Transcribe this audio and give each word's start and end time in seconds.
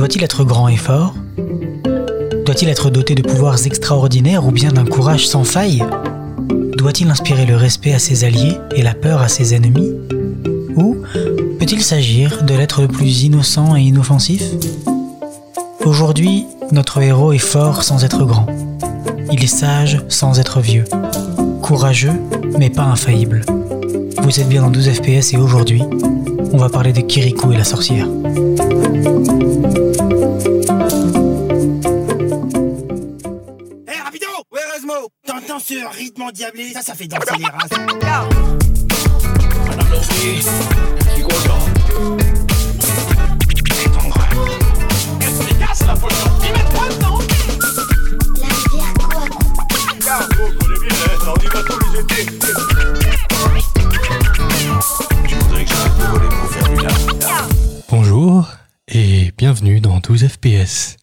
doit-il 0.00 0.24
être 0.24 0.44
grand 0.44 0.66
et 0.68 0.78
fort 0.78 1.12
Doit-il 2.46 2.70
être 2.70 2.88
doté 2.88 3.14
de 3.14 3.20
pouvoirs 3.20 3.66
extraordinaires 3.66 4.46
ou 4.46 4.50
bien 4.50 4.72
d'un 4.72 4.86
courage 4.86 5.28
sans 5.28 5.44
faille 5.44 5.84
Doit-il 6.74 7.10
inspirer 7.10 7.44
le 7.44 7.54
respect 7.54 7.92
à 7.92 7.98
ses 7.98 8.24
alliés 8.24 8.56
et 8.74 8.82
la 8.82 8.94
peur 8.94 9.20
à 9.20 9.28
ses 9.28 9.54
ennemis 9.54 9.92
Ou 10.74 10.96
peut-il 11.58 11.82
s'agir 11.82 12.44
de 12.44 12.54
l'être 12.54 12.80
le 12.80 12.88
plus 12.88 13.24
innocent 13.24 13.76
et 13.76 13.82
inoffensif 13.82 14.42
Aujourd'hui, 15.84 16.46
notre 16.72 17.02
héros 17.02 17.34
est 17.34 17.38
fort 17.38 17.82
sans 17.82 18.02
être 18.02 18.24
grand. 18.24 18.46
Il 19.30 19.44
est 19.44 19.54
sage 19.54 20.00
sans 20.08 20.40
être 20.40 20.60
vieux. 20.60 20.84
Courageux, 21.60 22.18
mais 22.58 22.70
pas 22.70 22.84
infaillible. 22.84 23.42
Vous 24.22 24.40
êtes 24.40 24.48
bien 24.48 24.62
dans 24.62 24.70
12 24.70 24.92
FPS 24.92 25.34
et 25.34 25.36
aujourd'hui, 25.36 25.82
on 26.54 26.56
va 26.56 26.70
parler 26.70 26.94
de 26.94 27.02
Kirikou 27.02 27.52
et 27.52 27.58
la 27.58 27.64
sorcière. 27.64 28.08
Ça, 36.32 36.94
fait. 36.94 37.08
Bonjour 57.88 58.48
et 58.86 59.32
bienvenue 59.36 59.80
dans 59.80 59.98
12 59.98 60.28
FPS, 60.28 60.96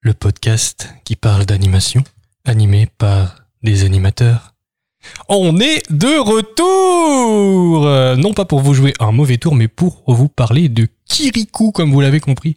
le 0.00 0.14
podcast 0.14 0.88
qui 1.04 1.14
parle 1.14 1.46
d'animation, 1.46 2.02
animé 2.44 2.88
par 2.98 3.36
des 3.62 3.84
animateurs. 3.84 4.53
On 5.28 5.58
est 5.58 5.82
de 5.90 6.18
retour 6.18 7.86
Euh, 7.86 8.16
Non 8.16 8.32
pas 8.34 8.44
pour 8.44 8.60
vous 8.60 8.74
jouer 8.74 8.92
un 9.00 9.12
mauvais 9.12 9.38
tour, 9.38 9.54
mais 9.54 9.68
pour 9.68 10.02
vous 10.06 10.28
parler 10.28 10.68
de 10.68 10.86
Kirikou, 11.08 11.72
comme 11.72 11.92
vous 11.92 12.00
l'avez 12.00 12.20
compris. 12.20 12.56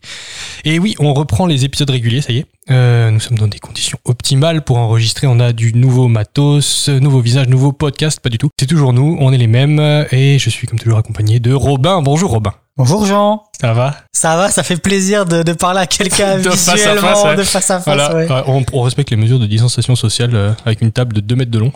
Et 0.66 0.80
oui, 0.80 0.96
on 1.00 1.14
reprend 1.14 1.46
les 1.46 1.66
épisodes 1.66 1.90
réguliers, 1.90 2.22
ça 2.22 2.34
y 2.34 2.40
est. 2.40 2.46
Euh, 2.70 3.12
nous 3.12 3.20
sommes 3.20 3.38
dans 3.38 3.48
des 3.48 3.60
conditions 3.60 3.98
optimales 4.06 4.64
pour 4.64 4.78
enregistrer. 4.78 5.28
On 5.28 5.40
a 5.40 5.54
du 5.54 5.74
nouveau 5.74 6.08
matos, 6.08 6.90
nouveau 6.90 7.22
visage, 7.22 7.48
nouveau 7.48 7.72
podcast, 7.72 8.20
pas 8.20 8.30
du 8.30 8.38
tout. 8.38 8.50
C'est 8.60 8.66
toujours 8.66 8.94
nous, 8.94 9.18
on 9.20 9.32
est 9.32 9.38
les 9.38 9.48
mêmes, 9.48 9.80
et 10.12 10.38
je 10.40 10.50
suis 10.50 10.68
comme 10.68 10.80
toujours 10.80 10.98
accompagné 10.98 11.40
de 11.40 11.54
Robin. 11.54 12.02
Bonjour 12.02 12.32
Robin. 12.32 12.54
Bonjour 12.78 13.08
Jean 13.08 13.44
Ça 13.60 13.74
va? 13.74 13.96
Ça 14.14 14.38
va, 14.38 14.52
ça 14.52 14.62
fait 14.62 14.78
plaisir 14.78 15.26
de, 15.26 15.42
de 15.42 15.54
parler 15.54 15.80
à 15.80 15.88
quelqu'un 15.88 16.38
De 16.42 16.44
face 16.52 16.70
à 16.70 16.76
visuellement, 16.76 17.02
face, 17.02 17.24
ouais. 17.24 17.36
de 17.36 17.44
face 17.44 17.72
à 17.72 17.80
face. 17.80 17.86
Voilà, 17.86 18.16
ouais. 18.16 18.44
on, 18.46 18.64
on 18.72 18.82
respecte 18.84 19.10
les 19.10 19.18
mesures 19.18 19.40
de 19.40 19.48
distanciation 19.48 19.96
sociale 19.96 20.36
euh, 20.36 20.52
avec 20.64 20.82
une 20.82 20.92
table 20.92 21.16
de 21.16 21.22
2 21.22 21.36
mètres 21.36 21.52
de 21.52 21.58
long. 21.58 21.72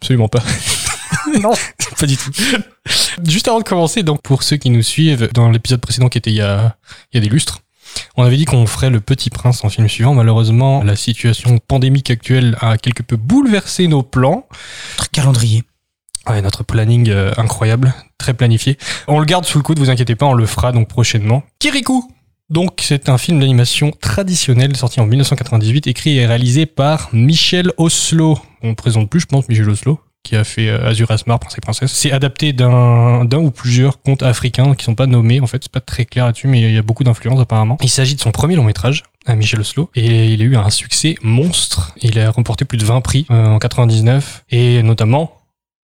Absolument 0.00 0.28
pas. 0.28 0.42
Non. 1.40 1.52
pas 2.00 2.06
du 2.06 2.16
tout. 2.16 2.30
Juste 3.26 3.46
avant 3.48 3.58
de 3.58 3.64
commencer, 3.64 4.02
donc 4.02 4.20
pour 4.22 4.42
ceux 4.42 4.56
qui 4.56 4.70
nous 4.70 4.82
suivent, 4.82 5.30
dans 5.32 5.50
l'épisode 5.50 5.80
précédent 5.80 6.08
qui 6.08 6.18
était 6.18 6.30
il 6.30 6.36
y 6.36 6.42
a, 6.42 6.76
il 7.12 7.16
y 7.16 7.18
a 7.18 7.24
des 7.24 7.30
lustres, 7.30 7.60
on 8.16 8.24
avait 8.24 8.36
dit 8.36 8.44
qu'on 8.44 8.66
ferait 8.66 8.90
le 8.90 9.00
Petit 9.00 9.30
Prince 9.30 9.64
en 9.64 9.68
film 9.68 9.88
suivant. 9.88 10.14
Malheureusement, 10.14 10.82
la 10.82 10.96
situation 10.96 11.58
pandémique 11.58 12.10
actuelle 12.10 12.56
a 12.60 12.76
quelque 12.76 13.02
peu 13.02 13.16
bouleversé 13.16 13.88
nos 13.88 14.02
plans. 14.02 14.46
Notre 14.98 15.10
calendrier. 15.10 15.62
Ouais, 16.28 16.40
notre 16.40 16.62
planning 16.62 17.10
euh, 17.10 17.32
incroyable, 17.36 17.94
très 18.16 18.34
planifié. 18.34 18.78
On 19.08 19.18
le 19.18 19.24
garde 19.24 19.44
sous 19.44 19.58
le 19.58 19.64
coude, 19.64 19.80
vous 19.80 19.90
inquiétez 19.90 20.14
pas, 20.14 20.26
on 20.26 20.34
le 20.34 20.46
fera 20.46 20.70
donc 20.70 20.88
prochainement. 20.88 21.42
Kirikou 21.58 22.08
donc 22.50 22.80
c'est 22.82 23.08
un 23.08 23.16
film 23.16 23.40
d'animation 23.40 23.92
traditionnel 23.98 24.76
sorti 24.76 25.00
en 25.00 25.06
1998, 25.06 25.86
écrit 25.86 26.18
et 26.18 26.26
réalisé 26.26 26.66
par 26.66 27.08
Michel 27.14 27.72
Oslo. 27.78 28.38
On 28.62 28.70
ne 28.70 28.74
présente 28.74 29.08
plus, 29.08 29.20
je 29.20 29.26
pense, 29.26 29.48
Michel 29.48 29.70
Oslo, 29.70 30.00
qui 30.22 30.36
a 30.36 30.44
fait 30.44 30.68
euh, 30.68 30.86
Azur 30.88 31.10
Asmar, 31.10 31.38
Prince 31.40 31.54
et 31.58 31.60
Princesse. 31.60 31.92
C'est 31.92 32.12
adapté 32.12 32.52
d'un 32.52 33.26
ou 33.32 33.50
plusieurs 33.50 34.00
contes 34.02 34.22
africains 34.22 34.74
qui 34.74 34.84
sont 34.84 34.94
pas 34.94 35.06
nommés, 35.06 35.40
en 35.40 35.46
fait, 35.46 35.58
c'est 35.62 35.72
pas 35.72 35.80
très 35.80 36.04
clair 36.04 36.26
là-dessus, 36.26 36.46
mais 36.46 36.60
il 36.60 36.72
y 36.72 36.78
a 36.78 36.82
beaucoup 36.82 37.04
d'influence 37.04 37.40
apparemment. 37.40 37.76
Il 37.82 37.90
s'agit 37.90 38.14
de 38.14 38.20
son 38.20 38.30
premier 38.30 38.54
long 38.56 38.64
métrage, 38.64 39.02
à 39.26 39.34
Michel 39.34 39.60
Oslo, 39.60 39.90
et 39.94 40.28
il 40.32 40.40
a 40.42 40.44
eu 40.44 40.56
un 40.56 40.70
succès 40.70 41.16
monstre. 41.22 41.92
Il 42.00 42.18
a 42.18 42.30
remporté 42.30 42.64
plus 42.64 42.78
de 42.78 42.84
20 42.84 43.00
prix 43.00 43.26
euh, 43.30 43.46
en 43.46 43.58
99, 43.58 44.44
et 44.50 44.82
notamment 44.82 45.38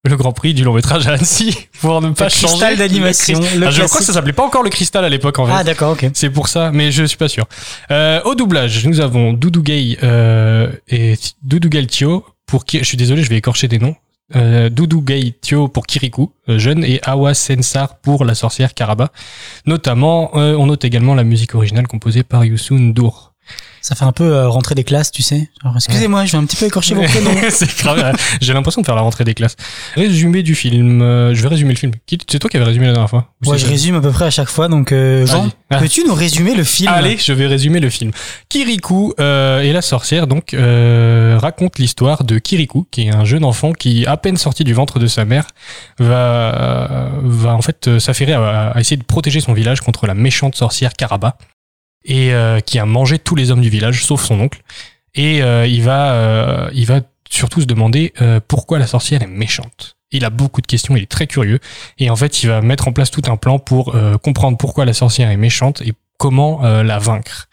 le 0.07 0.17
Grand 0.17 0.33
Prix 0.33 0.53
du 0.53 0.65
long 0.65 0.75
métrage 0.75 1.07
à 1.07 1.13
Annecy, 1.13 1.57
pour 1.81 2.03
ne 2.03 2.11
pas 2.11 2.25
Le 2.25 2.31
changer. 2.31 2.47
cristal 2.49 2.77
d'animation. 2.77 3.41
Ah, 3.43 3.71
je 3.71 3.83
crois 3.85 4.01
que 4.01 4.05
ça 4.05 4.13
s'appelait 4.13 4.35
pas 4.35 4.45
encore 4.45 4.63
le 4.63 4.69
cristal 4.69 5.03
à 5.03 5.09
l'époque 5.09 5.39
en 5.39 5.47
fait. 5.47 5.53
Ah 5.55 5.65
d'accord, 5.65 5.93
ok. 5.93 6.11
C'est 6.13 6.29
pour 6.29 6.49
ça, 6.49 6.71
mais 6.73 6.93
je 6.93 7.05
suis 7.05 7.17
pas 7.17 7.29
sûr. 7.29 7.47
Euh, 7.91 8.21
au 8.25 8.35
doublage, 8.35 8.85
nous 8.87 9.01
avons 9.01 9.33
Doudou 9.33 9.63
Gay 9.63 9.97
euh, 10.03 10.71
et 10.89 11.15
Doudou 11.43 11.71
Gay 11.71 11.87
Thio 11.87 12.27
pour 12.47 12.67
qui 12.67 12.81
je 12.81 12.85
suis 12.85 12.99
désolé, 12.99 13.23
je 13.23 13.31
vais 13.31 13.37
écorcher 13.39 13.67
des 13.67 13.79
noms. 13.79 13.97
Euh, 14.35 14.71
Doudou 14.71 15.03
Gay 15.03 15.35
Thio 15.41 15.69
pour 15.69 15.87
Kirikou, 15.87 16.33
euh, 16.49 16.59
jeune, 16.59 16.83
et 16.83 16.99
Awa 17.03 17.35
Sensar 17.35 17.99
pour 17.99 18.25
la 18.25 18.35
sorcière 18.35 18.73
Karaba. 18.73 19.11
Notamment, 19.67 20.31
euh, 20.37 20.57
on 20.57 20.67
note 20.67 20.85
également 20.85 21.15
la 21.15 21.25
musique 21.25 21.55
originale 21.55 21.87
composée 21.87 22.23
par 22.23 22.45
Youssou 22.45 22.79
N'Dour. 22.79 23.34
Ça 23.81 23.95
fait 23.95 24.05
un 24.05 24.13
peu 24.13 24.25
euh, 24.25 24.49
rentrée 24.49 24.75
des 24.75 24.85
classes, 24.85 25.11
tu 25.13 25.23
sais. 25.23 25.51
Excusez-moi, 25.77 26.25
je 26.25 26.33
vais 26.33 26.39
un 26.39 26.47
petit 26.47 26.57
peu 26.57 26.65
écorcher 26.67 26.95
vos 26.95 27.03
prénoms. 27.03 27.35
c'est 27.51 27.77
grave. 27.77 28.17
J'ai 28.41 28.53
l'impression 28.55 28.81
de 28.81 28.87
faire 28.87 28.95
la 28.95 29.03
rentrée 29.03 29.25
des 29.25 29.35
classes. 29.35 29.57
Résumé 29.95 30.43
du 30.43 30.55
film. 30.55 31.03
euh, 31.03 31.35
je 31.35 31.43
vais 31.43 31.49
résumer 31.49 31.73
le 31.73 31.79
film. 31.79 31.93
C'est 32.31 32.39
toi 32.39 32.49
qui 32.49 32.57
avais 32.57 32.65
résumé 32.65 32.87
la 32.87 32.93
dernière 32.93 33.11
fois? 33.11 33.33
Ou 33.45 33.51
Ouais, 33.51 33.59
je 33.59 33.67
résume 33.67 33.97
à 33.97 34.01
peu 34.01 34.11
près 34.11 34.25
à 34.25 34.31
chaque 34.31 34.49
fois, 34.49 34.69
donc 34.69 34.93
euh, 34.93 35.27
Jean. 35.27 35.51
Ah. 35.71 35.79
peux-tu 35.79 36.05
nous 36.07 36.15
résumer 36.15 36.55
le 36.55 36.65
film? 36.65 36.91
Allez, 36.93 37.19
je 37.19 37.33
vais 37.35 37.47
résumer 37.47 37.79
le 37.81 37.91
film. 37.91 38.11
Kirikou 38.49 39.13
euh, 39.21 39.61
et 39.61 39.73
la 39.73 39.83
sorcière 39.83 40.27
donc 40.27 40.55
euh, 40.55 41.37
raconte 41.41 41.79
l'histoire 41.79 42.25
de 42.25 42.39
Kirikou, 42.39 42.87
qui 42.91 43.03
est 43.09 43.15
un 43.15 43.25
jeune 43.27 43.45
enfant 43.45 43.73
qui, 43.73 44.07
à 44.07 44.17
peine 44.17 44.37
sorti 44.39 44.65
du 44.65 44.73
ventre 44.73 44.99
de 44.99 45.07
sa 45.07 45.25
mère, 45.27 45.47
va 45.99 47.11
va 47.23 47.55
en 47.55 47.63
fait 47.63 47.89
euh, 47.89 47.99
s'affairer 47.99 48.33
à, 48.33 48.71
à 48.71 48.81
essayer 48.81 48.97
de 48.97 49.05
protéger 49.05 49.41
son 49.41 49.53
village 49.53 49.81
contre 49.81 50.07
la 50.07 50.15
méchante 50.15 50.55
sorcière 50.55 50.95
Karaba 50.95 51.37
et 52.05 52.33
euh, 52.33 52.61
qui 52.61 52.79
a 52.79 52.87
mangé 52.87 53.19
tous 53.19 53.35
les 53.37 53.51
hommes 53.51 53.61
du 53.63 53.69
village 53.71 54.05
sauf 54.05 54.23
son 54.23 54.41
oncle. 54.41 54.61
Et 55.15 55.43
euh, 55.43 55.67
il 55.67 55.83
va 55.83 56.13
euh, 56.15 56.71
il 56.75 56.87
va 56.87 57.01
surtout 57.31 57.61
se 57.61 57.67
demander 57.67 58.13
pourquoi 58.47 58.79
la 58.79 58.87
sorcière 58.87 59.23
est 59.23 59.27
méchante. 59.27 59.97
Il 60.13 60.25
a 60.25 60.31
beaucoup 60.31 60.61
de 60.61 60.67
questions, 60.69 60.95
il 60.97 61.03
est 61.03 61.11
très 61.11 61.27
curieux 61.27 61.59
et 61.99 62.09
en 62.11 62.15
fait 62.15 62.43
il 62.45 62.49
va 62.49 62.61
mettre 62.61 62.87
en 62.87 62.93
place 62.93 63.11
tout 63.11 63.23
un 63.27 63.37
plan 63.37 63.59
pour 63.59 63.97
euh, 63.97 64.17
comprendre 64.19 64.57
pourquoi 64.57 64.85
la 64.85 64.93
sorcière 64.93 65.31
est 65.31 65.37
méchante 65.37 65.83
et 65.83 65.95
comment 66.19 66.65
euh, 66.65 66.85
la 66.85 67.01
vaincre. 67.01 67.49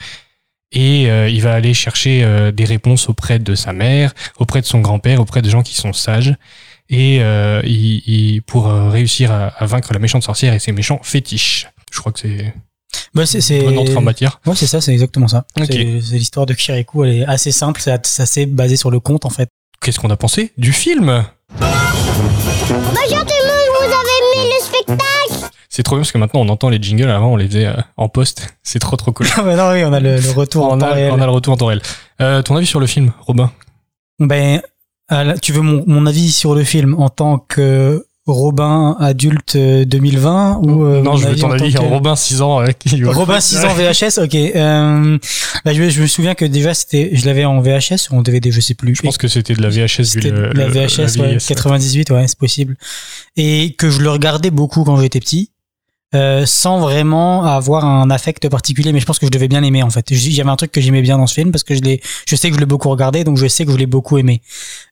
Et 0.72 1.10
euh, 1.10 1.28
il 1.30 1.42
va 1.42 1.54
aller 1.56 1.74
chercher 1.74 2.52
des 2.54 2.66
réponses 2.66 3.10
auprès 3.10 3.40
de 3.40 3.56
sa 3.56 3.74
mère, 3.74 4.14
auprès 4.38 4.62
de 4.62 4.68
son 4.68 4.80
grand-père, 4.82 5.20
auprès 5.20 5.42
de 5.42 5.50
gens 5.50 5.64
qui 5.64 5.74
sont 5.76 5.94
sages. 5.94 6.36
Et 6.90 7.16
il, 7.18 8.04
il- 8.06 8.42
pour 8.44 8.68
réussir 8.68 9.32
à, 9.32 9.48
à 9.48 9.66
vaincre 9.66 9.92
la 9.94 10.00
méchante 10.00 10.24
sorcière 10.24 10.54
et 10.54 10.60
ses 10.60 10.72
méchants 10.74 11.00
fétiches. 11.04 11.68
Je 11.92 12.00
crois 12.00 12.12
que 12.12 12.20
c'est 12.20 12.54
Bah, 13.14 13.26
c'est, 13.26 13.42
c'est... 13.42 13.60
une 13.60 13.66
bonne 13.66 13.78
entrée 13.80 13.96
en 13.98 14.02
matière. 14.02 14.40
Ouais, 14.46 14.56
c'est 14.56 14.68
ça, 14.68 14.82
c'est 14.82 14.92
exactement 14.94 15.28
ça. 15.28 15.46
C'est, 15.58 16.02
c'est 16.02 16.16
l'histoire 16.18 16.46
de 16.46 16.54
Kirikou, 16.54 17.04
elle 17.04 17.18
est 17.18 17.26
assez 17.26 17.52
simple, 17.52 17.82
c'est 17.82 18.06
c'est 18.06 18.24
assez 18.24 18.46
basé 18.46 18.78
sur 18.78 18.92
le 18.92 19.00
conte 19.00 19.26
en 19.26 19.30
fait. 19.30 19.50
Qu'est-ce 19.82 20.00
qu'on 20.00 20.10
a 20.10 20.18
pensé 20.18 20.52
du 20.58 20.74
film? 20.74 21.26
Bonjour 21.60 23.26
tout 23.26 23.34
le 23.42 23.48
monde, 23.48 23.78
vous 23.80 23.94
avez 23.94 24.40
aimé 24.40 24.54
le 24.58 24.64
spectacle? 24.64 25.52
C'est 25.70 25.84
trop 25.84 25.96
bien 25.96 26.02
parce 26.02 26.12
que 26.12 26.18
maintenant 26.18 26.42
on 26.42 26.50
entend 26.50 26.70
les 26.70 26.82
jingles, 26.82 27.10
avant 27.10 27.34
on 27.34 27.36
les 27.36 27.48
faisait 27.48 27.66
euh, 27.66 27.74
en 27.98 28.10
post. 28.10 28.56
C'est 28.64 28.80
trop 28.80 28.96
trop 28.98 29.12
cool. 29.12 29.28
Ah 29.38 29.42
bah 29.42 29.56
non, 29.56 29.72
oui, 29.72 29.84
on 29.84 29.94
a 29.94 30.00
le, 30.00 30.20
le 30.20 30.32
retour 30.32 30.66
en 30.66 30.78
temps 30.78 30.88
a, 30.88 30.94
réel. 30.94 31.12
on 31.12 31.22
a 31.22 31.26
le 31.26 31.32
retour 31.32 31.54
en 31.54 31.58
temps 31.58 31.66
réel. 31.68 31.82
Euh, 32.22 32.42
ton 32.42 32.56
avis 32.56 32.66
sur 32.68 32.80
le 32.80 32.88
film, 32.88 33.12
Robin? 33.22 33.52
Ben, 34.20 34.62
euh, 35.12 35.36
tu 35.42 35.52
veux 35.52 35.62
mon, 35.62 35.84
mon 35.88 36.06
avis 36.06 36.32
sur 36.32 36.56
le 36.56 36.64
film 36.64 36.96
en 37.00 37.10
tant 37.10 37.40
que 37.40 38.06
Robin 38.32 38.96
adulte 39.00 39.56
euh, 39.56 39.86
2020 39.86 40.60
ou 40.64 40.86
euh, 40.86 41.02
Non, 41.02 41.16
je 41.18 41.28
veux 41.28 41.36
ton 41.36 41.52
avis 41.52 41.74
que- 41.74 41.80
Robin 41.80 42.16
6 42.16 42.42
ans. 42.42 42.62
euh, 42.62 42.68
qui- 42.78 43.04
Robin 43.04 43.40
6 43.40 43.64
ans 43.66 43.74
VHS, 43.74 44.20
ok. 44.24 44.36
Euh, 44.36 45.18
bah, 45.66 45.74
je, 45.74 45.82
me- 45.82 45.90
je 45.90 46.02
me 46.02 46.08
souviens 46.08 46.34
que 46.36 46.46
déjà 46.46 46.74
c'était, 46.74 47.10
je 47.14 47.26
l'avais 47.26 47.46
en 47.46 47.60
VHS 47.62 48.10
ou 48.12 48.16
en 48.18 48.22
DVD, 48.22 48.52
je 48.52 48.62
sais 48.62 48.74
plus. 48.74 48.96
Je 48.96 49.02
pense 49.02 49.18
que 49.18 49.28
c'était 49.28 49.54
de 49.54 49.62
la 49.62 49.70
VHS 49.70 50.16
de 50.18 50.30
la 50.30 50.68
le- 50.68 50.72
VHS, 50.72 50.98
ouais, 51.00 51.06
vieillesse. 51.24 51.46
98, 51.48 52.10
ouais, 52.12 52.28
c'est 52.28 52.38
possible. 52.38 52.76
Et 53.38 53.76
que 53.78 53.90
je 53.90 54.00
le 54.02 54.10
regardais 54.10 54.52
beaucoup 54.52 54.84
quand 54.84 54.98
j'étais 54.98 55.20
petit, 55.20 55.52
euh, 56.14 56.46
sans 56.46 56.80
vraiment 56.80 57.46
avoir 57.46 57.86
un 57.86 58.10
affect 58.10 58.50
particulier, 58.50 58.92
mais 58.92 59.00
je 59.00 59.06
pense 59.06 59.18
que 59.18 59.26
je 59.26 59.32
devais 59.32 59.48
bien 59.48 59.64
aimer 59.64 59.82
en 59.82 59.90
fait. 59.90 60.14
J'avais 60.14 60.50
un 60.50 60.56
truc 60.58 60.72
que 60.72 60.82
j'aimais 60.82 61.02
bien 61.02 61.18
dans 61.18 61.28
ce 61.28 61.36
film 61.36 61.52
parce 61.52 61.64
que 61.64 61.74
je 61.74 61.82
l'ai, 61.82 62.02
je 62.28 62.36
sais 62.36 62.50
que 62.50 62.56
je 62.56 62.60
l'ai 62.60 62.66
beaucoup 62.66 62.90
regardé, 62.90 63.24
donc 63.24 63.38
je 63.38 63.48
sais 63.48 63.66
que 63.66 63.72
je 63.72 63.78
l'ai 63.78 63.86
beaucoup 63.86 64.18
aimé. 64.18 64.42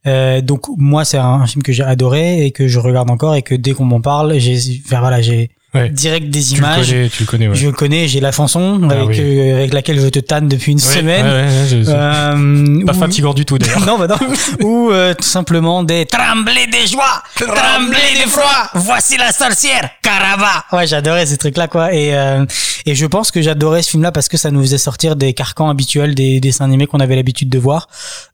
Euh, 0.07 0.41
donc 0.41 0.67
moi, 0.77 1.03
c'est 1.03 1.17
un, 1.17 1.45
film 1.45 1.63
que 1.63 1.73
j'ai 1.73 1.83
adoré 1.83 2.45
et 2.45 2.51
que 2.51 2.67
je 2.67 2.79
regarde 2.79 3.09
encore 3.09 3.35
et 3.35 3.41
que 3.41 3.55
dès 3.55 3.73
qu'on 3.73 3.85
m'en 3.85 4.01
parle, 4.01 4.39
j'ai, 4.39 4.57
enfin, 4.85 4.99
voilà, 4.99 5.21
j'ai, 5.21 5.49
Ouais. 5.75 5.89
direct 5.89 6.29
des 6.31 6.41
Tu 6.41 6.53
le 6.53 6.57
images. 6.57 6.87
connais, 6.89 7.09
tu 7.09 7.23
le 7.23 7.27
connais, 7.27 7.47
ouais. 7.47 7.55
Je 7.55 7.67
le 7.67 7.71
connais, 7.73 8.07
j'ai 8.07 8.19
la 8.19 8.31
chanson 8.31 8.81
Ah 8.89 8.93
avec, 8.93 9.09
oui. 9.09 9.19
euh, 9.19 9.57
avec 9.57 9.73
laquelle 9.73 9.99
je 9.99 10.07
te 10.07 10.17
tanne 10.19 10.47
depuis 10.47 10.71
une 10.71 10.79
Ouais, 10.79 10.83
semaine. 10.83 11.25
ouais, 11.25 11.31
ouais, 11.31 11.67
je- 11.69 11.83
je- 11.83 11.91
Euh, 11.91 12.85
pas 12.85 12.93
où- 12.93 12.99
fatigant 12.99 13.33
du 13.35 13.45
tout 13.45 13.59
d'ailleurs. 13.59 13.79
non, 13.85 13.99
bah 13.99 14.07
non. 14.07 14.17
Ou 14.67 14.89
euh, 14.91 15.13
tout 15.13 15.23
simplement 15.27 15.83
des 15.83 16.05
tremblés 16.07 16.65
de 16.67 16.87
joie, 16.87 17.21
tremblés 17.35 18.23
de 18.23 18.27
froid. 18.29 18.69
Voici 18.73 19.17
la 19.17 19.31
sorcière, 19.31 19.89
Carava. 20.01 20.63
Ouais, 20.71 20.87
j'adorais 20.87 21.25
ces 21.27 21.37
trucs-là, 21.37 21.67
quoi. 21.67 21.93
Et 21.93 22.15
euh, 22.15 22.45
et 22.87 22.95
je 22.95 23.05
pense 23.05 23.29
que 23.29 23.41
j'adorais 23.41 23.83
ce 23.83 23.91
film-là 23.91 24.11
parce 24.11 24.27
que 24.27 24.37
ça 24.37 24.49
nous 24.49 24.61
faisait 24.61 24.77
sortir 24.79 25.15
des 25.15 25.33
carcans 25.33 25.69
habituels 25.69 26.15
des 26.15 26.39
dessins 26.39 26.65
animés 26.65 26.87
qu'on 26.87 26.99
avait 26.99 27.15
l'habitude 27.15 27.49
de 27.49 27.59
voir. 27.59 27.89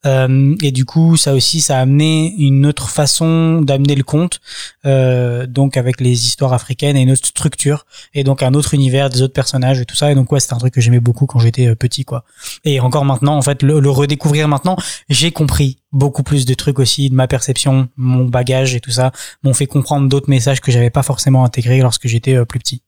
Euh, 0.06 0.56
et 0.62 0.72
du 0.72 0.86
coup, 0.86 1.18
ça 1.18 1.34
aussi, 1.34 1.60
ça 1.60 1.80
a 1.80 1.82
amené 1.82 2.34
une 2.38 2.66
autre 2.66 2.90
façon 2.90 3.62
d'amener 3.62 3.96
le 3.96 4.04
conte, 4.04 4.40
euh, 4.86 5.46
donc 5.48 5.76
avec 5.78 6.00
les 6.00 6.28
histoires 6.28 6.54
africaines 6.54 6.96
et 6.96 7.02
une 7.02 7.12
autre 7.12 7.25
structure, 7.26 7.86
et 8.14 8.24
donc 8.24 8.44
un 8.44 8.54
autre 8.54 8.74
univers, 8.74 9.10
des 9.10 9.22
autres 9.22 9.34
personnages 9.34 9.80
et 9.80 9.86
tout 9.86 9.96
ça. 9.96 10.12
Et 10.12 10.16
donc 10.16 10.32
ouais, 10.32 10.40
c'était 10.40 10.54
un 10.54 10.58
truc 10.58 10.74
que 10.74 10.82
j'aimais 10.82 11.00
beaucoup 11.00 11.26
quand 11.26 11.40
j'étais 11.40 11.68
euh, 11.68 11.76
petit, 11.76 12.06
quoi. 12.06 12.24
Et 12.64 12.80
encore 12.80 13.06
maintenant, 13.06 13.38
en 13.38 13.42
fait, 13.42 13.64
le, 13.64 13.78
redécouvrir 13.90 14.48
maintenant, 14.48 14.78
j'ai 15.10 15.32
compris 15.32 15.80
beaucoup 15.92 16.24
plus 16.24 16.46
de 16.46 16.54
trucs 16.54 16.80
aussi, 16.80 17.10
de 17.10 17.16
ma 17.16 17.28
perception, 17.28 17.90
mon 17.98 18.26
bagage 18.26 18.76
et 18.76 18.80
tout 18.80 18.92
ça, 18.92 19.12
m'ont 19.44 19.54
fait 19.54 19.68
comprendre 19.68 20.10
d'autres 20.10 20.30
messages 20.30 20.62
que 20.62 20.72
j'avais 20.72 20.90
pas 20.90 21.04
forcément 21.04 21.44
intégrés 21.44 21.80
lorsque 21.80 22.08
j'étais 22.08 22.36
euh, 22.36 22.46
plus 22.46 22.60
petit. 22.60 22.82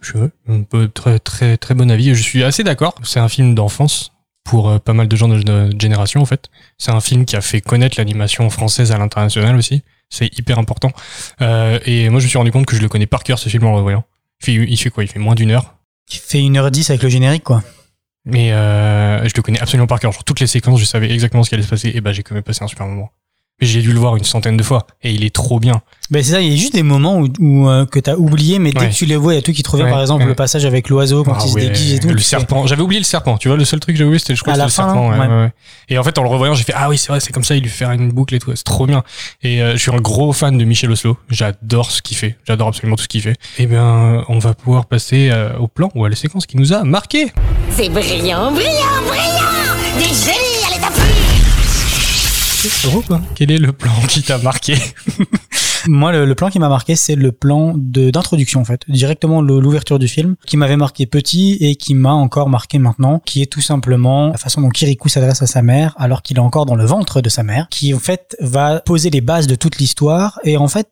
Je, 0.00 0.86
très, 0.86 1.18
très, 1.20 1.56
très 1.56 1.74
bon 1.74 1.90
avis. 1.90 2.14
Je 2.14 2.22
suis 2.22 2.42
assez 2.42 2.64
d'accord. 2.64 2.94
C'est 3.04 3.20
un 3.20 3.28
film 3.28 3.54
d'enfance 3.54 4.12
pour 4.44 4.68
euh, 4.68 4.78
pas 4.78 4.92
mal 4.92 5.08
de 5.08 5.16
gens 5.16 5.28
de 5.28 5.36
notre 5.36 5.80
génération, 5.80 6.20
en 6.20 6.26
fait. 6.26 6.48
C'est 6.78 6.90
un 6.90 7.00
film 7.00 7.24
qui 7.24 7.36
a 7.36 7.40
fait 7.40 7.60
connaître 7.60 7.96
l'animation 7.98 8.48
française 8.50 8.92
à 8.92 8.98
l'international 8.98 9.56
aussi. 9.56 9.82
C'est 10.12 10.38
hyper 10.38 10.58
important. 10.58 10.92
Euh, 11.40 11.78
et 11.86 12.10
moi, 12.10 12.20
je 12.20 12.26
me 12.26 12.28
suis 12.28 12.36
rendu 12.36 12.52
compte 12.52 12.66
que 12.66 12.76
je 12.76 12.82
le 12.82 12.88
connais 12.88 13.06
par 13.06 13.24
cœur, 13.24 13.38
ce 13.38 13.48
film, 13.48 13.64
en 13.64 13.70
le 13.70 13.76
revoyant. 13.78 14.04
Il 14.42 14.44
fait, 14.44 14.52
il 14.52 14.76
fait 14.76 14.90
quoi? 14.90 15.04
Il 15.04 15.06
fait 15.06 15.18
moins 15.18 15.34
d'une 15.34 15.50
heure. 15.50 15.74
Qui 16.06 16.18
fait 16.18 16.38
1h10 16.38 16.90
avec 16.90 17.02
le 17.02 17.08
générique, 17.08 17.44
quoi. 17.44 17.62
Mais 18.26 18.52
euh, 18.52 19.26
je 19.26 19.32
le 19.34 19.40
connais 19.40 19.58
absolument 19.58 19.86
par 19.86 20.00
cœur. 20.00 20.12
Genre, 20.12 20.22
toutes 20.22 20.40
les 20.40 20.46
séquences, 20.46 20.78
je 20.80 20.84
savais 20.84 21.10
exactement 21.10 21.42
ce 21.42 21.48
qui 21.48 21.54
allait 21.54 21.64
se 21.64 21.70
passer. 21.70 21.92
Et 21.94 22.02
bah, 22.02 22.12
j'ai 22.12 22.22
quand 22.22 22.34
même 22.34 22.44
passé 22.44 22.62
un 22.62 22.66
super 22.68 22.86
moment. 22.86 23.10
J'ai 23.62 23.80
dû 23.80 23.92
le 23.92 23.98
voir 23.98 24.16
une 24.16 24.24
centaine 24.24 24.56
de 24.56 24.62
fois. 24.62 24.86
Et 25.02 25.12
il 25.12 25.24
est 25.24 25.34
trop 25.34 25.58
bien. 25.60 25.80
Ben 26.10 26.22
c'est 26.22 26.32
ça, 26.32 26.40
il 26.42 26.50
y 26.50 26.52
a 26.52 26.56
juste 26.56 26.74
des 26.74 26.82
moments 26.82 27.16
où, 27.18 27.28
où 27.40 27.68
euh, 27.70 27.86
que 27.86 27.98
t'as 27.98 28.16
oublié, 28.16 28.58
mais 28.58 28.70
dès 28.72 28.80
Ouais. 28.80 28.88
que 28.90 28.94
tu 28.94 29.06
les 29.06 29.16
vois, 29.16 29.32
il 29.32 29.36
y 29.36 29.38
a 29.38 29.42
tout 29.42 29.52
qui 29.52 29.62
te 29.62 29.70
revient. 29.70 29.84
Ouais, 29.84 29.90
Par 29.90 30.00
exemple, 30.02 30.22
ouais. 30.24 30.28
le 30.28 30.34
passage 30.34 30.66
avec 30.66 30.88
l'oiseau 30.90 31.24
quand 31.24 31.32
Ah 31.38 31.42
il 31.46 31.48
se 31.50 31.54
déguise 31.58 31.94
et 31.94 32.00
tout. 32.00 32.08
Le 32.08 32.18
fais- 32.18 32.22
serpent. 32.24 32.66
J'avais 32.66 32.82
oublié 32.82 33.00
le 33.00 33.04
serpent. 33.06 33.38
Tu 33.38 33.48
vois, 33.48 33.56
le 33.56 33.64
seul 33.64 33.80
truc 33.80 33.94
que 33.94 33.98
j'ai 33.98 34.04
oublié, 34.04 34.18
c'était, 34.18 34.34
je 34.34 34.42
crois, 34.42 34.52
le 34.54 34.60
fin, 34.62 34.68
serpent. 34.68 35.08
ouais, 35.10 35.18
ouais. 35.18 35.26
ouais, 35.26 35.42
ouais. 35.44 35.52
Et 35.88 35.96
en 35.96 36.02
fait, 36.02 36.18
en 36.18 36.22
le 36.22 36.28
revoyant, 36.28 36.54
j'ai 36.54 36.64
fait, 36.64 36.74
ah 36.76 36.90
oui, 36.90 36.98
c'est 36.98 37.08
vrai, 37.08 37.20
c'est 37.20 37.32
comme 37.32 37.44
ça, 37.44 37.54
il 37.54 37.62
lui 37.62 37.70
fait 37.70 37.86
une 37.86 38.10
boucle 38.12 38.34
et 38.34 38.38
tout. 38.40 38.50
C'est 38.54 38.64
trop 38.64 38.86
bien. 38.86 39.04
Et 39.42 39.62
euh, 39.62 39.72
je 39.72 39.78
suis 39.78 39.90
un 39.90 40.00
gros 40.00 40.32
fan 40.34 40.58
de 40.58 40.64
Michel 40.64 40.90
Oslo. 40.90 41.16
J'adore 41.30 41.90
ce 41.90 42.02
qu'il 42.02 42.16
fait. 42.16 42.36
J'adore 42.46 42.68
absolument 42.68 42.96
tout 42.96 43.04
ce 43.04 43.08
qu'il 43.08 43.22
fait. 43.22 43.36
Et 43.58 43.66
bien, 43.66 44.24
on 44.28 44.38
va 44.38 44.52
pouvoir 44.54 44.86
passer 44.86 45.30
euh, 45.30 45.56
au 45.58 45.68
plan 45.68 45.88
ou 45.94 46.04
à 46.04 46.08
la 46.10 46.16
séquence 46.16 46.44
qui 46.46 46.56
nous 46.58 46.72
a 46.74 46.82
marqué. 46.84 47.32
C'est 47.70 47.88
brillant, 47.88 48.50
brillant, 48.52 49.02
brillant 49.06 49.98
Des 49.98 50.04
Quel 53.34 53.50
est 53.50 53.58
le 53.58 53.72
plan 53.72 53.92
qui 54.08 54.22
t'a 54.22 54.38
marqué 54.38 54.74
Moi, 55.88 56.12
le, 56.12 56.26
le 56.26 56.34
plan 56.36 56.48
qui 56.48 56.60
m'a 56.60 56.68
marqué, 56.68 56.94
c'est 56.94 57.16
le 57.16 57.32
plan 57.32 57.74
de 57.76 58.10
d'introduction 58.10 58.60
en 58.60 58.64
fait, 58.64 58.82
directement 58.88 59.42
l'ouverture 59.42 59.98
du 59.98 60.06
film, 60.06 60.36
qui 60.46 60.56
m'avait 60.56 60.76
marqué 60.76 61.06
petit 61.06 61.56
et 61.60 61.74
qui 61.74 61.94
m'a 61.94 62.12
encore 62.12 62.48
marqué 62.48 62.78
maintenant, 62.78 63.20
qui 63.24 63.42
est 63.42 63.46
tout 63.46 63.60
simplement 63.60 64.28
la 64.28 64.38
façon 64.38 64.60
dont 64.60 64.68
Kirikou 64.68 65.08
s'adresse 65.08 65.42
à 65.42 65.46
sa 65.46 65.62
mère 65.62 65.94
alors 65.96 66.22
qu'il 66.22 66.36
est 66.36 66.40
encore 66.40 66.66
dans 66.66 66.76
le 66.76 66.84
ventre 66.84 67.20
de 67.20 67.28
sa 67.28 67.42
mère, 67.42 67.66
qui 67.68 67.94
en 67.94 67.98
fait 67.98 68.36
va 68.40 68.80
poser 68.80 69.10
les 69.10 69.20
bases 69.20 69.48
de 69.48 69.56
toute 69.56 69.78
l'histoire. 69.78 70.38
Et 70.44 70.56
en 70.56 70.68
fait 70.68 70.88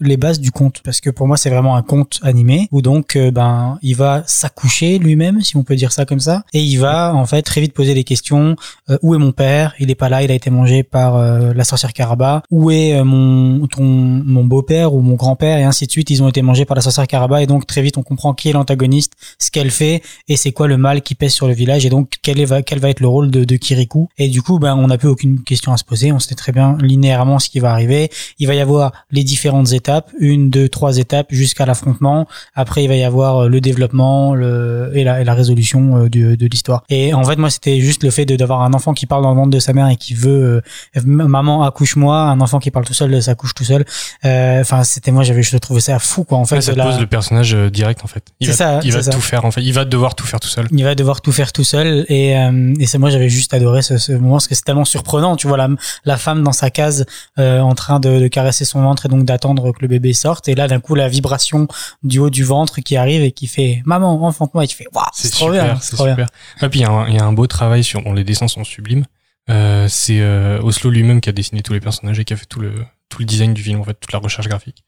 les 0.00 0.16
bases 0.16 0.40
du 0.40 0.50
conte 0.50 0.80
parce 0.84 1.00
que 1.00 1.10
pour 1.10 1.26
moi 1.26 1.36
c'est 1.36 1.50
vraiment 1.50 1.76
un 1.76 1.82
conte 1.82 2.20
animé 2.22 2.68
où 2.70 2.82
donc 2.82 3.16
euh, 3.16 3.30
ben 3.30 3.78
il 3.82 3.96
va 3.96 4.22
s'accoucher 4.26 4.98
lui-même 4.98 5.40
si 5.42 5.56
on 5.56 5.64
peut 5.64 5.76
dire 5.76 5.92
ça 5.92 6.04
comme 6.04 6.20
ça 6.20 6.44
et 6.52 6.60
il 6.60 6.76
va 6.76 7.14
en 7.14 7.26
fait 7.26 7.42
très 7.42 7.60
vite 7.60 7.72
poser 7.72 7.94
des 7.94 8.04
questions 8.04 8.56
euh, 8.90 8.98
où 9.02 9.14
est 9.14 9.18
mon 9.18 9.32
père? 9.32 9.74
Il 9.78 9.90
est 9.90 9.94
pas 9.94 10.08
là 10.08 10.22
il 10.22 10.30
a 10.30 10.34
été 10.34 10.50
mangé 10.50 10.82
par 10.82 11.16
euh, 11.16 11.52
la 11.54 11.64
sorcière 11.64 11.92
Caraba. 11.92 12.42
Où 12.50 12.70
est 12.70 13.02
mon 13.02 13.66
ton 13.66 13.84
mon 13.84 14.44
beau-père 14.44 14.94
ou 14.94 15.00
mon 15.00 15.14
grand-père? 15.14 15.58
Et 15.58 15.64
ainsi 15.64 15.86
de 15.86 15.90
suite 15.90 16.10
ils 16.10 16.22
ont 16.22 16.28
été 16.28 16.42
mangés 16.42 16.64
par 16.64 16.74
la 16.74 16.82
sorcière 16.82 17.06
Caraba 17.06 17.42
et 17.42 17.46
donc 17.46 17.66
très 17.66 17.82
vite 17.82 17.98
on 17.98 18.02
comprend 18.02 18.34
qui 18.34 18.48
est 18.48 18.52
l'antagoniste 18.52 19.12
ce 19.38 19.50
qu'elle 19.50 19.70
fait 19.70 20.02
et 20.28 20.36
c'est 20.36 20.52
quoi 20.52 20.68
le 20.68 20.76
mal 20.76 21.02
qui 21.02 21.14
pèse 21.14 21.32
sur 21.32 21.48
le 21.48 21.54
village 21.54 21.84
et 21.86 21.90
donc 21.90 22.14
quel 22.22 22.40
est 22.40 22.44
va 22.44 22.60
va 22.78 22.90
être 22.90 23.00
le 23.00 23.08
rôle 23.08 23.30
de, 23.30 23.44
de 23.44 23.56
Kirikou. 23.56 24.08
Et 24.18 24.28
du 24.28 24.42
coup 24.42 24.58
ben 24.58 24.76
on 24.76 24.86
n'a 24.86 24.98
plus 24.98 25.08
aucune 25.08 25.42
question 25.42 25.72
à 25.72 25.76
se 25.76 25.84
poser 25.84 26.12
on 26.12 26.18
sait 26.18 26.34
très 26.34 26.52
bien 26.52 26.76
linéairement 26.80 27.38
ce 27.38 27.48
qui 27.48 27.60
va 27.60 27.72
arriver. 27.72 28.10
Il 28.38 28.46
va 28.46 28.54
y 28.54 28.60
avoir 28.60 28.92
les 29.10 29.24
différentes 29.24 29.72
étapes, 29.72 29.87
une, 30.18 30.50
deux, 30.50 30.68
trois 30.68 30.98
étapes 30.98 31.26
jusqu'à 31.30 31.66
l'affrontement. 31.66 32.26
Après, 32.54 32.84
il 32.84 32.88
va 32.88 32.94
y 32.96 33.04
avoir 33.04 33.44
euh, 33.44 33.48
le 33.48 33.60
développement 33.60 34.34
le, 34.34 34.90
et, 34.94 35.04
la, 35.04 35.20
et 35.20 35.24
la 35.24 35.34
résolution 35.34 35.96
euh, 36.04 36.08
de, 36.08 36.34
de 36.34 36.46
l'histoire. 36.46 36.84
Et 36.88 37.14
en 37.14 37.22
fait, 37.24 37.36
moi, 37.36 37.50
c'était 37.50 37.80
juste 37.80 38.02
le 38.04 38.10
fait 38.10 38.24
d'avoir 38.26 38.62
un 38.62 38.72
enfant 38.74 38.92
qui 38.94 39.06
parle 39.06 39.22
dans 39.22 39.30
le 39.30 39.36
ventre 39.36 39.50
de 39.50 39.58
sa 39.60 39.72
mère 39.72 39.88
et 39.88 39.96
qui 39.96 40.14
veut 40.14 40.62
euh, 40.96 41.00
maman 41.04 41.62
accouche-moi, 41.64 42.16
un 42.18 42.40
enfant 42.40 42.58
qui 42.58 42.70
parle 42.70 42.84
tout 42.84 42.94
seul, 42.94 43.22
ça 43.22 43.34
couche 43.34 43.54
tout 43.54 43.64
seul. 43.64 43.84
Euh, 44.24 44.60
Enfin, 44.60 44.84
c'était 44.84 45.10
moi, 45.12 45.22
j'avais, 45.24 45.42
je 45.42 45.56
trouvais 45.58 45.80
ça 45.80 45.98
fou, 45.98 46.24
quoi. 46.24 46.38
En 46.38 46.44
fait, 46.44 46.60
ça 46.60 46.72
la- 46.74 46.84
pose 46.84 46.98
le 47.00 47.06
personnage 47.06 47.54
direct 47.72 48.00
en 48.04 48.06
fait. 48.08 48.24
Il 48.40 48.48
va, 48.48 48.52
ça, 48.54 48.80
il 48.82 48.92
va 48.92 49.02
ça. 49.02 49.10
tout 49.12 49.20
faire 49.20 49.44
en 49.44 49.50
fait. 49.50 49.62
Il 49.62 49.72
va 49.72 49.84
devoir 49.84 50.14
tout 50.14 50.26
faire 50.26 50.40
tout 50.40 50.48
seul. 50.48 50.66
il 50.70 50.84
va 50.84 50.94
devoir 50.94 51.20
tout 51.20 51.32
faire 51.32 51.52
tout 51.52 51.64
seul 51.64 52.04
et, 52.08 52.36
euh, 52.36 52.74
et 52.78 52.86
c'est 52.86 52.98
moi 52.98 53.10
j'avais 53.10 53.28
juste 53.28 53.54
adoré 53.54 53.82
ce, 53.82 53.98
ce 53.98 54.12
moment 54.12 54.34
parce 54.34 54.46
que 54.48 54.54
c'est 54.54 54.64
tellement 54.64 54.84
surprenant 54.84 55.36
tu 55.36 55.46
vois 55.48 55.56
la, 55.56 55.68
la 56.04 56.16
femme 56.16 56.42
dans 56.42 56.52
sa 56.52 56.70
case 56.70 57.06
euh, 57.38 57.60
en 57.60 57.74
train 57.74 58.00
de, 58.00 58.18
de 58.20 58.28
caresser 58.28 58.64
son 58.64 58.82
ventre 58.82 59.06
et 59.06 59.08
donc 59.08 59.24
d'attendre 59.24 59.72
que 59.78 59.82
le 59.82 59.88
bébé 59.88 60.12
sorte 60.12 60.48
et 60.48 60.54
là 60.54 60.68
d'un 60.68 60.80
coup 60.80 60.94
la 60.94 61.08
vibration 61.08 61.66
du 62.02 62.18
haut 62.18 62.28
du 62.30 62.44
ventre 62.44 62.80
qui 62.80 62.96
arrive 62.96 63.22
et 63.22 63.32
qui 63.32 63.46
fait 63.46 63.80
maman 63.86 64.22
enfante-moi 64.26 64.64
et 64.64 64.66
tu 64.68 64.76
fais 64.76 64.86
waouh 64.92 65.06
c'est 65.14 65.30
trop 65.30 65.46
super, 65.46 65.64
bien 65.64 65.78
c'est 65.80 65.96
trop 65.96 66.04
bien. 66.04 66.12
super. 66.14 66.28
Ouais, 66.60 66.68
puis 66.68 66.80
il 66.80 66.82
y, 66.82 66.86
a 66.86 66.90
un- 66.90 67.08
il 67.08 67.14
y 67.14 67.18
a 67.18 67.24
un 67.24 67.32
beau 67.32 67.46
travail 67.46 67.82
sur, 67.82 68.02
bon, 68.02 68.12
les 68.12 68.24
dessins 68.24 68.48
sont 68.48 68.64
sublimes. 68.64 69.04
Euh, 69.50 69.86
c'est 69.88 70.20
euh, 70.20 70.60
Oslo 70.60 70.90
lui-même 70.90 71.22
qui 71.22 71.30
a 71.30 71.32
dessiné 71.32 71.62
tous 71.62 71.72
les 71.72 71.80
personnages 71.80 72.18
et 72.18 72.24
qui 72.24 72.34
a 72.34 72.36
fait 72.36 72.44
tout 72.44 72.60
le 72.60 72.74
tout 73.08 73.20
le 73.20 73.24
design 73.24 73.54
du 73.54 73.62
film 73.62 73.80
en 73.80 73.84
fait, 73.84 73.94
toute 73.94 74.12
la 74.12 74.18
recherche 74.18 74.46
graphique. 74.48 74.84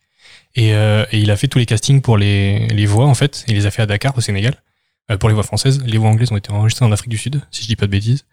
Et, 0.54 0.74
euh, 0.74 1.06
et 1.12 1.18
il 1.20 1.30
a 1.30 1.36
fait 1.36 1.48
tous 1.48 1.58
les 1.58 1.64
castings 1.64 2.02
pour 2.02 2.18
les, 2.18 2.66
les 2.68 2.84
voix 2.84 3.06
en 3.06 3.14
fait. 3.14 3.44
Il 3.48 3.54
les 3.54 3.64
a 3.64 3.70
fait 3.70 3.80
à 3.80 3.86
Dakar 3.86 4.12
au 4.18 4.20
Sénégal 4.20 4.54
pour 5.18 5.28
les 5.30 5.34
voix 5.34 5.44
françaises. 5.44 5.82
Les 5.86 5.96
voix 5.96 6.10
anglaises 6.10 6.30
ont 6.30 6.36
été 6.36 6.52
enregistrées 6.52 6.84
en 6.84 6.92
Afrique 6.92 7.08
du 7.08 7.16
Sud, 7.18 7.40
si 7.50 7.62
je 7.62 7.68
dis 7.68 7.76
pas 7.76 7.86
de 7.86 7.90
bêtises. 7.92 8.26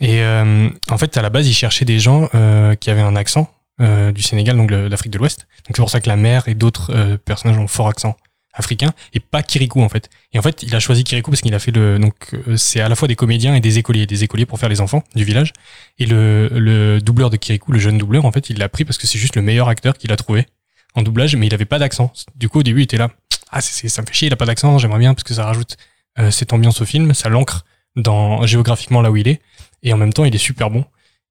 Et 0.00 0.22
euh, 0.22 0.70
en 0.90 0.96
fait, 0.98 1.16
à 1.16 1.22
la 1.22 1.28
base, 1.30 1.46
il 1.46 1.52
cherchait 1.54 1.84
des 1.84 1.98
gens 2.00 2.28
euh, 2.34 2.74
qui 2.74 2.88
avaient 2.90 3.02
un 3.02 3.14
accent 3.16 3.50
euh, 3.80 4.12
du 4.12 4.22
Sénégal, 4.22 4.56
donc 4.56 4.70
l'Afrique 4.70 5.12
de 5.12 5.18
l'Ouest. 5.18 5.46
Donc 5.66 5.76
c'est 5.76 5.82
pour 5.82 5.90
ça 5.90 6.00
que 6.00 6.08
la 6.08 6.16
mère 6.16 6.48
et 6.48 6.54
d'autres 6.54 6.92
euh, 6.94 7.16
personnages 7.16 7.58
ont 7.58 7.68
fort 7.68 7.88
accent 7.88 8.16
africain 8.54 8.92
et 9.14 9.20
pas 9.20 9.42
Kirikou 9.42 9.82
en 9.82 9.88
fait. 9.88 10.10
Et 10.32 10.38
en 10.38 10.42
fait, 10.42 10.62
il 10.64 10.74
a 10.74 10.80
choisi 10.80 11.04
Kirikou 11.04 11.30
parce 11.30 11.42
qu'il 11.42 11.54
a 11.54 11.58
fait 11.60 11.70
le 11.70 11.98
donc 11.98 12.14
euh, 12.34 12.56
c'est 12.56 12.80
à 12.80 12.88
la 12.88 12.96
fois 12.96 13.06
des 13.06 13.14
comédiens 13.14 13.54
et 13.54 13.60
des 13.60 13.78
écoliers, 13.78 14.06
des 14.06 14.24
écoliers 14.24 14.46
pour 14.46 14.58
faire 14.58 14.68
les 14.68 14.80
enfants 14.80 15.04
du 15.14 15.22
village. 15.24 15.52
Et 15.98 16.06
le 16.06 16.48
le 16.52 17.00
doubleur 17.00 17.30
de 17.30 17.36
Kirikou, 17.36 17.70
le 17.72 17.78
jeune 17.78 17.98
doubleur 17.98 18.24
en 18.24 18.32
fait, 18.32 18.50
il 18.50 18.58
l'a 18.58 18.68
pris 18.68 18.84
parce 18.84 18.98
que 18.98 19.06
c'est 19.06 19.18
juste 19.18 19.36
le 19.36 19.42
meilleur 19.42 19.68
acteur 19.68 19.96
qu'il 19.96 20.10
a 20.12 20.16
trouvé 20.16 20.46
en 20.94 21.02
doublage, 21.02 21.36
mais 21.36 21.46
il 21.46 21.54
avait 21.54 21.66
pas 21.66 21.78
d'accent. 21.78 22.12
Du 22.34 22.48
coup, 22.48 22.60
au 22.60 22.62
début, 22.64 22.80
il 22.80 22.84
était 22.84 22.96
là, 22.96 23.10
ah 23.52 23.60
c'est- 23.60 23.88
ça 23.88 24.02
me 24.02 24.06
fait 24.06 24.14
chier, 24.14 24.26
il 24.26 24.32
a 24.32 24.36
pas 24.36 24.46
d'accent, 24.46 24.78
j'aimerais 24.78 24.98
bien 24.98 25.14
parce 25.14 25.22
que 25.24 25.34
ça 25.34 25.44
rajoute 25.44 25.76
euh, 26.18 26.32
cette 26.32 26.52
ambiance 26.52 26.80
au 26.80 26.84
film, 26.84 27.14
ça 27.14 27.28
l'ancre 27.28 27.64
dans 27.94 28.44
géographiquement 28.46 29.02
là 29.02 29.10
où 29.12 29.16
il 29.16 29.28
est 29.28 29.40
et 29.84 29.92
en 29.92 29.96
même 29.96 30.12
temps, 30.12 30.24
il 30.24 30.34
est 30.34 30.38
super 30.38 30.70
bon. 30.70 30.84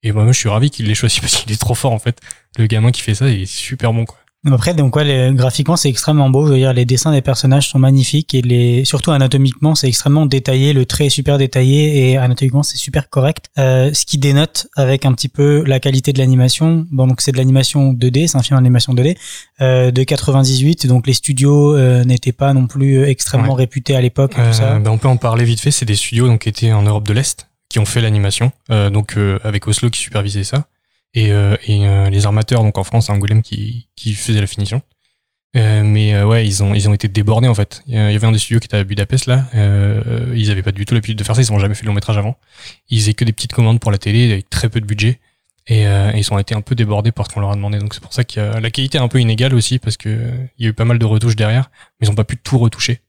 Et 0.03 0.11
moi, 0.11 0.25
je 0.31 0.37
suis 0.37 0.49
ravi 0.49 0.69
qu'il 0.69 0.85
l'ait 0.87 0.95
choisi 0.95 1.19
parce 1.21 1.35
qu'il 1.35 1.51
est 1.51 1.59
trop 1.59 1.75
fort 1.75 1.91
en 1.93 1.99
fait. 1.99 2.19
Le 2.57 2.67
gamin 2.67 2.91
qui 2.91 3.01
fait 3.01 3.15
ça, 3.15 3.29
il 3.29 3.41
est 3.43 3.45
super 3.45 3.93
bon 3.93 4.05
quoi. 4.05 4.17
Après, 4.49 4.73
donc 4.73 4.95
ouais, 4.95 5.03
les- 5.03 5.33
graphiquement, 5.35 5.75
c'est 5.75 5.89
extrêmement 5.89 6.29
beau. 6.29 6.45
Je 6.47 6.51
veux 6.53 6.57
dire, 6.57 6.71
les 6.71 6.85
dessins 6.85 7.11
des 7.11 7.23
personnages 7.23 7.67
sont 7.67 7.79
magnifiques 7.79 8.33
et 8.33 8.41
les, 8.41 8.85
surtout 8.85 9.11
anatomiquement, 9.11 9.75
c'est 9.75 9.87
extrêmement 9.89 10.25
détaillé. 10.25 10.71
Le 10.71 10.85
trait 10.85 11.07
est 11.07 11.09
super 11.09 11.37
détaillé 11.37 12.11
et 12.11 12.17
anatomiquement, 12.17 12.63
c'est 12.63 12.77
super 12.77 13.09
correct. 13.09 13.47
Euh, 13.57 13.91
ce 13.93 14.05
qui 14.05 14.19
dénote 14.19 14.67
avec 14.77 15.05
un 15.05 15.11
petit 15.13 15.27
peu 15.27 15.63
la 15.65 15.81
qualité 15.81 16.13
de 16.13 16.19
l'animation. 16.19 16.85
Bon, 16.91 17.07
donc 17.07 17.19
c'est 17.19 17.33
de 17.33 17.37
l'animation 17.37 17.91
2D, 17.93 18.27
c'est 18.27 18.37
un 18.37 18.43
film 18.43 18.57
d'animation 18.57 18.93
2D 18.93 19.17
euh, 19.59 19.91
de 19.91 20.03
98. 20.03 20.85
Donc 20.87 21.07
les 21.07 21.13
studios 21.13 21.75
euh, 21.75 22.05
n'étaient 22.05 22.31
pas 22.31 22.53
non 22.53 22.67
plus 22.67 23.03
extrêmement 23.03 23.55
Ouais. 23.55 23.63
réputés 23.63 23.95
à 23.95 24.01
l'époque. 24.01 24.35
Euh, 24.37 24.79
ben, 24.79 24.91
on 24.91 24.97
peut 24.99 25.09
en 25.09 25.17
parler 25.17 25.43
vite 25.43 25.59
fait. 25.59 25.71
C'est 25.71 25.85
des 25.85 25.95
studios 25.95 26.27
donc, 26.27 26.41
qui 26.41 26.49
étaient 26.49 26.71
en 26.71 26.83
Europe 26.83 27.05
de 27.07 27.11
l'Est, 27.13 27.49
ont 27.79 27.85
fait 27.85 28.01
l'animation, 28.01 28.51
euh, 28.71 28.89
donc 28.89 29.17
euh, 29.17 29.39
avec 29.43 29.67
Oslo 29.67 29.89
qui 29.89 29.99
supervisait 29.99 30.43
ça, 30.43 30.67
et, 31.13 31.31
euh, 31.31 31.55
et 31.65 32.09
les 32.09 32.25
armateurs 32.25 32.63
donc 32.63 32.77
en 32.77 32.83
France, 32.83 33.09
Angoulême, 33.09 33.41
qui, 33.41 33.87
qui 33.95 34.13
faisaient 34.13 34.41
la 34.41 34.47
finition. 34.47 34.81
Mais 35.55 36.21
ouais, 36.21 36.45
ils 36.45 36.61
ont, 36.61 36.75
ils 36.75 36.87
ont 36.87 36.93
été 36.93 37.07
débordés 37.07 37.47
en 37.47 37.55
fait. 37.55 37.81
Il 37.87 37.95
y 37.95 37.97
avait 37.97 38.27
un 38.27 38.31
des 38.31 38.37
studios 38.37 38.59
qui 38.59 38.65
était 38.65 38.77
à 38.77 38.83
Budapest 38.83 39.25
là. 39.25 39.45
Ils 40.35 40.51
avaient 40.51 40.61
pas 40.61 40.71
du 40.71 40.85
tout 40.85 40.93
l'habitude 40.93 41.17
de 41.17 41.23
faire 41.23 41.35
ça. 41.35 41.41
Ils 41.41 41.51
ont 41.51 41.57
jamais 41.57 41.73
fait 41.73 41.81
de 41.81 41.87
long 41.87 41.95
métrage 41.95 42.15
avant. 42.15 42.37
Ils 42.89 42.99
faisaient 42.99 43.15
que 43.15 43.25
des 43.25 43.33
petites 43.33 43.53
commandes 43.53 43.79
pour 43.79 43.89
la 43.89 43.97
télé 43.97 44.31
avec 44.31 44.51
très 44.51 44.69
peu 44.69 44.79
de 44.79 44.85
budget. 44.85 45.19
Et, 45.65 45.85
ils 46.15 46.31
ont 46.31 46.37
été 46.37 46.53
un 46.53 46.61
peu 46.61 46.75
débordés 46.75 47.11
par 47.11 47.25
ce 47.25 47.33
qu'on 47.33 47.39
leur 47.39 47.49
a 47.49 47.55
demandé. 47.55 47.79
Donc 47.79 47.95
c'est 47.95 48.03
pour 48.03 48.13
ça 48.13 48.23
que 48.23 48.39
la 48.39 48.69
qualité 48.69 48.99
est 48.99 49.01
un 49.01 49.07
peu 49.07 49.19
inégale 49.19 49.55
aussi 49.55 49.79
parce 49.79 49.97
que 49.97 50.29
il 50.59 50.63
y 50.63 50.67
a 50.67 50.69
eu 50.69 50.73
pas 50.73 50.85
mal 50.85 50.99
de 50.99 51.05
retouches 51.05 51.35
derrière, 51.35 51.71
mais 51.99 52.05
ils 52.05 52.11
ont 52.11 52.15
pas 52.15 52.23
pu 52.23 52.37
tout 52.37 52.59
retoucher. 52.59 53.01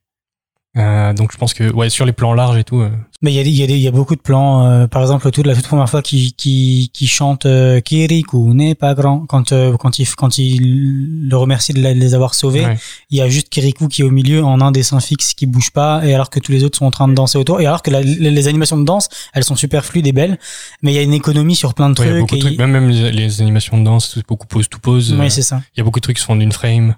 Euh, 0.77 1.13
donc 1.15 1.33
je 1.33 1.39
pense 1.39 1.55
que 1.55 1.73
ouais 1.73 1.89
sur 1.89 2.05
les 2.05 2.13
plans 2.13 2.35
larges 2.35 2.59
et 2.59 2.63
tout. 2.63 2.81
euh, 2.83 2.91
Mais 3.23 3.33
il 3.33 3.37
y 3.37 3.41
a, 3.41 3.43
des- 3.43 3.51
il 3.51 3.57
y, 3.57 3.63
a 3.63 3.67
des- 3.67 3.75
il 3.75 3.81
y 3.81 3.89
a 3.89 3.91
beaucoup 3.91 4.15
de 4.15 4.21
plans. 4.21 4.67
euh, 4.67 4.87
par 4.87 5.01
exemple, 5.03 5.29
tout, 5.31 5.43
la 5.43 5.55
toute 5.57 5.67
première 5.67 5.89
fois 5.89 6.03
qu'il 6.03 6.35
qui, 6.35 6.91
qui 6.93 7.07
chante 7.09 7.47
Kirikou 7.85 8.53
n'est 8.55 8.75
pas 8.75 8.95
grand, 8.95 9.21
quand, 9.27 9.53
quand, 9.79 9.99
il, 9.99 10.07
quand 10.15 10.39
il 10.39 11.29
le 11.29 11.37
remercie 11.37 11.73
de, 11.73 11.81
la- 11.83 11.95
de 11.95 11.99
les 11.99 12.15
avoir 12.15 12.35
sauvés, 12.35 12.65
Ouais. 12.67 12.77
il 13.11 13.17
y 13.19 13.21
a 13.23 13.29
juste 13.29 13.49
Kirikou 13.49 13.89
qui 13.89 14.03
est 14.03 14.05
au 14.05 14.11
milieu 14.11 14.45
en 14.45 14.61
un 14.61 14.71
dessin 14.71 15.01
fixe 15.01 15.33
qui 15.35 15.47
bouge 15.47 15.71
pas, 15.71 16.05
et 16.07 16.15
alors 16.15 16.29
que 16.31 16.39
tous 16.39 16.53
les 16.53 16.63
autres 16.65 16.79
sont 16.79 16.87
en 16.87 16.91
train 16.91 17.09
de 17.09 17.15
danser 17.15 17.39
autour. 17.39 17.61
Et 17.61 17.67
alors 17.67 17.83
que 17.83 17.91
la- 17.91 18.03
les, 18.03 18.31
les 18.31 18.47
animations 18.49 18.77
de 18.79 18.85
danse, 18.85 19.09
elles 19.33 19.45
sont 19.45 19.57
super 19.57 19.85
fluides 19.85 20.07
et 20.07 20.13
belles, 20.13 20.39
mais 20.83 20.93
il 20.93 20.95
y 20.95 20.99
a 20.99 21.03
une 21.03 21.15
économie 21.15 21.57
sur 21.57 21.73
plein 21.75 21.89
de 21.91 21.99
Ouais, 22.01 22.07
il 22.09 22.13
y 22.15 22.23
a 22.23 22.27
trucs. 22.27 22.57
de 22.57 22.63
même, 22.63 22.71
même 22.73 22.91
les, 22.91 23.11
les 23.11 23.41
animations 23.41 23.79
de 23.79 23.85
danse, 23.85 24.19
beaucoup 24.29 24.47
pose 24.47 24.69
to 24.69 24.79
pose. 24.79 25.13
Ouais, 25.15 25.27
euh, 25.27 25.29
c'est 25.31 25.43
ça. 25.43 25.63
il 25.75 25.79
y 25.79 25.81
a 25.81 25.85
beaucoup 25.85 25.99
de 25.99 26.03
trucs 26.05 26.17
qui 26.17 26.23
se 26.23 26.27
font 26.27 26.37
d'une 26.37 26.53
frame, 26.53 26.95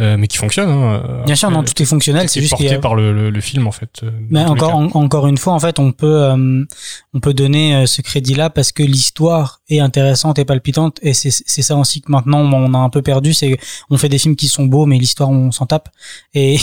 euh, 0.00 0.16
mais 0.16 0.26
qui 0.26 0.38
fonctionnent. 0.38 0.70
Hein, 0.70 1.02
euh, 1.08 1.24
Bien 1.24 1.36
sûr, 1.36 1.50
non, 1.50 1.62
tout 1.62 1.80
est 1.80 1.84
fonctionnel. 1.84 2.28
C'est 2.28 2.40
juste 2.40 2.50
porté 2.50 2.74
a- 2.74 2.78
par 2.80 2.94
le, 2.96 3.12
le, 3.12 3.30
le 3.30 3.40
film 3.40 3.66
en 3.68 3.70
fait. 3.72 4.00
euh, 4.02 4.10
Mais 4.30 4.44
encore, 4.44 4.74
en- 4.74 4.86
encore 4.94 5.26
une 5.28 5.38
fois, 5.38 5.52
en 5.52 5.60
fait, 5.60 5.78
on 5.78 5.92
peut, 5.92 6.22
euh, 6.24 6.64
on 7.12 7.20
peut 7.20 7.32
donner 7.34 7.86
ce 7.86 8.02
crédit-là 8.02 8.50
parce 8.50 8.72
que 8.72 8.82
l'histoire 8.82 9.60
est 9.68 9.78
intéressante 9.78 10.38
et 10.40 10.44
palpitante. 10.44 10.98
Et 11.02 11.14
c'est, 11.14 11.30
c'est 11.30 11.62
ça 11.62 11.76
aussi 11.76 12.00
que 12.00 12.10
maintenant 12.10 12.40
on 12.40 12.74
a 12.74 12.78
un 12.78 12.90
peu 12.90 13.02
perdu. 13.02 13.34
C'est 13.34 13.56
on 13.90 13.96
fait 13.96 14.08
des 14.08 14.18
films 14.18 14.34
qui 14.36 14.48
sont 14.48 14.64
beaux, 14.66 14.86
mais 14.86 14.98
l'histoire 14.98 15.30
on 15.30 15.52
s'en 15.52 15.66
tape. 15.66 15.88
Et, 16.34 16.58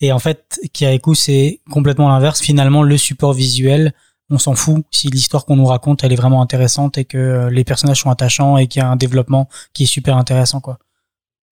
et 0.00 0.10
en 0.12 0.18
fait, 0.18 0.58
Kirikou, 0.72 1.14
c'est 1.14 1.60
complètement 1.70 2.08
l'inverse. 2.08 2.40
Finalement, 2.40 2.82
le 2.82 2.96
support 2.96 3.32
visuel, 3.32 3.92
on 4.30 4.38
s'en 4.38 4.54
fout 4.54 4.84
si 4.90 5.08
l'histoire 5.08 5.44
qu'on 5.44 5.56
nous 5.56 5.66
raconte, 5.66 6.02
elle 6.04 6.12
est 6.12 6.16
vraiment 6.16 6.42
intéressante 6.42 6.98
et 6.98 7.04
que 7.04 7.48
les 7.52 7.64
personnages 7.64 8.00
sont 8.00 8.10
attachants 8.10 8.56
et 8.56 8.66
qu'il 8.66 8.80
y 8.80 8.84
a 8.84 8.88
un 8.88 8.96
développement 8.96 9.48
qui 9.74 9.84
est 9.84 9.86
super 9.86 10.16
intéressant, 10.16 10.60
quoi. 10.60 10.78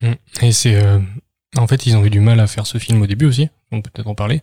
Mm. 0.03 0.13
Et 0.43 0.53
c'est 0.53 0.75
euh, 0.77 0.99
en 1.57 1.67
fait 1.67 1.87
ils 1.87 1.97
ont 1.97 2.05
eu 2.05 2.11
du 2.11 2.21
mal 2.21 2.41
à 2.41 2.47
faire 2.47 2.67
ce 2.67 2.79
film 2.79 3.03
au 3.03 3.07
début 3.07 3.27
aussi. 3.27 3.49
On 3.73 3.83
peut 3.83 3.91
peut-être 3.93 4.09
en 4.09 4.15
parler. 4.15 4.43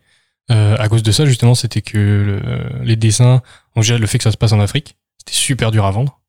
Euh, 0.49 0.77
à 0.79 0.87
cause 0.87 1.03
de 1.03 1.11
ça 1.11 1.25
justement, 1.25 1.55
c'était 1.55 1.81
que 1.81 1.97
le- 1.97 2.83
les 2.85 2.95
dessins, 2.95 3.41
en 3.75 3.81
général, 3.81 4.01
le 4.01 4.07
fait 4.07 4.17
que 4.17 4.23
ça 4.23 4.31
se 4.31 4.37
passe 4.37 4.53
en 4.53 4.59
Afrique, 4.59 4.95
c'était 5.19 5.33
super 5.37 5.71
dur 5.71 5.85
à 5.85 5.91
vendre. 5.91 6.19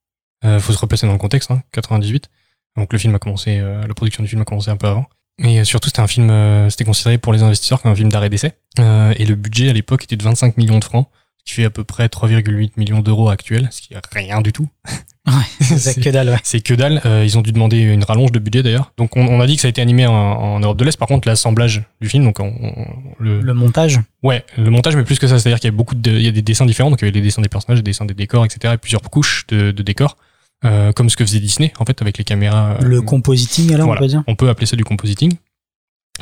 Euh, 0.44 0.58
faut 0.60 0.72
se 0.72 0.78
replacer 0.78 1.06
dans 1.06 1.12
le 1.12 1.18
contexte, 1.18 1.50
hein, 1.50 1.62
98. 1.72 2.28
Donc 2.76 2.92
le 2.92 2.98
film 2.98 3.14
a 3.14 3.18
commencé, 3.18 3.58
euh, 3.58 3.86
la 3.86 3.94
production 3.94 4.22
du 4.22 4.28
film 4.28 4.42
a 4.42 4.44
commencé 4.44 4.70
un 4.70 4.76
peu 4.76 4.86
avant. 4.86 5.06
Et 5.42 5.60
euh, 5.60 5.64
surtout, 5.64 5.88
c'était 5.88 6.00
un 6.00 6.06
film, 6.08 6.30
c'était 6.70 6.84
considéré 6.84 7.18
pour 7.18 7.32
les 7.32 7.42
investisseurs 7.42 7.80
comme 7.82 7.92
un 7.92 7.96
film 7.96 8.08
d'arrêt 8.10 8.28
d'essai. 8.30 8.54
Et 8.78 9.24
le 9.24 9.34
budget 9.34 9.68
à 9.68 9.72
l'époque 9.72 10.04
était 10.04 10.16
de 10.16 10.22
25 10.24 10.56
millions 10.56 10.78
de 10.78 10.84
francs, 10.84 11.08
qui 11.48 11.54
fait 11.54 11.64
à 11.64 11.70
peu 11.70 11.82
près 11.84 12.06
3,8 12.08 12.72
millions 12.76 13.00
d'euros 13.00 13.30
actuels, 13.30 13.68
ce 13.70 13.80
qui 13.80 13.94
est 13.94 14.00
rien 14.12 14.40
du 14.42 14.52
tout. 14.52 14.68
C'est 15.60 16.00
que 16.00 16.10
dalle, 16.10 16.28
ouais. 16.30 16.36
C'est 16.42 16.60
que 16.60 16.72
dalle. 16.74 17.00
Euh, 17.04 17.22
ils 17.24 17.36
ont 17.36 17.42
dû 17.42 17.52
demander 17.52 17.78
une 17.80 18.02
rallonge 18.04 18.32
de 18.32 18.38
budget 18.38 18.62
d'ailleurs. 18.62 18.92
Donc 18.96 19.16
on, 19.16 19.26
on 19.26 19.40
a 19.40 19.46
dit 19.46 19.56
que 19.56 19.62
ça 19.62 19.68
a 19.68 19.70
été 19.70 19.80
animé 19.82 20.06
en, 20.06 20.12
en 20.14 20.60
Europe 20.60 20.76
de 20.78 20.84
l'Est. 20.84 20.96
Par 20.98 21.08
contre, 21.08 21.28
l'assemblage 21.28 21.82
du 22.00 22.08
film, 22.08 22.24
donc 22.24 22.40
on- 22.40 22.54
on- 22.60 22.86
le, 23.18 23.40
Le 23.40 23.54
montage. 23.54 24.00
ouais, 24.22 24.44
le 24.56 24.70
montage, 24.70 24.96
mais 24.96 25.04
plus 25.04 25.18
que 25.18 25.26
ça, 25.26 25.38
c'est-à-dire 25.38 25.58
qu'il 25.60 25.68
y 25.68 25.74
a 25.74 25.76
beaucoup 25.76 25.94
de, 25.94 26.10
il 26.10 26.22
y 26.22 26.28
a 26.28 26.32
des 26.32 26.40
dessins 26.42 26.64
différents. 26.66 26.90
Donc 26.90 27.00
il 27.00 27.04
y 27.04 27.08
avait 27.08 27.12
des 27.12 27.20
dessins 27.22 27.42
des 27.42 27.48
personnages, 27.48 27.78
des 27.82 27.90
dessins 27.90 28.04
des 28.06 28.14
décors, 28.14 28.44
etc. 28.44 28.74
Et 28.74 28.78
plusieurs 28.78 29.02
couches 29.02 29.46
de, 29.48 29.70
de 29.70 29.82
décors, 29.82 30.16
euh, 30.64 30.92
comme 30.92 31.08
ce 31.10 31.16
que 31.16 31.24
faisait 31.24 31.40
Disney 31.40 31.72
en 31.78 31.84
fait 31.84 32.00
avec 32.02 32.16
les 32.18 32.24
caméras. 32.24 32.76
euh, 32.80 32.84
Le 32.84 33.00
compositing, 33.02 33.72
alors, 33.74 33.86
voilà. 33.86 34.00
on 34.00 34.04
peut 34.04 34.08
dire. 34.08 34.22
on 34.26 34.34
peut 34.34 34.48
appeler 34.48 34.66
ça 34.66 34.76
du 34.76 34.84
compositing. 34.84 35.34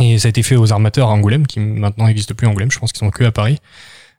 Et 0.01 0.19
ça 0.19 0.27
a 0.27 0.31
été 0.31 0.43
fait 0.43 0.57
aux 0.57 0.73
armateurs 0.73 1.09
à 1.09 1.13
Angoulême, 1.13 1.47
qui 1.47 1.59
maintenant 1.61 2.07
n'existe 2.07 2.35
plus 2.35 2.47
à 2.47 2.51
Angoulême. 2.51 2.71
Je 2.71 2.79
pense 2.79 2.93
qu'ils 2.93 2.99
sont 3.01 3.11
que 3.11 3.25
à 3.25 3.33
Paris. 3.33 3.59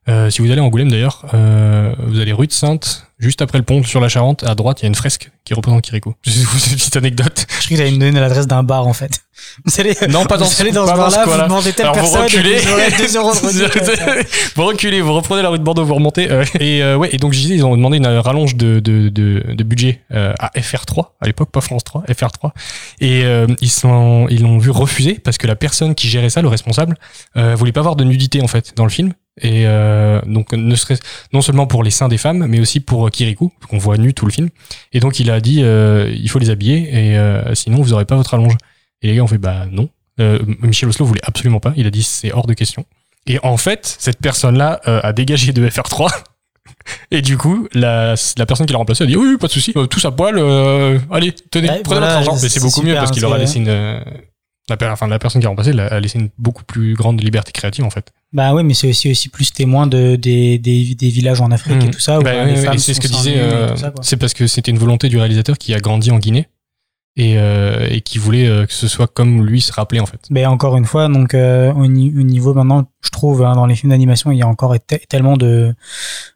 Euh, 0.10 0.30
si 0.30 0.42
vous 0.42 0.50
allez 0.52 0.62
à 0.62 0.64
Angoulême 0.64 0.90
d'ailleurs, 0.90 1.26
euh, 1.34 1.94
vous 2.08 2.20
allez 2.20 2.32
rue 2.32 2.48
de 2.48 2.54
Sainte, 2.54 3.08
juste 3.20 3.42
après 3.42 3.58
le 3.58 3.66
pont 3.66 3.84
sur 3.84 4.00
la 4.00 4.08
Charente, 4.08 4.44
à 4.44 4.56
droite, 4.56 4.80
il 4.80 4.84
y 4.84 4.86
a 4.86 4.88
une 4.88 4.96
fresque 4.96 5.32
qui 5.44 5.54
représente 5.54 5.86
vous 5.92 5.92
faire 6.26 6.72
une 6.72 6.78
petite 6.78 6.96
anecdote. 6.96 7.46
Je 7.60 7.66
croyais 7.66 7.70
que 7.70 7.76
t'allais 7.84 7.92
me 7.92 8.00
donner 8.00 8.20
l'adresse 8.20 8.48
d'un 8.48 8.64
bar, 8.64 8.88
en 8.88 8.94
fait. 8.94 9.22
Vous 9.66 9.80
allez, 9.80 9.96
Non, 10.10 10.26
pas 10.26 10.38
dans 10.38 10.46
vous 10.46 10.52
ce- 10.52 10.62
allez 10.62 10.72
dans 10.72 10.86
ce 10.88 10.92
bar-là, 10.94 11.26
vous 11.26 11.42
demandez 11.44 11.72
telle 11.74 11.86
Alors 11.86 11.96
vous 11.98 12.02
personne, 12.18 12.22
et 12.22 12.26
reculez, 12.26 12.60
vous 12.60 12.74
aurez 12.74 12.92
2 12.92 13.18
euros 13.18 13.34
de 13.34 13.64
reduction. 13.64 14.06
vous 14.56 14.66
reculez, 14.66 15.02
vous 15.02 15.14
reprenez 15.14 15.42
la 15.42 15.50
rue 15.50 15.60
de 15.60 15.64
Bordeaux, 15.64 15.86
vous 15.86 15.94
remontez. 15.96 16.30
euh, 16.32 16.44
et 16.60 16.82
euh, 16.84 16.98
ouais, 16.98 17.10
et 17.12 17.18
donc 17.18 17.34
je 17.34 17.40
disais, 17.40 17.56
ils 17.56 17.64
ont 17.66 17.76
demandé 17.78 17.98
une 17.98 18.08
rallonge 18.08 18.56
de, 18.56 18.80
de, 18.80 19.10
de, 19.10 19.44
de 19.54 19.64
budget 19.64 20.02
euh, 20.12 20.34
à 20.40 20.50
FR3 20.60 21.06
à 21.22 21.26
l'époque, 21.28 21.52
pas 21.52 21.62
France 21.62 21.84
3, 21.84 22.04
FR3. 22.10 22.52
Et 23.00 23.24
euh, 23.26 23.46
ils 23.62 23.70
sont, 23.70 24.28
ils 24.30 24.42
l'ont 24.42 24.58
vu 24.58 24.72
refuser 24.72 25.14
parce 25.16 25.38
que 25.38 25.48
la 25.48 25.56
personne 25.56 25.96
qui 25.96 26.08
gérait 26.10 26.30
ça, 26.30 26.42
le 26.42 26.48
responsable, 26.50 26.98
euh, 27.38 27.56
voulait 27.56 27.72
pas 27.72 27.82
avoir 27.82 27.96
de 27.96 28.04
nudité 28.04 28.42
en 28.42 28.48
fait 28.48 28.74
dans 28.76 28.84
le 28.86 28.92
film. 28.92 29.14
Et 29.42 29.68
euh, 29.68 30.20
donc 30.26 30.52
ne 30.54 30.76
serait 30.76 30.98
non 31.34 31.42
seulement 31.42 31.68
pour 31.68 31.84
les 31.84 31.92
seins 31.92 32.08
des 32.08 32.18
femmes, 32.18 32.46
mais 32.48 32.60
aussi 32.60 32.80
pour 32.80 33.10
Kirikou, 33.12 33.52
qu'on 33.70 33.78
voit 33.78 33.98
nu 33.98 34.14
tout 34.14 34.26
le 34.26 34.32
film. 34.32 34.50
Et 34.94 35.00
donc 35.00 35.20
il 35.20 35.30
a 35.30 35.40
dit, 35.40 35.62
euh, 35.62 36.12
il 36.18 36.30
faut 36.30 36.40
les 36.40 36.50
habiller, 36.50 36.90
et 36.92 37.18
euh, 37.18 37.54
sinon 37.56 37.82
vous 37.82 37.94
aurez 37.94 38.06
pas 38.06 38.16
votre 38.16 38.32
rallonge. 38.32 38.56
Et 39.02 39.08
les 39.08 39.16
gars 39.16 39.24
ont 39.24 39.28
fait, 39.28 39.38
bah 39.38 39.66
non. 39.72 39.90
Euh, 40.20 40.40
Michel 40.62 40.90
Oslo 40.90 41.06
voulait 41.06 41.22
absolument 41.24 41.60
pas. 41.60 41.74
Il 41.78 41.86
a 41.86 41.92
dit, 41.92 42.02
c'est 42.02 42.32
hors 42.34 42.48
de 42.48 42.54
question. 42.56 42.86
Et 43.28 43.38
en 43.44 43.58
fait, 43.58 43.96
cette 44.00 44.18
personne-là 44.20 44.80
euh, 44.88 45.00
a 45.04 45.14
dégagé 45.14 45.54
de 45.54 45.68
FR3. 45.70 46.10
Et 47.12 47.22
du 47.22 47.38
coup, 47.38 47.68
la, 47.74 48.16
la 48.38 48.46
personne 48.46 48.66
qui 48.66 48.72
l'a 48.74 48.80
remplacé 48.80 49.04
a 49.04 49.08
dit 49.08 49.16
oui, 49.16 49.28
oui, 49.32 49.38
pas 49.38 49.48
de 49.48 49.52
souci, 49.52 49.72
euh, 49.76 49.86
tous 49.86 50.04
à 50.06 50.12
poil, 50.12 50.36
euh, 50.38 50.98
allez, 51.12 51.32
tenez, 51.52 51.70
Ouais, 51.70 51.82
prenez 51.84 52.00
voilà, 52.00 52.18
votre 52.18 52.30
argent. 52.30 52.40
Mais 52.42 52.50
c'est 52.50 52.60
beaucoup 52.62 52.82
mieux 52.82 52.96
parce 52.96 53.12
qu'il 53.12 53.24
aura 53.26 53.36
que- 53.36 53.42
laissé 53.42 53.60
une, 53.60 53.68
euh, 53.70 54.00
la, 54.70 54.92
enfin, 54.94 55.08
la 55.08 55.20
personne 55.20 55.40
qui 55.42 55.46
a 55.46 55.50
remplacé 55.50 55.72
a 55.80 56.00
laissé 56.00 56.20
une 56.20 56.30
beaucoup 56.38 56.64
plus 56.64 56.94
grande 56.94 57.22
liberté 57.24 57.52
créative 57.52 57.86
en 57.86 57.90
fait. 57.90 58.12
Bah 58.34 58.54
oui, 58.54 58.64
mais 58.64 58.74
c'est 58.74 58.90
aussi, 58.90 59.10
aussi 59.12 59.30
plus 59.30 59.52
témoin 59.54 59.88
de, 59.88 60.16
des, 60.16 60.58
des, 60.60 60.96
des 60.96 61.10
villages 61.10 61.40
en 61.42 61.52
Afrique 61.52 61.82
et 61.84 61.86
Mhm. 61.88 61.92
tout 61.92 62.00
ça. 62.00 62.20
Où 62.20 62.24
Bah, 62.24 62.32
bah, 62.46 62.78
c'est 62.78 62.94
ce 62.94 63.00
que 63.02 63.08
disait. 63.08 63.36
euh, 63.38 63.76
c'est 64.02 64.18
parce 64.18 64.34
que 64.34 64.48
c'était 64.48 64.72
une 64.72 64.78
volonté 64.80 65.08
du 65.10 65.18
réalisateur 65.18 65.58
qui 65.58 65.74
a 65.74 65.80
grandi 65.80 66.12
en 66.12 66.20
Guinée 66.20 66.48
et, 67.16 67.38
euh, 67.38 67.88
et 67.90 68.02
qui 68.02 68.18
voulait 68.20 68.48
euh, 68.48 68.66
que 68.66 68.74
ce 68.74 68.88
soit 68.88 69.08
comme 69.08 69.46
lui 69.46 69.62
se 69.62 69.72
rappelait 69.72 70.00
en 70.02 70.06
fait. 70.06 70.20
Mais 70.30 70.46
encore 70.46 70.78
une 70.78 70.86
fois, 70.86 71.08
donc 71.08 71.34
euh, 71.34 71.72
au, 71.74 71.88
ni- 71.88 72.14
au 72.18 72.22
niveau 72.24 72.54
maintenant, 72.54 72.86
je 73.08 73.12
trouve 73.12 73.44
hein, 73.44 73.56
dans 73.56 73.66
les 73.66 73.76
films 73.76 73.92
d'animation, 73.92 74.32
il 74.32 74.38
y 74.38 74.42
a 74.44 74.48
encore 74.48 74.76
te- 74.86 74.96
tellement 75.08 75.38
de 75.38 75.74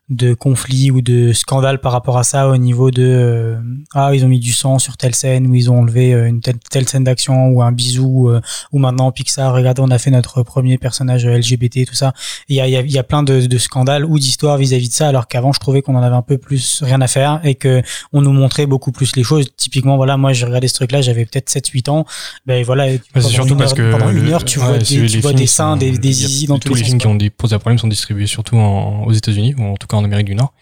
de 0.10 0.34
conflits 0.34 0.92
ou 0.92 1.00
de 1.02 1.32
scandales 1.32 1.80
par 1.80 1.94
rapport 1.94 2.18
à 2.18 2.26
ça 2.26 2.50
au 2.50 2.58
niveau 2.58 2.92
de 2.92 3.02
euh, 3.02 3.56
ah 3.94 4.12
ils 4.14 4.26
ont 4.26 4.28
mis 4.28 4.40
du 4.40 4.52
sang 4.52 4.78
sur 4.78 4.98
telle 4.98 5.16
scène 5.16 5.48
ou 5.48 5.56
ils 5.56 5.72
ont 5.72 5.80
enlevé 5.80 6.14
euh, 6.14 6.28
une 6.28 6.42
telle, 6.42 6.60
telle 6.70 6.86
scène 6.90 7.06
d'action 7.06 7.48
ou 7.48 7.62
un 7.62 7.72
bisou 7.72 8.28
euh, 8.30 8.42
ou 8.74 8.80
maintenant 8.80 9.14
Pixar 9.14 9.54
regardez 9.54 9.82
on 9.82 9.90
a 9.90 9.98
fait 9.98 10.12
notre 10.12 10.44
premier 10.44 10.78
personnage 10.78 11.26
LGBT 11.26 11.86
tout 11.88 11.96
ça. 11.96 12.12
Il 12.50 12.58
y 12.58 12.60
a, 12.62 12.68
y, 12.68 12.76
a, 12.76 12.82
y 12.82 12.98
a 12.98 13.04
plein 13.04 13.24
de, 13.24 13.46
de 13.46 13.58
scandales 13.58 14.04
ou 14.04 14.20
d'histoires 14.20 14.58
vis-à-vis 14.58 14.90
de 14.90 14.94
ça 14.94 15.08
alors 15.08 15.28
qu'avant 15.30 15.54
je 15.54 15.62
trouvais 15.62 15.82
qu'on 15.82 15.96
en 15.96 16.04
avait 16.04 16.16
un 16.16 16.22
peu 16.24 16.38
plus 16.38 16.82
rien 16.84 17.00
à 17.00 17.08
faire 17.08 17.40
et 17.46 17.56
que 17.56 17.82
on 18.12 18.22
nous 18.22 18.34
montrait 18.34 18.66
beaucoup 18.66 18.92
plus 18.92 19.16
les 19.16 19.24
choses. 19.24 19.48
Typiquement 19.56 19.96
voilà 19.96 20.18
moi 20.18 20.34
j'ai 20.34 20.46
regardé 20.46 20.68
ce 20.68 20.74
truc 20.74 20.92
là 20.92 21.00
j'avais 21.02 21.24
peut-être 21.24 21.50
7 21.50 21.66
8 21.70 21.88
ans. 21.88 22.06
Ben 22.46 22.66
voilà 22.66 22.88
c'est 23.16 23.22
surtout 23.22 23.56
parce 23.56 23.74
que 23.74 23.90
pendant 23.94 24.10
une 24.10 24.28
heure 24.28 24.44
tu 24.44 24.60
ouais, 24.60 24.66
vois 24.66 24.78
des, 24.78 24.84
tu 24.84 25.20
vois 25.22 25.32
des 25.32 25.48
seins 25.48 25.72
sont- 25.76 25.78
des, 25.78 25.98
des 25.98 26.12
zizi 26.12 26.48
dans 26.48 26.60
tous 26.62 26.70
tous 26.70 26.76
les 26.76 26.84
films 26.84 26.98
qui 27.00 27.08
ont 27.08 27.16
des 27.16 27.30
posés 27.30 27.56
à 27.56 27.60
problème 27.60 27.78
sont 27.80 27.88
distribués 27.88 28.28
surtout 28.28 28.58
en, 28.58 29.04
aux 29.04 29.12
États-Unis 29.12 29.56
ou 29.58 29.64
en 29.64 29.76
tout 29.76 29.88
cas 29.88 29.98
en 29.98 30.04
Amérique 30.04 30.28
du 30.28 30.36
Nord, 30.36 30.54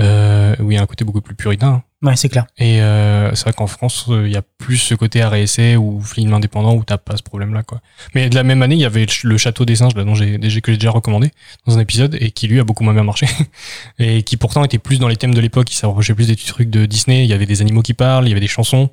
euh, 0.00 0.56
où 0.60 0.70
il 0.70 0.74
y 0.74 0.78
a 0.78 0.82
un 0.82 0.86
côté 0.86 1.04
beaucoup 1.04 1.20
plus 1.20 1.34
puritain. 1.34 1.68
hein. 1.68 1.82
ouais 2.02 2.16
c'est 2.16 2.28
clair 2.28 2.46
Et 2.58 2.80
euh, 2.80 3.32
c'est 3.34 3.44
vrai 3.44 3.52
qu'en 3.52 3.66
France, 3.68 4.06
euh, 4.08 4.26
il 4.26 4.32
y 4.32 4.36
a 4.36 4.42
plus 4.42 4.76
ce 4.78 4.94
côté 4.94 5.20
essai 5.34 5.76
ou 5.76 6.00
film 6.00 6.34
indépendant 6.34 6.74
où 6.74 6.82
t'as 6.84 6.98
pas 6.98 7.16
ce 7.16 7.22
problème-là, 7.22 7.62
quoi. 7.62 7.80
Mais 8.14 8.28
de 8.28 8.34
la 8.34 8.42
même 8.42 8.62
année, 8.62 8.74
il 8.74 8.80
y 8.80 8.84
avait 8.84 9.06
le 9.22 9.38
Château 9.38 9.64
des 9.64 9.76
singes, 9.76 9.94
là, 9.94 10.04
dont 10.04 10.14
j'ai 10.16 10.38
que 10.38 10.72
j'ai 10.72 10.78
déjà 10.78 10.90
recommandé 10.90 11.30
dans 11.66 11.76
un 11.76 11.80
épisode 11.80 12.16
et 12.20 12.30
qui 12.32 12.48
lui 12.48 12.58
a 12.58 12.64
beaucoup 12.64 12.82
moins 12.82 12.94
bien 12.94 13.04
marché 13.04 13.26
et 13.98 14.22
qui 14.22 14.36
pourtant 14.36 14.64
était 14.64 14.78
plus 14.78 14.98
dans 14.98 15.08
les 15.08 15.16
thèmes 15.16 15.34
de 15.34 15.40
l'époque. 15.40 15.70
Il 15.72 15.76
s'approchait 15.76 16.14
plus 16.14 16.26
des 16.26 16.36
trucs 16.36 16.70
de 16.70 16.86
Disney. 16.86 17.24
Il 17.24 17.30
y 17.30 17.32
avait 17.32 17.46
des 17.46 17.60
animaux 17.60 17.82
qui 17.82 17.94
parlent, 17.94 18.26
il 18.26 18.30
y 18.30 18.32
avait 18.32 18.40
des 18.40 18.48
chansons. 18.48 18.90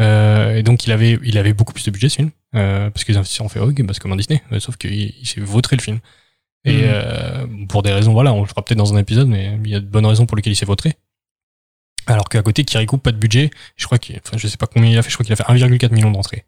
Euh, 0.00 0.56
et 0.56 0.62
donc 0.62 0.86
il 0.86 0.92
avait, 0.92 1.18
il 1.24 1.36
avait 1.38 1.52
beaucoup 1.52 1.72
plus 1.72 1.84
de 1.84 1.90
budget 1.90 2.08
ce 2.08 2.16
film 2.16 2.30
euh, 2.54 2.90
parce 2.90 3.04
que 3.04 3.12
les 3.12 3.18
investisseurs 3.18 3.46
ont 3.46 3.50
fait 3.50 3.60
ok, 3.60 3.82
bah, 3.82 3.92
c'est 3.92 4.00
comme 4.00 4.12
un 4.12 4.16
Disney, 4.16 4.42
Euh, 4.52 4.60
sauf 4.60 4.76
qu'il 4.76 4.92
il 4.94 5.26
s'est 5.26 5.40
vautré 5.40 5.76
le 5.76 5.82
film. 5.82 5.98
Et 6.64 6.72
Mhm. 6.74 6.80
euh, 6.84 7.46
pour 7.68 7.82
des 7.82 7.92
raisons, 7.92 8.12
voilà, 8.12 8.32
on 8.32 8.40
le 8.42 8.46
fera 8.46 8.62
peut-être 8.64 8.78
dans 8.78 8.94
un 8.94 8.98
épisode, 8.98 9.28
mais 9.28 9.58
il 9.64 9.70
y 9.70 9.74
a 9.74 9.80
de 9.80 9.86
bonnes 9.86 10.06
raisons 10.06 10.26
pour 10.26 10.36
lesquelles 10.36 10.52
il 10.52 10.56
s'est 10.56 10.66
vautré. 10.66 10.94
Alors 12.06 12.28
qu'à 12.28 12.42
côté, 12.42 12.64
Kirikou, 12.64 12.98
pas 12.98 13.12
de 13.12 13.16
budget. 13.18 13.50
Je 13.76 13.86
crois 13.86 13.98
qu'il, 13.98 14.18
enfin, 14.24 14.36
je 14.36 14.46
sais 14.48 14.56
pas 14.56 14.66
combien 14.66 14.90
il 14.90 14.98
a 14.98 15.02
fait. 15.02 15.10
Je 15.10 15.16
crois 15.16 15.24
qu'il 15.24 15.32
a 15.32 15.36
fait 15.36 15.44
1,4 15.44 15.92
million 15.92 16.10
d'entrées 16.10 16.44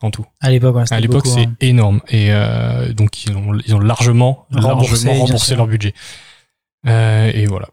en 0.00 0.10
tout. 0.10 0.26
à 0.40 0.50
l'époque 0.50 0.74
ouais, 0.76 0.84
À 0.90 0.98
l'époque, 1.00 1.26
c'est 1.26 1.42
hein. 1.46 1.56
énorme. 1.60 2.00
Et 2.08 2.32
euh, 2.32 2.92
donc 2.92 3.24
ils 3.24 3.36
ont, 3.36 3.56
ils 3.66 3.74
ont 3.74 3.78
largement, 3.80 4.46
Remboursé, 4.50 5.06
largement 5.06 5.56
leur 5.56 5.66
budget. 5.66 5.94
Euh, 6.86 7.30
et 7.32 7.46
voilà. 7.46 7.68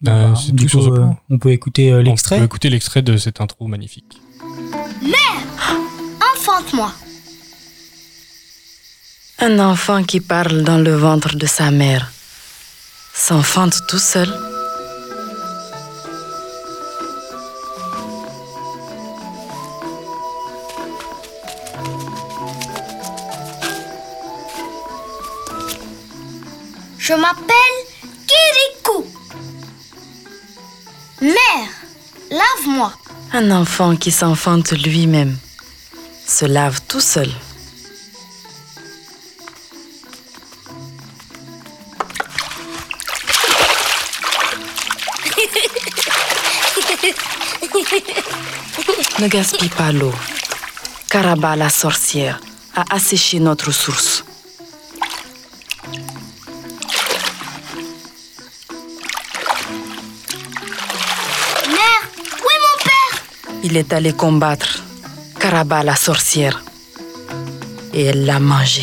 Bah, 0.00 0.34
tout 0.34 0.68
sur 0.68 0.80
coup, 0.80 0.84
ce 0.86 0.90
euh, 0.90 0.96
point. 0.96 1.18
on 1.30 1.38
peut 1.38 1.50
écouter 1.52 1.90
euh, 1.92 2.00
On 2.00 2.02
l'extrait 2.02 2.38
peut 2.38 2.44
écouter 2.44 2.70
l'extrait 2.70 3.02
de 3.02 3.16
cette 3.16 3.40
intro 3.40 3.66
magnifique. 3.68 4.16
Enfante-moi. 6.34 6.92
Un 9.38 9.58
enfant 9.58 10.02
qui 10.02 10.20
parle 10.20 10.62
dans 10.62 10.78
le 10.78 10.94
ventre 10.94 11.36
de 11.36 11.46
sa 11.46 11.70
mère 11.70 12.10
s'enfante 13.14 13.86
tout 13.88 13.98
seul. 13.98 14.28
Je 26.98 27.14
m'appelle 27.14 27.81
Un 33.34 33.50
enfant 33.50 33.96
qui 33.96 34.10
s'enfante 34.10 34.72
lui-même 34.72 35.38
se 36.26 36.44
lave 36.44 36.82
tout 36.86 37.00
seul. 37.00 37.28
ne 49.18 49.28
gaspille 49.28 49.70
pas 49.70 49.92
l'eau. 49.92 50.12
Caraba 51.08 51.56
la 51.56 51.70
sorcière 51.70 52.38
a 52.74 52.84
asséché 52.94 53.40
notre 53.40 53.72
source. 53.72 54.26
Il 63.72 63.78
est 63.78 63.94
allé 63.94 64.12
combattre 64.12 64.84
Caraba 65.40 65.82
la 65.82 65.96
sorcière. 65.96 66.62
Et 67.94 68.02
elle 68.02 68.26
l'a 68.26 68.38
mangé. 68.38 68.82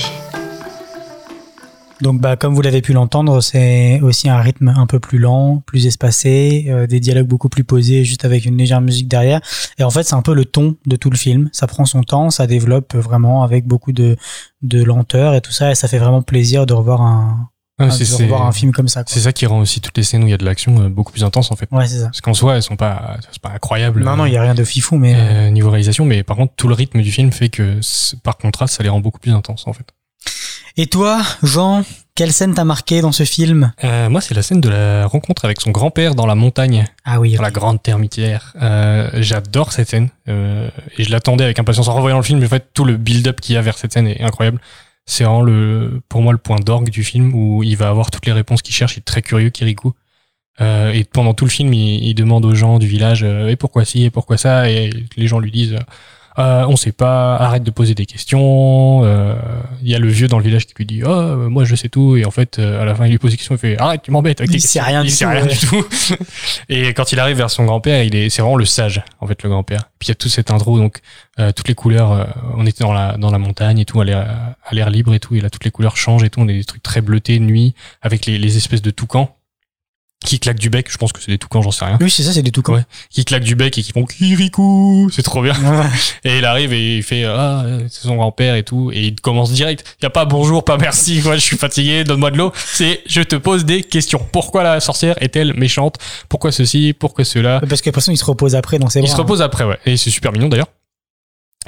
Donc, 2.01 2.19
bah, 2.19 2.36
comme 2.38 2.55
vous 2.55 2.63
l'avez 2.63 2.81
pu 2.81 2.93
l'entendre, 2.93 3.39
c'est 3.41 4.00
aussi 4.01 4.29
un 4.29 4.39
rythme 4.39 4.74
un 4.75 4.88
peu 4.88 5.00
plus 5.00 5.19
lent, 5.19 5.62
plus 5.67 5.86
espacé, 5.86 6.65
euh, 6.69 6.88
des 6.88 7.00
dialogues 7.00 7.27
beaucoup 7.27 7.50
plus 7.50 7.63
posés, 7.63 8.03
juste 8.03 8.25
avec 8.25 8.46
une 8.46 8.58
légère 8.58 8.81
musique 8.81 9.08
derrière. 9.08 9.41
Et 9.77 9.84
en 9.84 9.91
fait, 9.91 10.01
c'est 10.01 10.15
un 10.15 10.24
peu 10.24 10.34
le 10.34 10.46
ton 10.46 10.75
de 10.88 10.96
tout 10.96 11.12
le 11.12 11.17
film. 11.17 11.50
Ça 11.51 11.67
prend 11.67 11.86
son 11.86 12.01
temps, 12.01 12.31
ça 12.31 12.48
développe 12.48 12.96
vraiment 12.96 13.43
avec 13.43 13.67
beaucoup 13.67 13.91
de, 13.91 14.17
de 14.63 14.84
lenteur 14.84 15.36
et 15.36 15.41
tout 15.41 15.51
ça. 15.51 15.69
Et 15.69 15.75
ça 15.75 15.88
fait 15.88 16.00
vraiment 16.00 16.24
plaisir 16.24 16.65
de 16.65 16.74
revoir 16.74 17.03
un, 17.03 17.51
Ah, 17.88 17.91
c'est- 17.91 18.05
c'est 18.05 18.24
revoir 18.24 18.45
un 18.45 18.51
film 18.51 18.71
comme 18.71 18.88
ça. 18.88 19.03
quoi. 19.03 19.12
c'est 19.13 19.21
ça 19.21 19.31
qui 19.31 19.45
rend 19.45 19.59
aussi 19.59 19.79
toutes 19.81 19.95
les 19.98 20.03
scènes 20.03 20.24
où 20.24 20.27
il 20.27 20.31
y 20.31 20.33
a 20.33 20.38
de 20.38 20.45
l'action 20.45 20.81
euh, 20.81 20.89
beaucoup 20.89 21.12
plus 21.12 21.24
intense 21.24 21.51
en 21.51 21.55
fait. 21.55 21.67
Ouais, 21.71 21.88
c'est 21.88 22.00
ça. 22.00 22.05
Parce 22.05 22.21
qu'en 22.21 22.33
soi, 22.33 22.55
elles 22.55 22.63
sont 22.63 22.75
pas, 22.75 23.17
c'est 23.31 23.41
pas 23.41 23.50
incroyable. 23.51 24.03
Non, 24.03 24.15
non, 24.17 24.25
il 24.25 24.33
y 24.33 24.38
a 24.38 24.41
rien 24.41 24.53
de 24.55 24.63
fifou, 24.63 24.98
mais 24.98 25.15
euh, 25.15 25.48
euh, 25.48 25.50
niveau 25.50 25.69
réalisation, 25.69 26.05
mais 26.05 26.24
par 26.24 26.36
contre, 26.38 26.53
tout 26.55 26.67
le 26.67 26.74
rythme 26.74 27.01
du 27.01 27.12
film 27.12 27.31
fait 27.31 27.50
que, 27.50 27.79
par 28.24 28.38
contraste, 28.38 28.75
ça 28.75 28.83
les 28.83 28.89
rend 28.89 29.00
beaucoup 29.00 29.19
plus 29.19 29.31
intenses 29.33 29.65
en 29.67 29.74
fait. 29.74 29.86
Et 30.77 30.86
toi, 30.88 31.21
Jean, 31.43 31.83
quelle 32.15 32.31
scène 32.31 32.53
t'a 32.53 32.63
marqué 32.63 33.01
dans 33.01 33.12
ce 33.12 33.24
film? 33.24 33.74
Euh, 33.83 34.09
moi, 34.09 34.21
c'est 34.21 34.33
la 34.33 34.41
scène 34.41 34.62
de 34.62 34.69
la 34.69 35.07
rencontre 35.07 35.43
avec 35.45 35.59
son 35.59 35.71
grand-père 35.71 36.15
dans 36.15 36.25
la 36.25 36.36
montagne, 36.36 36.86
Ah 37.05 37.19
oui, 37.19 37.36
dans 37.36 37.41
la 37.41 37.51
grande 37.51 37.81
termitière. 37.81 38.53
Euh, 38.62 39.09
J'adore 39.15 39.74
cette 39.74 39.89
scène 39.89 40.09
euh, 40.29 40.69
et 40.98 41.03
je 41.03 41.12
l'attendais 41.12 41.43
avec 41.43 41.59
impatience 41.59 41.88
en 41.88 41.93
revoyant 41.95 42.17
le 42.17 42.24
film. 42.24 42.39
mais 42.39 42.45
En 42.45 42.50
fait, 42.50 42.67
tout 42.74 42.86
le 42.86 42.95
build-up 42.98 43.41
qu'il 43.41 43.55
y 43.55 43.57
a 43.57 43.62
vers 43.62 43.77
cette 43.77 43.91
scène 43.93 44.07
est 44.07 44.21
incroyable. 44.21 44.59
C'est 45.09 45.23
vraiment 45.23 45.41
le, 45.41 46.01
pour 46.07 46.21
moi 46.21 46.31
le 46.33 46.37
point 46.37 46.59
d'orgue 46.59 46.89
du 46.91 47.03
film 47.03 47.33
où 47.33 47.63
il 47.63 47.75
va 47.75 47.89
avoir 47.89 48.11
toutes 48.11 48.27
les 48.27 48.31
réponses 48.31 48.61
qu'il 48.61 48.75
cherche. 48.75 48.95
Il 48.95 48.99
est 48.99 49.01
très 49.01 49.23
curieux, 49.23 49.49
Kirikou. 49.49 49.93
Euh, 50.61 50.91
et 50.91 51.03
pendant 51.03 51.33
tout 51.33 51.45
le 51.45 51.49
film, 51.49 51.73
il, 51.73 52.13
demande 52.13 52.45
aux 52.45 52.53
gens 52.53 52.77
du 52.77 52.85
village 52.87 53.23
euh, 53.23 53.47
et 53.47 53.55
pourquoi 53.55 53.85
ci 53.85 54.03
et 54.03 54.11
pourquoi 54.11 54.37
ça 54.37 54.69
et 54.69 54.91
les 55.17 55.27
gens 55.27 55.39
lui 55.39 55.51
disent 55.51 55.77
euh, 56.38 56.65
on 56.67 56.75
sait 56.75 56.91
pas, 56.91 57.36
arrête 57.36 57.63
de 57.63 57.71
poser 57.71 57.95
des 57.95 58.05
questions. 58.05 59.01
Euh, 59.03 59.36
Il 59.81 59.89
y 59.89 59.95
a 59.95 60.00
le 60.00 60.07
vieux 60.07 60.27
dans 60.27 60.38
le 60.38 60.43
village 60.43 60.65
qui 60.67 60.74
lui 60.77 60.86
dit 60.86 61.01
oh 61.03 61.36
moi 61.50 61.65
je 61.65 61.75
sais 61.75 61.89
tout 61.89 62.15
et 62.15 62.25
en 62.25 62.31
fait 62.31 62.59
euh, 62.59 62.81
à 62.81 62.86
la 62.86 62.93
fin 62.95 63.05
il 63.05 63.12
lui 63.12 63.17
pose 63.17 63.31
des 63.31 63.38
questions 63.38 63.55
il 63.55 63.57
fait 63.57 63.77
arrête 63.79 64.01
tu 64.03 64.12
m'embêtes 64.12 64.39
avec 64.39 64.53
Il 64.53 64.62
sait 64.62 64.81
rien 64.81 65.01
il 65.01 65.07
du 65.07 65.12
sait 65.12 65.25
tout, 65.25 65.31
rien 65.31 65.43
ouais. 65.43 65.53
du 65.53 65.57
tout. 65.57 65.86
et 66.69 66.93
quand 66.93 67.12
il 67.12 67.19
arrive 67.19 67.38
vers 67.38 67.50
son 67.50 67.65
grand-père 67.65 68.03
il 68.03 68.15
est 68.15 68.29
c'est 68.29 68.41
vraiment 68.41 68.57
le 68.57 68.65
sage 68.65 69.03
en 69.19 69.27
fait 69.27 69.41
le 69.43 69.50
grand-père. 69.50 69.89
Puis 69.98 70.07
il 70.07 70.09
y 70.09 70.12
a 70.12 70.15
toute 70.15 70.31
cette 70.31 70.51
intro 70.51 70.77
donc 70.77 71.00
euh, 71.39 71.51
toutes 71.51 71.67
les 71.67 71.75
couleurs 71.75 72.12
euh, 72.12 72.25
on 72.55 72.65
était 72.65 72.83
dans 72.83 72.93
la 72.93 73.17
dans 73.17 73.31
la 73.31 73.39
montagne 73.39 73.79
et 73.79 73.86
tout 73.86 74.00
à 74.00 74.05
l'air 74.05 74.55
à 74.63 74.75
l'air 74.75 74.89
libre 74.89 75.13
et 75.13 75.19
tout 75.19 75.36
et 75.36 75.41
là 75.41 75.50
toutes 75.50 75.65
les 75.65 75.71
couleurs 75.71 75.98
changent 75.98 76.24
et 76.24 76.29
tout 76.29 76.39
on 76.41 76.48
a 76.48 76.53
des 76.53 76.63
trucs 76.63 76.83
très 76.83 77.01
bleutés 77.01 77.39
nuit 77.39 77.74
avec 78.01 78.25
les, 78.25 78.38
les 78.38 78.57
espèces 78.57 78.81
de 78.81 78.91
toucans 78.91 79.36
qui 80.25 80.39
claquent 80.39 80.59
du 80.59 80.69
bec 80.69 80.88
je 80.91 80.97
pense 80.97 81.13
que 81.13 81.21
c'est 81.21 81.31
des 81.31 81.38
toucans 81.38 81.61
j'en 81.61 81.71
sais 81.71 81.85
rien 81.85 81.97
oui, 82.01 82.09
c'est 82.11 82.23
ça, 82.23 82.33
c'est 82.33 82.41
des 82.43 82.51
tout 82.51 82.63
Ouais. 82.71 82.81
qui 83.09 83.23
claquent 83.25 83.43
du 83.43 83.55
bec 83.55 83.77
et 83.77 83.81
qui 83.81 83.91
font 83.93 84.03
Kirikou 84.05 85.09
c'est 85.11 85.23
trop 85.23 85.41
bien 85.41 85.53
et 86.23 86.39
il 86.39 86.45
arrive 86.45 86.73
et 86.73 86.97
il 86.97 87.03
fait 87.03 87.23
ah 87.23 87.65
c'est 87.89 88.01
son 88.03 88.15
grand-père 88.15 88.55
et 88.55 88.63
tout 88.63 88.91
et 88.93 89.07
il 89.07 89.15
commence 89.15 89.51
direct. 89.51 89.95
Il 89.99 90.03
y 90.03 90.05
a 90.05 90.09
pas 90.09 90.25
bonjour, 90.25 90.63
pas 90.65 90.77
merci, 90.77 91.21
quoi, 91.23 91.35
je 91.35 91.41
suis 91.41 91.57
fatigué, 91.57 92.03
donne-moi 92.03 92.31
de 92.31 92.38
l'eau. 92.38 92.51
C'est 92.55 93.01
je 93.07 93.21
te 93.21 93.35
pose 93.35 93.65
des 93.65 93.81
questions. 93.83 94.19
Pourquoi 94.31 94.63
la 94.63 94.79
sorcière 94.79 95.15
est-elle 95.21 95.53
méchante? 95.53 95.95
Pourquoi 96.27 96.51
ceci? 96.51 96.93
Pourquoi 96.93 97.23
cela? 97.25 97.59
Parce 97.67 97.81
que 97.81 97.89
de 97.89 97.91
toute 97.91 97.95
façon, 97.95 98.11
il 98.11 98.17
se 98.17 98.25
repose 98.25 98.55
après 98.55 98.77
dans 98.79 98.89
ses 98.89 98.99
Il 98.99 99.03
bras. 99.05 99.11
se 99.11 99.17
repose 99.17 99.41
après, 99.41 99.63
ouais. 99.63 99.77
Et 99.85 99.97
c'est 99.97 100.09
super 100.09 100.31
mignon 100.31 100.49
d'ailleurs. 100.49 100.67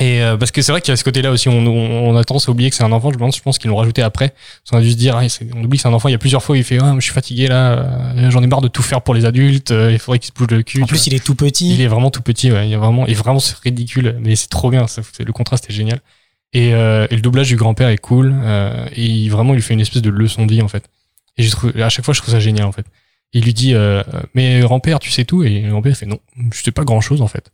Et 0.02 0.22
euh, 0.24 0.36
parce 0.36 0.50
que 0.50 0.64
c'est 0.64 0.72
vrai 0.72 0.82
qu'il 0.82 0.92
y 0.92 0.94
a 0.94 0.98
ce 0.98 1.04
côté-là 1.04 1.30
aussi, 1.32 1.48
on, 1.48 1.60
on, 1.60 2.10
on 2.10 2.18
a 2.18 2.24
tendance 2.24 2.50
à 2.50 2.52
oublier 2.52 2.72
que 2.72 2.76
c'est 2.76 2.84
un 2.84 2.92
enfant. 2.92 3.12
Je 3.12 3.18
pense, 3.20 3.38
je 3.38 3.42
pense 3.44 3.60
qu'ils 3.60 3.70
l'ont 3.70 3.76
rajouté 3.78 4.02
après. 4.02 4.34
Qu'on 4.68 4.78
a 4.78 4.82
dû 4.82 4.90
se 4.90 4.96
dire, 4.96 5.16
ah, 5.16 5.24
on 5.56 5.64
oublie 5.64 5.78
que 5.78 5.82
c'est 5.84 5.88
un 5.88 5.94
enfant. 5.94 6.10
Il 6.10 6.14
y 6.14 6.16
a 6.16 6.18
plusieurs 6.18 6.42
fois 6.42 6.54
où 6.54 6.58
il 6.58 6.64
fait, 6.64 6.80
ah, 6.82 6.96
je 6.98 7.02
suis 7.04 7.14
fatigué 7.14 7.48
là, 7.48 7.74
euh, 8.18 8.32
j'en 8.32 8.42
ai 8.42 8.48
marre 8.48 8.62
de 8.62 8.68
tout 8.68 8.82
faire 8.82 9.04
pour 9.04 9.14
les 9.14 9.26
adultes. 9.26 9.70
euh, 9.70 9.92
il 9.92 10.00
faudrait 10.00 10.18
qu'il 10.18 10.30
se 10.30 10.34
bouge 10.34 10.48
le 10.50 10.64
cul. 10.64 10.80
En 10.80 10.82
vois. 10.82 10.88
plus, 10.88 11.06
il 11.06 11.14
est 11.14 11.24
tout 11.24 11.36
petit. 11.36 11.76
Il 11.76 11.82
est 11.82 11.88
vraiment 11.88 12.10
tout 12.10 12.24
petit, 12.24 12.52
ouais. 12.52 12.68
Il 12.68 12.74
est 12.74 12.78
vraiment, 12.78 13.06
et 13.06 13.14
vraiment, 13.14 13.40
c'est 13.40 13.56
ridicule, 13.60 14.18
mais 14.20 14.36
c'est 14.36 14.50
trop 14.50 14.72
bien. 14.72 14.88
Ça, 14.88 15.02
le 15.20 15.32
contraste 15.34 15.70
est 15.70 15.74
génial. 15.74 16.00
Et, 16.54 16.70
et 16.70 17.16
le 17.16 17.22
doublage 17.22 17.48
du 17.50 17.56
grand-père 17.56 17.90
est 17.90 17.98
cool. 18.00 18.34
Et 18.96 19.06
il- 19.06 19.30
vraiment, 19.30 19.54
il 19.54 19.58
lui 19.58 19.62
fait 19.64 19.76
une 19.76 19.82
espèce 19.82 20.02
de 20.02 20.10
leçon 20.10 20.48
de 20.48 20.52
vie, 20.52 20.64
en 20.64 20.68
fait. 20.68 20.86
Et 21.38 21.46
à 21.82 21.90
chaque 21.90 22.06
fois, 22.06 22.14
je 22.16 22.22
trouve 22.22 22.34
ça 22.34 22.40
génial, 22.40 22.66
en 22.66 22.72
fait. 22.72 22.86
Il 23.34 23.44
lui 23.44 23.54
dit, 23.54 23.76
mais 24.34 24.62
grand-père, 24.62 24.98
tu 25.00 25.12
sais 25.12 25.26
tout? 25.26 25.44
Et 25.44 25.62
le 25.62 25.70
grand-père 25.70 25.96
fait, 25.96 26.08
non, 26.08 26.18
je 26.52 26.60
sais 26.64 26.72
pas 26.72 26.84
grand-chose, 26.84 27.22
en 27.22 27.28
fait. 27.28 27.52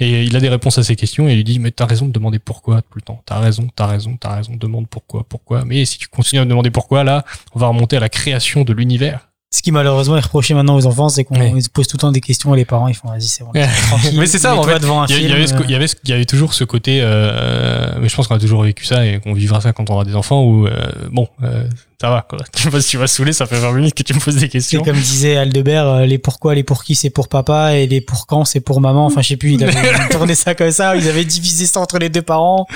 Et 0.00 0.24
il 0.24 0.34
a 0.34 0.40
des 0.40 0.48
réponses 0.48 0.78
à 0.78 0.82
ses 0.82 0.96
questions 0.96 1.28
et 1.28 1.32
il 1.32 1.36
lui 1.36 1.44
dit, 1.44 1.58
mais 1.58 1.70
t'as 1.70 1.84
raison 1.86 2.06
de 2.06 2.12
demander 2.12 2.38
pourquoi 2.38 2.80
tout 2.82 2.96
le 2.96 3.02
temps. 3.02 3.22
T'as 3.26 3.38
raison, 3.38 3.68
t'as 3.76 3.86
raison, 3.86 4.16
t'as 4.18 4.34
raison, 4.36 4.52
demande 4.56 4.88
pourquoi, 4.88 5.24
pourquoi. 5.28 5.64
Mais 5.66 5.84
si 5.84 5.98
tu 5.98 6.08
continues 6.08 6.40
à 6.40 6.44
demander 6.46 6.70
pourquoi, 6.70 7.04
là, 7.04 7.24
on 7.54 7.58
va 7.58 7.66
remonter 7.68 7.98
à 7.98 8.00
la 8.00 8.08
création 8.08 8.62
de 8.64 8.72
l'univers. 8.72 9.28
Ce 9.52 9.62
qui 9.62 9.72
malheureusement 9.72 10.16
est 10.16 10.20
reproché 10.20 10.54
maintenant 10.54 10.76
aux 10.76 10.86
enfants, 10.86 11.08
c'est 11.08 11.24
qu'on 11.24 11.60
se 11.60 11.68
pose 11.68 11.88
tout 11.88 11.96
le 11.96 12.00
temps 12.00 12.12
des 12.12 12.20
questions 12.20 12.54
et 12.54 12.56
les 12.58 12.64
parents 12.64 12.86
ils 12.86 12.94
font 12.94 13.08
vas-y 13.08 13.22
c'est 13.22 13.42
bon. 13.42 13.50
Mais 14.14 14.26
c'est 14.26 14.38
ça, 14.38 14.54
en 14.54 14.62
fait. 14.62 14.78
devant 14.78 15.02
un 15.02 15.06
Il 15.06 15.28
y, 15.28 15.32
avait 15.32 15.48
ce, 15.48 15.54
euh, 15.54 15.60
il 15.64 15.70
y 15.72 15.74
avait 15.74 15.88
ce- 15.88 15.96
il 16.04 16.10
y 16.10 16.12
avait 16.12 16.24
toujours 16.24 16.54
ce 16.54 16.62
côté, 16.62 17.00
euh, 17.02 17.98
mais 18.00 18.08
je 18.08 18.14
pense 18.14 18.28
qu'on 18.28 18.36
a 18.36 18.38
toujours 18.38 18.62
vécu 18.62 18.84
ça 18.84 19.04
et 19.04 19.18
qu'on 19.18 19.32
vivra 19.34 19.60
ça 19.60 19.72
quand 19.72 19.90
on 19.90 19.94
aura 19.94 20.04
des 20.04 20.14
enfants 20.14 20.44
où, 20.44 20.66
euh, 20.68 20.70
bon, 21.10 21.28
euh, 21.42 21.64
ça 22.00 22.08
va, 22.08 22.26
quoi. 22.26 22.38
Tu 22.54 22.68
vois, 22.70 22.80
si 22.80 22.90
tu 22.90 22.96
vas 22.96 23.06
saouler, 23.06 23.34
ça 23.34 23.46
fait 23.46 23.58
20 23.58 23.72
minutes 23.72 23.94
que 23.94 24.02
tu 24.02 24.14
me 24.14 24.20
poses 24.20 24.34
des 24.34 24.40
C'est 24.40 24.48
questions. 24.48 24.82
comme 24.82 24.96
disait 24.96 25.36
Aldebert, 25.36 25.86
euh, 25.86 26.06
les 26.06 26.16
pourquoi, 26.16 26.54
les 26.54 26.62
pour 26.62 26.82
qui, 26.82 26.94
c'est 26.94 27.10
pour 27.10 27.28
papa, 27.28 27.76
et 27.76 27.86
les 27.86 28.00
pour 28.00 28.26
quand, 28.26 28.46
c'est 28.46 28.60
pour 28.60 28.80
maman. 28.80 29.04
Enfin, 29.04 29.20
je 29.20 29.28
sais 29.28 29.36
plus, 29.36 29.52
il 29.52 29.64
avait 29.64 30.08
tourné 30.10 30.34
ça 30.34 30.54
comme 30.54 30.70
ça, 30.70 30.96
ils 30.96 31.08
avaient 31.08 31.26
divisé 31.26 31.66
ça 31.66 31.78
entre 31.80 31.98
les 31.98 32.08
deux 32.08 32.22
parents. 32.22 32.66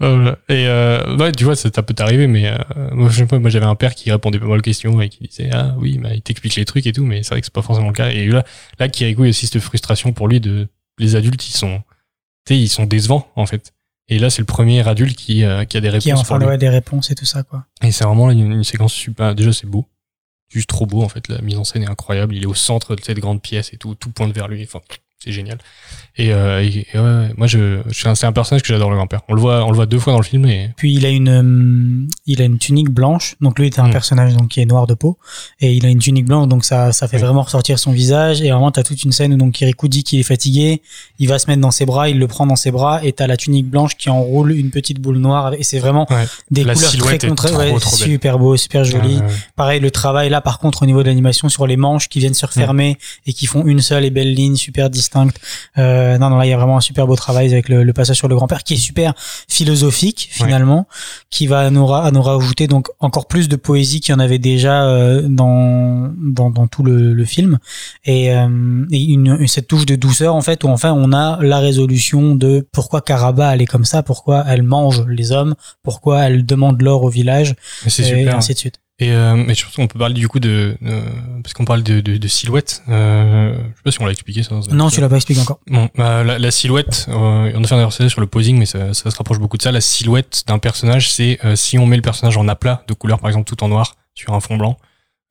Et, 0.00 0.06
euh, 0.50 1.16
ouais, 1.16 1.30
tu 1.30 1.44
vois, 1.44 1.54
ça 1.54 1.70
peut 1.70 1.94
t'arriver, 1.94 2.26
mais, 2.26 2.48
euh, 2.48 2.56
moi, 2.92 3.08
j'avais 3.50 3.66
un 3.66 3.76
père 3.76 3.94
qui 3.94 4.10
répondait 4.10 4.40
pas 4.40 4.46
mal 4.46 4.58
aux 4.58 4.62
questions 4.62 5.00
et 5.00 5.08
qui 5.08 5.28
disait, 5.28 5.50
ah 5.52 5.76
oui, 5.78 5.98
bah, 5.98 6.10
il 6.12 6.22
t'explique 6.22 6.56
les 6.56 6.64
trucs 6.64 6.86
et 6.86 6.92
tout, 6.92 7.04
mais 7.04 7.22
c'est 7.22 7.30
vrai 7.30 7.40
que 7.40 7.46
c'est 7.46 7.54
pas 7.54 7.62
forcément 7.62 7.88
le 7.88 7.94
cas. 7.94 8.10
Et 8.10 8.26
là, 8.26 8.42
là, 8.80 8.88
Kirikou, 8.88 9.22
il 9.22 9.26
y 9.26 9.28
a 9.28 9.30
aussi 9.30 9.46
cette 9.46 9.62
frustration 9.62 10.12
pour 10.12 10.26
lui 10.26 10.40
de, 10.40 10.66
les 10.98 11.14
adultes, 11.14 11.48
ils 11.48 11.56
sont, 11.56 11.82
tu 12.46 12.54
sais, 12.54 12.58
ils 12.60 12.68
sont 12.68 12.86
décevants, 12.86 13.28
en 13.36 13.46
fait. 13.46 13.72
Et 14.08 14.18
là, 14.18 14.30
c'est 14.30 14.42
le 14.42 14.46
premier 14.46 14.86
adulte 14.86 15.16
qui, 15.16 15.44
euh, 15.44 15.64
qui 15.64 15.76
a 15.76 15.80
des 15.80 15.88
réponses 15.88 16.04
Qui 16.04 16.10
a 16.10 16.18
enfin 16.18 16.40
ouais, 16.40 16.58
des 16.58 16.68
réponses 16.68 17.10
et 17.10 17.14
tout 17.14 17.24
ça, 17.24 17.42
quoi. 17.42 17.66
Et 17.82 17.92
c'est 17.92 18.04
vraiment 18.04 18.30
une, 18.30 18.52
une 18.52 18.64
séquence 18.64 18.92
super. 18.92 19.34
Déjà, 19.34 19.52
c'est 19.52 19.66
beau. 19.66 19.86
Juste 20.48 20.68
trop 20.68 20.86
beau, 20.86 21.02
en 21.02 21.08
fait. 21.08 21.28
La 21.28 21.40
mise 21.40 21.56
en 21.56 21.64
scène 21.64 21.82
est 21.82 21.90
incroyable. 21.90 22.34
Il 22.34 22.42
est 22.42 22.46
au 22.46 22.54
centre 22.54 22.94
de 22.94 23.02
cette 23.02 23.18
grande 23.18 23.40
pièce 23.40 23.72
et 23.72 23.78
tout. 23.78 23.94
Tout 23.94 24.10
pointe 24.10 24.34
vers 24.34 24.48
lui. 24.48 24.62
Enfin, 24.64 24.80
c'est 25.18 25.32
génial. 25.32 25.58
Et, 26.18 26.32
euh, 26.32 26.62
et- 26.62 26.86
ouais, 26.94 27.00
ouais, 27.00 27.28
moi, 27.38 27.46
je, 27.46 27.80
je- 27.88 28.14
c'est 28.14 28.26
un 28.26 28.32
personnage 28.32 28.62
que 28.62 28.68
j'adore, 28.68 28.90
le 28.90 28.96
grand-père. 28.96 29.20
On 29.28 29.34
le 29.34 29.40
voit, 29.40 29.64
on 29.64 29.70
le 29.70 29.76
voit 29.76 29.86
deux 29.86 29.98
fois 29.98 30.12
dans 30.12 30.18
le 30.18 30.24
film 30.24 30.44
et 30.46 30.68
Puis 30.76 30.92
il 30.94 31.06
a 31.06 31.08
une, 31.08 31.28
euh, 31.28 32.06
il 32.26 32.42
a 32.42 32.44
une 32.44 32.58
tunique 32.58 32.90
blanche. 32.90 33.34
Donc 33.40 33.58
lui, 33.58 33.70
c'est 33.74 33.80
un 33.80 33.88
Mm. 33.88 33.92
personnage 33.92 34.34
donc 34.36 34.48
qui 34.48 34.60
est 34.60 34.66
noir 34.66 34.86
de 34.86 34.92
peau 34.94 35.16
et 35.60 35.72
il 35.72 35.86
a 35.86 35.88
une 35.88 36.00
tunique 36.00 36.26
blanche, 36.26 36.48
donc 36.48 36.64
ça, 36.66 36.92
ça 36.92 37.08
fait 37.08 37.16
Oui. 37.16 37.22
vraiment 37.22 37.42
ressortir 37.42 37.78
son 37.78 37.92
visage. 37.92 38.42
Et 38.42 38.50
vraiment, 38.50 38.70
t'as 38.70 38.82
toute 38.82 39.02
une 39.04 39.12
scène 39.12 39.32
où 39.32 39.36
donc 39.38 39.52
Kirikou 39.54 39.88
dit 39.88 40.04
qu'il 40.04 40.20
est 40.20 40.24
fatigué. 40.24 40.82
Il 41.18 41.28
va 41.28 41.38
se 41.38 41.46
mettre 41.48 41.62
dans 41.62 41.70
ses 41.70 41.86
bras, 41.86 42.10
il 42.10 42.18
le 42.18 42.26
prend 42.28 42.46
dans 42.46 42.56
ses 42.56 42.70
bras 42.70 43.02
et 43.02 43.12
t'as 43.12 43.26
la 43.26 43.36
tunique 43.38 43.68
blanche 43.70 43.96
qui 43.96 44.10
enroule 44.10 44.52
une 44.52 44.70
petite 44.70 45.00
boule 45.00 45.16
noire. 45.18 45.54
Et 45.54 45.62
c'est 45.62 45.78
vraiment 45.78 46.06
Ouais. 46.10 46.26
des 46.50 46.64
La 46.64 46.74
couleurs 46.74 46.90
très 46.90 47.14
est 47.14 47.34
trop, 47.34 47.56
Ouais, 47.56 47.74
super 47.80 48.38
beau, 48.38 48.56
super 48.58 48.84
joli. 48.84 49.18
Pareil, 49.56 49.80
le 49.80 49.90
travail 49.90 50.28
là, 50.28 50.40
par 50.42 50.58
contre, 50.58 50.82
au 50.82 50.86
niveau 50.86 51.02
de 51.02 51.08
l'animation 51.08 51.48
sur 51.48 51.66
les 51.66 51.76
manches 51.78 52.08
qui 52.10 52.18
viennent 52.18 52.34
se 52.34 52.44
refermer 52.44 52.98
et 53.26 53.32
qui 53.32 53.46
font 53.46 53.64
une 53.66 53.80
seule 53.80 54.04
et 54.04 54.10
belle 54.10 54.34
ligne 54.34 54.56
super 54.56 54.90
distincte. 54.90 55.40
Euh, 55.78 56.01
non, 56.18 56.30
non, 56.30 56.36
là, 56.36 56.46
il 56.46 56.50
y 56.50 56.52
a 56.52 56.56
vraiment 56.56 56.76
un 56.76 56.80
super 56.80 57.06
beau 57.06 57.16
travail 57.16 57.52
avec 57.52 57.68
le, 57.68 57.82
le 57.82 57.92
passage 57.92 58.16
sur 58.16 58.28
le 58.28 58.34
grand-père 58.36 58.62
qui 58.62 58.74
est 58.74 58.76
super 58.76 59.14
philosophique 59.48 60.28
finalement, 60.30 60.86
qui 61.30 61.46
va 61.46 61.70
nous, 61.70 61.86
ra- 61.86 62.10
nous 62.10 62.22
rajouter 62.22 62.66
donc 62.66 62.88
encore 63.00 63.26
plus 63.26 63.48
de 63.48 63.56
poésie 63.56 64.00
qu'il 64.00 64.12
y 64.12 64.14
en 64.14 64.18
avait 64.18 64.38
déjà 64.38 64.84
euh, 64.84 65.22
dans, 65.28 66.10
dans 66.18 66.50
dans 66.50 66.66
tout 66.66 66.82
le, 66.82 67.12
le 67.12 67.24
film 67.24 67.58
et, 68.04 68.32
euh, 68.34 68.84
et 68.90 69.02
une, 69.02 69.46
cette 69.46 69.68
touche 69.68 69.86
de 69.86 69.96
douceur 69.96 70.34
en 70.34 70.40
fait 70.40 70.64
où 70.64 70.68
enfin 70.68 70.92
on 70.92 71.12
a 71.12 71.38
la 71.42 71.58
résolution 71.58 72.34
de 72.34 72.66
pourquoi 72.72 73.00
Caraba 73.00 73.54
elle 73.54 73.62
est 73.62 73.66
comme 73.66 73.84
ça, 73.84 74.02
pourquoi 74.02 74.44
elle 74.48 74.62
mange 74.62 75.04
les 75.08 75.32
hommes, 75.32 75.54
pourquoi 75.82 76.22
elle 76.22 76.44
demande 76.46 76.80
l'or 76.82 77.02
au 77.04 77.08
village 77.08 77.54
et 77.86 77.90
super. 78.04 78.36
ainsi 78.36 78.52
de 78.54 78.58
suite. 78.58 78.76
Et, 79.02 79.10
euh, 79.10 79.34
mais 79.34 79.56
je 79.56 79.64
pense 79.64 79.74
qu'on 79.74 79.88
peut 79.88 79.98
parler 79.98 80.14
du 80.14 80.28
coup 80.28 80.38
de, 80.38 80.76
euh, 80.84 81.02
parce 81.42 81.54
qu'on 81.54 81.64
parle 81.64 81.82
de, 81.82 82.00
de, 82.00 82.18
de 82.18 82.28
silhouette. 82.28 82.84
Euh, 82.88 83.52
je 83.52 83.58
sais 83.58 83.82
pas 83.82 83.90
si 83.90 84.00
on 84.00 84.04
l'a 84.04 84.12
expliqué 84.12 84.44
ça. 84.44 84.60
Non, 84.70 84.90
tu 84.90 85.00
l'as 85.00 85.08
pas 85.08 85.16
expliqué 85.16 85.40
encore. 85.40 85.58
Bon, 85.66 85.88
bah, 85.96 86.22
la, 86.22 86.38
la 86.38 86.50
silhouette, 86.52 87.06
euh, 87.08 87.52
on 87.52 87.64
a 87.64 87.66
fait 87.66 87.74
un 87.74 87.82
RCD 87.82 88.08
sur 88.08 88.20
le 88.20 88.28
posing, 88.28 88.56
mais 88.58 88.66
ça, 88.66 88.94
ça 88.94 89.10
se 89.10 89.16
rapproche 89.16 89.40
beaucoup 89.40 89.56
de 89.56 89.62
ça. 89.62 89.72
La 89.72 89.80
silhouette 89.80 90.44
d'un 90.46 90.60
personnage, 90.60 91.10
c'est 91.10 91.40
si 91.56 91.78
on 91.78 91.86
met 91.86 91.96
le 91.96 92.02
personnage 92.02 92.36
en 92.36 92.46
aplat 92.46 92.84
de 92.86 92.94
couleur, 92.94 93.18
par 93.18 93.28
exemple 93.28 93.48
tout 93.48 93.64
en 93.64 93.68
noir, 93.68 93.96
sur 94.14 94.34
un 94.34 94.40
fond 94.40 94.56
blanc, 94.56 94.76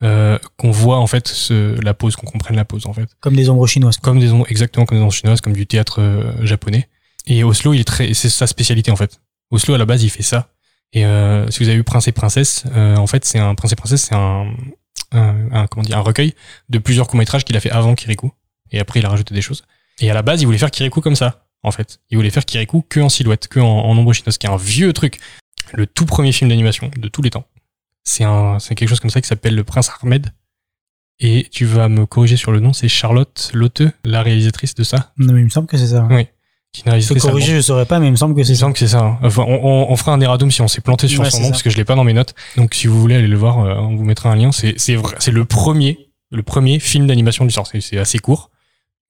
qu'on 0.02 0.70
voit 0.70 0.98
en 0.98 1.06
fait 1.06 1.28
ce, 1.28 1.80
la 1.80 1.94
pose, 1.94 2.16
qu'on 2.16 2.26
comprenne 2.26 2.56
la 2.56 2.66
pose 2.66 2.86
en 2.86 2.92
fait. 2.92 3.08
Comme 3.20 3.36
des 3.36 3.48
ombres 3.48 3.66
chinoises. 3.66 3.96
Comme 3.96 4.18
des 4.20 4.32
ombres, 4.32 4.46
exactement 4.50 4.84
comme 4.84 4.98
des 4.98 5.02
ombres 5.04 5.14
chinoises, 5.14 5.40
comme 5.40 5.54
du 5.54 5.66
théâtre 5.66 6.02
japonais. 6.42 6.90
Et 7.26 7.42
Oslo, 7.42 7.72
il 7.72 7.80
est 7.80 7.84
très, 7.84 8.12
c'est 8.12 8.28
sa 8.28 8.46
spécialité 8.46 8.90
en 8.90 8.96
fait. 8.96 9.18
Oslo 9.50 9.72
à 9.72 9.78
la 9.78 9.86
base, 9.86 10.02
il 10.02 10.10
fait 10.10 10.22
ça. 10.22 10.48
Et 10.92 11.04
euh, 11.06 11.50
si 11.50 11.60
vous 11.60 11.68
avez 11.68 11.76
vu 11.78 11.84
Prince 11.84 12.06
et 12.08 12.12
Princesse, 12.12 12.64
euh, 12.74 12.96
en 12.96 13.06
fait, 13.06 13.24
c'est 13.24 13.38
un 13.38 13.54
Prince 13.54 13.72
et 13.72 13.76
Princesse, 13.76 14.02
c'est 14.02 14.14
un, 14.14 14.52
un, 15.12 15.34
un- 15.52 15.66
comment 15.66 15.82
dire, 15.82 15.96
un 15.98 16.02
recueil 16.02 16.34
de 16.68 16.78
plusieurs 16.78 17.06
courts 17.06 17.18
métrages 17.18 17.44
qu'il 17.44 17.56
a 17.56 17.60
fait 17.60 17.70
avant 17.70 17.94
Kirikou. 17.94 18.32
Et 18.70 18.78
après, 18.80 19.00
il 19.00 19.06
a 19.06 19.08
rajouté 19.08 19.34
des 19.34 19.42
choses. 19.42 19.64
Et 20.00 20.10
à 20.10 20.14
la 20.14 20.22
base, 20.22 20.42
il 20.42 20.46
voulait 20.46 20.58
faire 20.58 20.70
Kirikou 20.70 21.00
comme 21.00 21.16
ça, 21.16 21.46
en 21.62 21.70
fait. 21.70 22.00
Il 22.10 22.16
voulait 22.16 22.30
faire 22.30 22.44
Kirikou 22.44 22.84
que 22.88 23.00
en 23.00 23.08
silhouette, 23.08 23.48
que 23.48 23.60
en, 23.60 23.66
en 23.66 23.96
ombre 23.96 24.12
chinoise, 24.12 24.36
qui 24.38 24.46
est 24.46 24.50
un 24.50 24.56
vieux 24.56 24.92
truc. 24.92 25.18
Le 25.72 25.86
tout 25.86 26.04
premier 26.06 26.32
film 26.32 26.50
d'animation 26.50 26.90
de 26.96 27.08
tous 27.08 27.22
les 27.22 27.30
temps. 27.30 27.46
C'est 28.04 28.24
un, 28.24 28.58
c'est 28.58 28.74
quelque 28.74 28.88
chose 28.88 29.00
comme 29.00 29.10
ça 29.10 29.20
qui 29.20 29.28
s'appelle 29.28 29.54
Le 29.54 29.64
Prince 29.64 29.90
Ahmed. 30.02 30.32
Et 31.20 31.46
tu 31.52 31.64
vas 31.66 31.88
me 31.88 32.04
corriger 32.04 32.36
sur 32.36 32.50
le 32.52 32.58
nom, 32.60 32.72
c'est 32.72 32.88
Charlotte 32.88 33.50
Lotte, 33.54 33.82
la 34.04 34.22
réalisatrice 34.22 34.74
de 34.74 34.82
ça, 34.82 35.12
Non, 35.18 35.32
mais 35.34 35.40
il 35.40 35.44
me 35.44 35.50
semble 35.50 35.68
que 35.68 35.76
c'est 35.76 35.86
ça. 35.88 36.06
Oui. 36.10 36.26
Qui 36.72 36.82
allemande. 36.88 37.18
corriger, 37.20 37.54
je 37.56 37.60
saurais 37.60 37.84
pas, 37.86 37.98
mais 38.00 38.08
il 38.08 38.12
me 38.12 38.16
semble 38.16 38.34
que 38.34 38.42
c'est 38.42 38.48
Il 38.50 38.52
me 38.52 38.56
ça. 38.56 38.60
semble 38.60 38.72
que 38.72 38.78
c'est 38.80 38.88
ça. 38.88 39.00
hein. 39.00 39.18
Enfin, 39.22 39.44
on, 39.46 39.54
on- 39.62 39.90
on 39.92 39.96
fera 39.96 40.12
un 40.12 40.20
erratum 40.20 40.50
si 40.50 40.62
on 40.62 40.68
s'est 40.68 40.80
planté 40.80 41.06
sur 41.08 41.20
Ouais, 41.22 41.30
son 41.30 41.38
nom, 41.38 41.44
ça. 41.44 41.50
parce 41.50 41.62
que 41.62 41.70
je 41.70 41.76
l'ai 41.76 41.84
pas 41.84 41.94
dans 41.94 42.04
mes 42.04 42.14
notes. 42.14 42.34
Donc, 42.56 42.74
si 42.74 42.86
vous 42.86 42.98
voulez 43.00 43.16
aller 43.16 43.26
le 43.28 43.36
voir, 43.36 43.60
euh, 43.60 43.74
on 43.74 43.96
vous 43.96 44.04
mettra 44.04 44.30
un 44.30 44.36
lien. 44.36 44.52
C'est, 44.52 44.74
c'est 44.78 44.94
vrai, 44.96 45.14
c'est 45.18 45.30
le 45.32 45.44
premier, 45.44 46.08
le 46.30 46.42
premier 46.42 46.78
film 46.80 47.06
d'animation 47.06 47.44
du 47.44 47.50
sort. 47.50 47.66
C'est, 47.66 47.80
c'est 47.82 47.98
assez 47.98 48.18
court, 48.18 48.50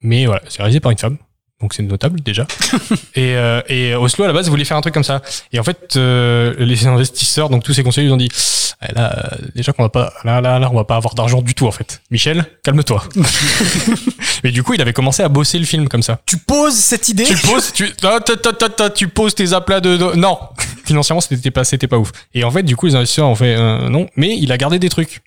mais 0.02 0.26
voilà, 0.26 0.42
c'est 0.48 0.58
réalisé 0.62 0.80
par 0.80 0.90
une 0.92 0.98
femme. 0.98 1.18
Donc 1.62 1.74
c'est 1.74 1.82
notable 1.84 2.20
déjà. 2.20 2.46
et, 3.14 3.36
euh, 3.36 3.62
et 3.68 3.94
Oslo 3.94 4.24
à 4.24 4.26
la 4.26 4.32
base 4.32 4.48
voulait 4.50 4.64
faire 4.64 4.76
un 4.76 4.80
truc 4.80 4.92
comme 4.94 5.04
ça. 5.04 5.22
Et 5.52 5.58
en 5.60 5.62
fait, 5.62 5.94
euh, 5.96 6.54
les 6.58 6.86
investisseurs, 6.86 7.48
donc 7.48 7.62
tous 7.62 7.72
ces 7.72 7.82
conseillers, 7.84 8.08
ils 8.08 8.12
ont 8.12 8.16
dit 8.16 8.28
Eh 8.88 8.92
là, 8.94 9.16
euh, 9.32 9.36
déjà 9.54 9.72
qu'on 9.72 9.84
va 9.84 9.88
pas, 9.88 10.12
là, 10.24 10.40
là, 10.40 10.58
là, 10.58 10.68
on 10.72 10.74
va 10.76 10.84
pas 10.84 10.96
avoir 10.96 11.14
d'argent 11.14 11.40
du 11.40 11.54
tout 11.54 11.66
en 11.66 11.72
fait. 11.72 12.02
Michel, 12.10 12.44
calme-toi. 12.64 13.04
Mais 14.44 14.50
du 14.50 14.62
coup, 14.62 14.74
il 14.74 14.80
avait 14.82 14.92
commencé 14.92 15.22
à 15.22 15.28
bosser 15.28 15.58
le 15.58 15.64
film 15.64 15.88
comme 15.88 16.02
ça 16.02 16.20
Tu 16.26 16.36
poses 16.36 16.74
cette 16.74 17.08
idée 17.08 17.24
tu 17.24 17.36
poses, 17.36 17.72
tu, 17.72 17.92
ta, 17.92 18.18
ta, 18.20 18.36
ta, 18.36 18.68
ta, 18.68 18.90
tu 18.90 19.08
poses 19.08 19.34
tes 19.34 19.52
aplats 19.52 19.80
de, 19.80 19.96
de- 19.96 20.16
non, 20.16 20.38
financièrement 20.84 21.20
c'était 21.20 21.50
pas, 21.50 21.64
c'était 21.64 21.86
pas 21.86 21.98
ouf. 21.98 22.10
Et 22.34 22.42
en 22.44 22.50
fait, 22.50 22.62
du 22.64 22.74
coup, 22.76 22.86
les 22.86 22.94
investisseurs 22.96 23.28
ont 23.28 23.34
fait 23.36 23.54
euh, 23.56 23.88
non, 23.88 24.08
mais 24.16 24.36
il 24.36 24.50
a 24.52 24.58
gardé 24.58 24.78
des 24.78 24.88
trucs. 24.88 25.22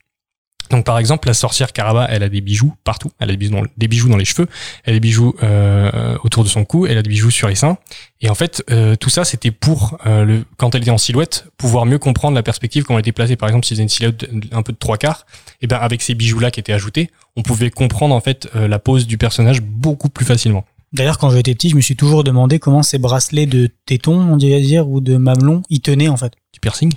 Donc 0.70 0.86
par 0.86 0.98
exemple, 0.98 1.28
la 1.28 1.34
sorcière 1.34 1.74
Caraba, 1.74 2.08
elle 2.10 2.24
a 2.24 2.30
des 2.30 2.42
bijoux 2.42 2.74
partout. 2.84 3.12
Elle 3.20 3.30
a 3.30 3.34
des 3.34 3.38
bijoux 3.38 3.56
dans, 3.56 3.64
des 3.78 3.88
bijoux 3.88 4.10
dans 4.10 4.18
les 4.18 4.26
cheveux, 4.26 4.48
elle 4.84 4.94
a 4.94 4.96
des 4.96 5.00
bijoux 5.00 5.36
euh, 5.44 6.18
autour 6.24 6.44
de 6.44 6.50
son 6.50 6.66
cou, 6.66 6.88
elle 6.88 6.98
a 6.98 7.02
des 7.02 7.10
bijoux 7.10 7.32
sur 7.32 7.48
les 7.48 7.56
seins. 7.56 7.78
Et 8.22 8.30
en 8.30 8.36
fait, 8.36 8.64
euh, 8.72 8.96
tout 8.96 9.10
ça, 9.10 9.24
c'était 9.26 9.52
pour 9.52 9.98
euh, 10.06 10.26
le, 10.26 10.46
quand 10.58 10.74
elle 10.74 10.82
était 10.82 10.92
en 10.92 10.98
silhouette, 10.98 11.46
pouvoir 11.58 11.86
mieux 11.86 12.00
comprendre 12.00 12.36
la 12.36 12.44
perspective 12.44 12.84
quand 12.84 12.96
elle 12.96 13.02
était 13.02 13.12
placée. 13.12 13.36
Par 13.36 13.50
exemple, 13.50 13.66
si 13.66 13.74
elle 13.74 13.76
faisait 13.76 13.84
une 13.84 13.90
silhouette 13.90 14.30
un 14.52 14.64
peu 14.64 14.72
de 14.72 14.78
trois 14.78 14.98
quarts, 14.98 15.26
et 15.62 15.68
ben 15.68 15.78
avec 15.78 16.02
ces 16.02 16.16
bijoux-là 16.16 16.52
qui 16.52 16.60
étaient 16.60 16.74
ajoutés, 16.74 17.12
on 17.36 17.44
pouvait 17.44 17.70
comprendre 17.70 18.16
en 18.16 18.22
fait 18.22 18.50
euh, 18.56 18.68
la 18.68 18.80
pose 18.80 19.08
du 19.08 19.18
personnage 19.18 19.62
beaucoup 19.62 20.10
plus 20.10 20.26
facilement. 20.26 20.66
D'ailleurs, 20.94 21.18
quand 21.18 21.30
j'étais 21.30 21.54
petit, 21.54 21.70
je 21.70 21.76
me 21.76 21.82
suis 21.82 21.96
toujours 21.96 22.24
demandé 22.24 22.58
comment 22.58 22.82
ces 22.82 22.98
bracelets 22.98 23.48
de 23.48 23.70
téton, 23.86 24.14
on 24.14 24.38
dirait 24.38 24.62
dire, 24.62 24.88
ou 24.88 25.02
de 25.02 25.18
mamelon, 25.18 25.62
ils 25.70 25.82
tenaient 25.82 26.08
en 26.08 26.18
fait. 26.18 26.34
Du 26.54 26.60
piercing? 26.60 26.94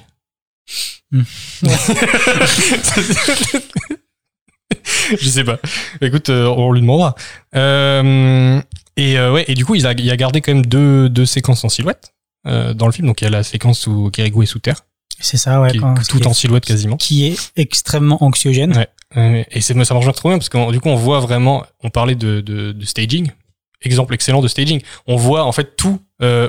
Je 5.18 5.28
sais 5.28 5.44
pas. 5.44 5.58
Écoute, 6.00 6.28
euh, 6.28 6.46
on 6.46 6.72
lui 6.72 6.80
demandera. 6.80 7.14
Euh, 7.54 8.60
et 8.96 9.18
euh, 9.18 9.32
ouais, 9.32 9.44
et 9.48 9.54
du 9.54 9.64
coup, 9.64 9.74
il 9.74 9.86
a, 9.86 9.92
il 9.92 10.10
a 10.10 10.16
gardé 10.16 10.40
quand 10.40 10.52
même 10.52 10.66
deux, 10.66 11.08
deux 11.08 11.26
séquences 11.26 11.64
en 11.64 11.68
silhouette 11.68 12.12
dans 12.44 12.86
le 12.86 12.92
film. 12.92 13.06
Donc 13.06 13.20
il 13.20 13.24
y 13.24 13.26
a 13.26 13.30
la 13.30 13.42
séquence 13.42 13.86
où 13.86 14.10
Kirikou 14.10 14.42
est 14.42 14.46
sous 14.46 14.58
terre, 14.58 14.80
C'est 15.20 15.36
ça, 15.36 15.60
ouais. 15.60 15.70
qui 15.70 15.76
est 15.76 15.80
quand- 15.80 15.94
tout 16.08 16.26
en 16.26 16.30
est- 16.30 16.34
silhouette 16.34 16.64
quasiment. 16.64 16.96
Qui 16.96 17.26
est 17.26 17.36
extrêmement 17.56 18.22
anxiogène. 18.24 18.86
Ouais. 19.16 19.46
Et 19.50 19.60
c'est, 19.60 19.72
ça 19.84 19.94
marche 19.94 20.12
trop 20.12 20.28
bien 20.30 20.38
parce 20.38 20.48
que 20.48 20.70
du 20.72 20.80
coup, 20.80 20.88
on 20.88 20.96
voit 20.96 21.20
vraiment. 21.20 21.64
On 21.82 21.90
parlait 21.90 22.14
de, 22.14 22.40
de, 22.40 22.72
de 22.72 22.84
staging. 22.86 23.30
Exemple 23.82 24.14
excellent 24.14 24.40
de 24.42 24.48
staging. 24.48 24.80
On 25.06 25.16
voit 25.16 25.44
en 25.44 25.52
fait 25.52 25.76
tout 25.76 26.00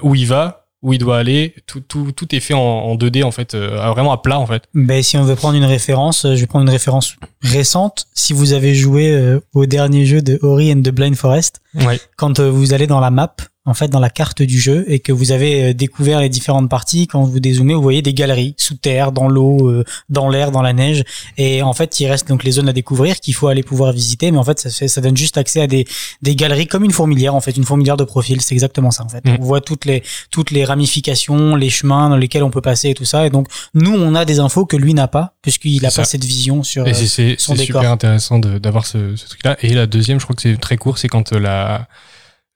où 0.01 0.15
il 0.15 0.25
va, 0.27 0.59
où 0.82 0.94
il 0.94 1.00
doit 1.00 1.18
aller. 1.18 1.54
Tout, 1.68 1.82
tout, 1.82 2.12
tout 2.13 2.34
est 2.36 2.39
fait 2.39 2.54
en, 2.54 2.60
en 2.60 2.96
2D 2.96 3.24
en 3.24 3.32
fait, 3.32 3.54
euh, 3.54 3.89
vraiment 3.92 4.12
à 4.13 4.18
plat 4.22 4.39
en 4.39 4.46
fait. 4.46 4.63
Ben, 4.74 5.04
si 5.04 5.18
on 5.18 5.24
veut 5.24 5.36
prendre 5.36 5.56
une 5.58 5.65
référence, 5.65 6.26
euh, 6.26 6.36
je 6.36 6.42
vais 6.42 6.48
prendre 6.48 6.63
une 6.63 6.70
référence 6.72 7.15
récente. 7.42 8.06
Si 8.13 8.34
vous 8.34 8.54
avez 8.54 8.76
joué 8.76 9.12
euh, 9.12 9.39
au 9.54 9.65
dernier 9.65 10.06
jeu 10.06 10.22
de 10.22 10.39
Ori 10.42 10.72
and 10.72 10.82
the 10.82 10.89
Blind 10.92 11.15
Forest, 11.15 11.62
Ouais. 11.76 12.00
quand 12.18 12.39
euh, 12.39 12.50
vous 12.50 12.74
allez 12.74 12.88
dans 12.88 13.00
la 13.00 13.12
map, 13.12 13.36
en 13.69 13.73
fait, 13.73 13.88
dans 13.89 13.99
la 13.99 14.10
carte 14.10 14.41
du 14.41 14.60
jeu, 14.60 14.84
et 14.88 14.99
que 14.99 15.12
vous 15.12 15.32
avez 15.32 15.69
euh, 15.69 15.73
découvert 15.73 16.19
les 16.19 16.29
différentes 16.29 16.69
parties, 16.69 17.08
quand 17.08 17.23
vous 17.23 17.39
dézoomez, 17.39 17.73
vous 17.75 17.82
voyez 17.82 18.01
des 18.01 18.13
galeries 18.13 18.55
sous 18.58 18.75
terre, 18.75 19.12
dans 19.12 19.27
l'eau, 19.27 19.69
euh, 19.69 19.84
dans 20.10 20.27
l'air, 20.29 20.51
dans 20.51 20.62
la 20.62 20.73
neige, 20.73 21.03
et 21.38 21.62
en 21.62 21.73
fait, 21.73 21.99
il 21.99 22.08
reste 22.08 22.27
donc 22.27 22.43
les 22.43 22.51
zones 22.51 22.69
à 22.69 22.73
découvrir 22.73 23.19
qu'il 23.19 23.34
faut 23.34 23.47
aller 23.47 23.63
pouvoir 23.63 23.91
visiter, 23.93 24.32
mais 24.32 24.38
en 24.38 24.43
fait, 24.43 24.60
ça, 24.60 24.69
fait, 24.69 24.88
ça 24.88 25.01
donne 25.01 25.15
juste 25.17 25.38
accès 25.38 25.62
à 25.62 25.67
des, 25.67 25.86
des 26.21 26.36
galeries 26.36 26.67
comme 26.67 26.84
une 26.84 26.91
fourmilière, 26.91 27.36
en 27.36 27.41
fait, 27.41 27.55
une 27.55 27.63
fourmilière 27.63 27.97
de 27.97 28.03
profil, 28.03 28.41
c'est 28.41 28.53
exactement 28.55 28.91
ça, 28.91 29.03
en 29.03 29.10
fait. 29.10 29.23
Mm. 29.25 29.38
On 29.39 29.43
voit 29.43 29.62
toutes 29.62 29.86
les 29.86 30.03
toutes 30.32 30.51
les 30.51 30.65
ramifications, 30.65 31.55
les 31.55 31.69
chemins 31.69 32.10
dans 32.10 32.17
lesquels 32.17 32.43
on 32.43 32.49
peut 32.49 32.62
passer 32.62 32.89
et 32.89 32.93
tout 32.93 33.05
ça, 33.05 33.25
et 33.25 33.29
donc 33.29 33.47
nous, 33.73 33.93
on 33.93 34.15
a 34.15 34.25
des 34.25 34.39
infos 34.39 34.65
que 34.65 34.75
lui 34.77 34.93
n'a 34.93 35.08
pas, 35.08 35.36
puisqu'il 35.41 35.82
n'a 35.82 35.89
C'est 35.89 36.01
pas 36.01 36.05
cette 36.05 36.23
vision 36.25 36.63
sur. 36.63 36.88
Et 36.88 36.91
euh, 36.91 36.93
c'est- 36.93 37.08
c'est 37.08 37.36
son 37.38 37.55
c'est 37.55 37.65
décor. 37.65 37.82
super 37.82 37.91
intéressant 37.91 38.39
d'avoir 38.39 38.86
ce, 38.86 39.15
ce 39.15 39.27
truc-là. 39.27 39.58
Et 39.62 39.73
la 39.73 39.86
deuxième, 39.88 40.19
je 40.19 40.25
crois 40.25 40.36
que 40.36 40.41
c'est 40.41 40.58
très 40.58 40.77
court, 40.77 40.97
c'est 40.97 41.08
quand 41.08 41.32
la, 41.32 41.88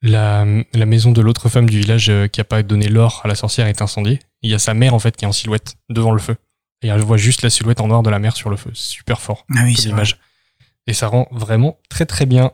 la, 0.03 0.45
la 0.73 0.85
maison 0.85 1.11
de 1.11 1.21
l'autre 1.21 1.49
femme 1.49 1.67
du 1.69 1.79
village 1.79 2.09
euh, 2.09 2.27
qui 2.27 2.39
a 2.41 2.43
pas 2.43 2.61
donné 2.61 2.87
l'or 2.89 3.21
à 3.23 3.27
la 3.27 3.35
sorcière 3.35 3.65
est 3.67 3.81
incendiée. 3.81 4.19
Il 4.43 4.51
y 4.51 4.53
a 4.53 4.59
sa 4.59 4.73
mère, 4.75 4.93
en 4.93 4.99
fait, 4.99 5.15
qui 5.15 5.25
est 5.25 5.27
en 5.27 5.31
silhouette 5.31 5.75
devant 5.89 6.11
le 6.11 6.19
feu. 6.19 6.35
Et 6.83 6.89
elle 6.89 6.99
voit 7.01 7.17
juste 7.17 7.41
la 7.41 7.49
silhouette 7.49 7.79
en 7.81 7.87
noir 7.87 8.03
de 8.03 8.09
la 8.09 8.19
mère 8.19 8.35
sur 8.35 8.49
le 8.49 8.57
feu. 8.57 8.69
Super 8.73 9.21
fort 9.21 9.45
Ah 9.55 9.61
oui, 9.63 9.75
c'est. 9.75 9.89
Et 10.85 10.93
ça 10.93 11.07
rend 11.07 11.27
vraiment 11.31 11.77
très 11.89 12.05
très 12.05 12.25
bien. 12.25 12.51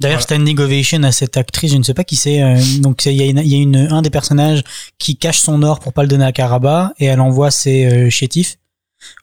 D'ailleurs, 0.00 0.16
Voilà. 0.20 0.22
standing 0.22 0.58
ovation 0.58 1.02
à 1.02 1.12
cette 1.12 1.36
actrice, 1.36 1.72
je 1.72 1.76
ne 1.76 1.82
sais 1.82 1.92
pas 1.92 2.04
qui 2.04 2.16
c'est. 2.16 2.42
euh, 2.42 2.58
donc, 2.78 3.04
il 3.04 3.12
y 3.12 3.22
a, 3.22 3.26
une, 3.26 3.42
y 3.44 3.54
a 3.54 3.58
une, 3.58 3.76
un 3.76 4.00
des 4.00 4.08
personnages 4.08 4.62
qui 4.98 5.18
cache 5.18 5.40
son 5.40 5.62
or 5.62 5.78
pour 5.80 5.92
pas 5.92 6.00
le 6.00 6.08
donner 6.08 6.24
à 6.24 6.32
Karaba 6.32 6.94
et 6.98 7.04
elle 7.04 7.20
envoie 7.20 7.50
ses 7.50 7.84
euh, 7.84 8.08
chétifs 8.08 8.56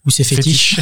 ou 0.06 0.10
ses 0.10 0.24
fétiches. 0.24 0.80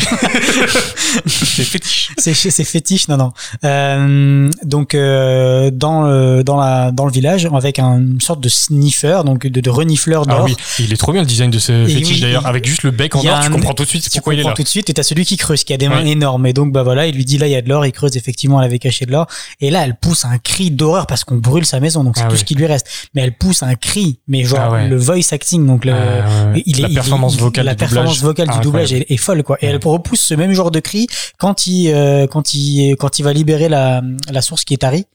c'est 1.26 1.64
fétiche. 1.64 2.12
c'est 2.18 2.34
c'est 2.34 2.64
fétiche, 2.64 3.08
non 3.08 3.18
non. 3.18 3.32
Euh, 3.64 4.50
donc 4.64 4.96
euh, 4.96 5.72
dans 5.72 6.04
le 6.04 6.44
dans 6.44 6.58
la 6.58 6.92
dans 6.92 7.06
le 7.06 7.12
village 7.12 7.46
avec 7.54 7.80
un, 7.80 7.98
une 8.00 8.22
sorte 8.22 8.42
de 8.42 8.50
sniffer, 8.50 9.22
donc 9.26 9.48
de, 9.48 9.60
de 9.60 9.70
renifleur 9.70 10.26
d'or. 10.26 10.40
Ah 10.42 10.44
oui, 10.46 10.56
il 10.80 10.92
est 10.94 10.98
trop 10.98 11.12
bien 11.12 11.22
le 11.22 11.28
design 11.28 11.52
de 11.52 11.60
ce 11.60 11.86
fétiche 11.88 12.22
d'ailleurs. 12.22 12.44
il- 12.46 12.48
Avec 12.50 12.66
juste 12.66 12.84
le 12.84 12.92
bec 12.92 13.16
en 13.16 13.20
or, 13.20 13.24
tu 13.24 13.30
un- 13.30 13.50
comprends 13.50 13.74
tout 13.74 13.84
de 13.84 13.90
suite 13.90 14.04
tu 14.04 14.10
pourquoi 14.12 14.34
il 14.34 14.40
est 14.40 14.44
comprends 14.44 14.52
là. 14.52 14.56
tout 14.56 14.64
de 14.64 14.68
suite 14.68 14.90
et 14.90 14.94
t'as 14.94 15.04
celui 15.04 15.26
qui 15.26 15.38
creuse 15.38 15.64
qui 15.64 15.74
a 15.74 15.78
des 15.78 15.90
mains 15.90 16.06
énormes 16.06 16.46
et 16.46 16.54
donc 16.54 16.72
bah 16.72 16.84
voilà 16.84 17.08
il 17.08 17.16
lui 17.16 17.26
dit 17.26 17.38
là 17.38 17.48
il 17.48 17.52
y 17.52 17.56
a 17.56 17.62
de 17.62 17.70
l'or 17.70 17.86
il 17.86 17.92
creuse 17.92 18.16
effectivement 18.18 18.60
elle 18.62 18.66
avait 18.68 18.80
caché 18.80 19.06
de 19.06 19.12
l'or 19.12 19.28
et 19.62 19.70
là 19.72 19.84
elle 19.84 19.96
pousse 19.96 20.26
un 20.26 20.38
cri 20.38 20.72
d'horreur 20.72 21.08
parce 21.08 21.24
qu'on 21.24 21.36
brûle 21.38 21.66
sa 21.66 21.80
maison 21.80 22.04
donc 22.04 22.16
c'est 22.18 22.24
Ah 22.24 22.28
tout 22.28 22.34
oui. 22.34 22.40
ce 22.40 22.44
qui 22.46 22.56
lui 22.56 22.66
reste 22.66 22.88
mais 23.14 23.22
elle 23.22 23.36
pousse 23.38 23.64
un 23.64 23.76
cri 23.76 24.20
mais 24.28 24.44
genre 24.44 24.60
Ah 24.62 24.72
ouais. 24.72 24.88
le 24.88 24.98
voice 24.98 25.32
acting 25.32 25.66
donc 25.66 25.86
le 25.86 25.94
Ah, 25.94 26.54
il 26.66 26.82
la 26.82 26.90
est- 26.90 26.94
performance 26.94 27.36
il- 27.36 27.40
vocale 27.42 27.66
la 27.66 27.74
du 27.74 27.78
performance 27.80 28.20
doublage, 28.20 28.24
vocale 28.24 28.46
du 28.48 28.52
incroyable. 28.54 28.85
Est, 28.94 29.06
est 29.12 29.18
folle 29.18 29.44
quoi. 29.44 29.58
Et 29.62 29.68
Ouais. 29.68 29.74
elle 29.74 29.80
repousse 29.86 30.22
ce 30.22 30.34
même 30.34 30.54
genre 30.54 30.72
de 30.72 30.80
cri 30.80 31.08
quand 31.38 31.68
il 31.68 31.92
euh, 31.92 32.28
quand 32.28 32.54
il 32.54 32.96
quand 32.98 33.20
il 33.20 33.24
va 33.24 33.34
libérer 33.34 33.70
la 33.70 34.02
la 34.32 34.42
source 34.42 34.64
qui 34.66 34.74
est 34.74 34.78
tarie 34.78 35.06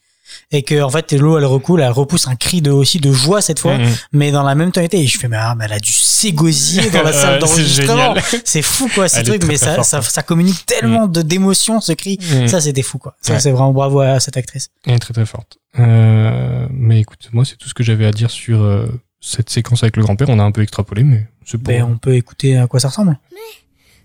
et 0.53 0.63
que 0.63 0.81
en 0.81 0.91
fait 0.91 1.13
l'eau 1.13 1.39
elle 1.39 1.45
recoule 1.45 1.81
elle 1.81 1.91
repousse 1.91 2.29
un 2.29 2.37
cri 2.37 2.63
de 2.63 2.71
aussi 2.71 2.99
de 3.01 3.11
joie 3.13 3.41
cette 3.43 3.59
fois. 3.59 3.77
Mhm. 3.79 3.89
mais 4.13 4.31
dans 4.31 4.43
la 4.45 4.55
même 4.55 4.71
tonalité. 4.73 5.01
Et 5.01 5.07
je 5.07 5.19
fais 5.19 5.27
mais, 5.29 5.37
ah, 5.39 5.55
mais 5.57 5.65
elle 5.65 5.73
a 5.73 5.81
dû 5.81 5.93
s'égosiller 5.93 6.89
dans 6.91 7.03
la 7.03 7.13
salle 7.23 7.39
d'enregistrement. 7.41 8.15
c'est 8.45 8.63
fou 8.63 8.89
quoi 8.95 9.09
ce 9.09 9.21
truc. 9.23 9.43
mais 9.45 9.57
ça, 9.57 9.83
ça 9.83 10.01
ça 10.03 10.23
communique 10.23 10.65
tellement 10.67 11.07
de 11.09 11.23
d'émotion 11.23 11.81
ce 11.81 11.93
cri. 11.93 12.19
Mhm. 12.33 12.47
ça 12.49 12.61
c'était 12.61 12.83
fou 12.83 12.99
quoi. 12.99 13.17
Ça 13.21 13.33
Ouais. 13.35 13.41
c'est 13.41 13.51
vraiment 13.51 13.73
bravo 13.73 14.01
à 14.01 14.21
cette 14.21 14.37
actrice. 14.37 14.69
Elle 14.87 14.95
est 14.95 14.99
très 15.01 15.15
très 15.15 15.27
forte. 15.27 15.59
Euh, 15.79 16.67
mais 16.71 17.01
écoute, 17.01 17.29
moi 17.33 17.45
c'est 17.45 17.57
tout 17.57 17.69
ce 17.69 17.75
que 17.75 17.83
j'avais 17.83 18.07
à 18.07 18.11
dire 18.13 18.31
sur 18.31 18.63
euh, 18.63 18.87
cette 19.21 19.51
séquence 19.51 19.83
avec 19.83 19.97
le 19.97 20.03
grand-père. 20.03 20.29
On 20.31 20.39
a 20.39 20.45
un 20.45 20.53
peu 20.53 20.63
extrapolé, 20.63 21.05
mais 21.05 21.27
c'est 21.45 21.59
bon. 21.59 21.71
ben 21.71 21.83
on 21.85 21.99
peut 21.99 22.15
écouter 22.15 22.57
à 22.57 22.67
quoi 22.67 22.81
ça 22.81 22.89
ressemble 22.89 23.19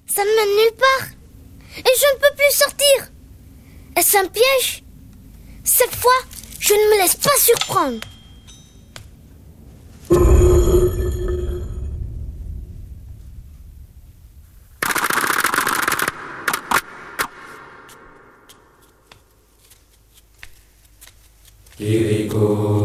Ça 0.07 0.21
ne 0.21 0.27
mène 0.27 0.57
nulle 0.57 0.77
part. 0.77 1.07
Et 1.77 1.81
je 1.83 2.15
ne 2.15 2.19
peux 2.19 2.35
plus 2.35 2.57
sortir. 2.57 3.11
Est-ce 3.95 4.17
un 4.17 4.27
piège? 4.27 4.83
Cette 5.63 5.95
fois, 5.95 6.11
je 6.59 6.73
ne 6.73 6.95
me 6.95 7.01
laisse 7.01 7.15
pas 7.15 7.29
surprendre. 7.37 7.99
Bonjour, 22.35 22.84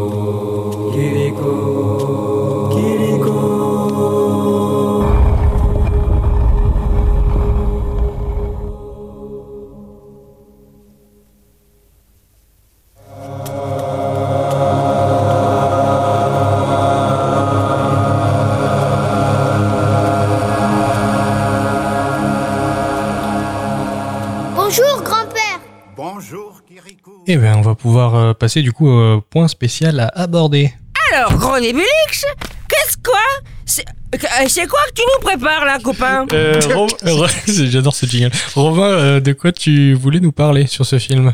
passer 28.41 28.61
du 28.61 28.71
coup 28.73 28.89
au 28.89 29.21
point 29.21 29.47
spécial 29.47 29.99
à 29.99 30.07
aborder. 30.07 30.73
Alors, 31.13 31.37
Gros 31.37 31.59
Nébulix, 31.59 32.25
qu'est-ce 32.67 32.97
quoi? 33.03 33.19
C'est 33.65 33.85
euh, 34.15 34.45
c'est 34.47 34.67
quoi 34.67 34.79
que 34.89 34.93
tu 34.95 35.03
nous 35.03 35.25
prépares 35.25 35.63
là, 35.65 35.77
copain? 35.79 36.25
Euh, 36.33 36.59
Ro- 36.75 37.27
J'adore 37.47 37.95
ce 37.95 38.05
jingle. 38.05 38.31
Romain, 38.55 38.83
euh, 38.83 39.19
de 39.21 39.31
quoi 39.33 39.51
tu 39.51 39.93
voulais 39.93 40.19
nous 40.19 40.31
parler 40.33 40.67
sur 40.67 40.85
ce 40.85 40.99
film? 40.99 41.33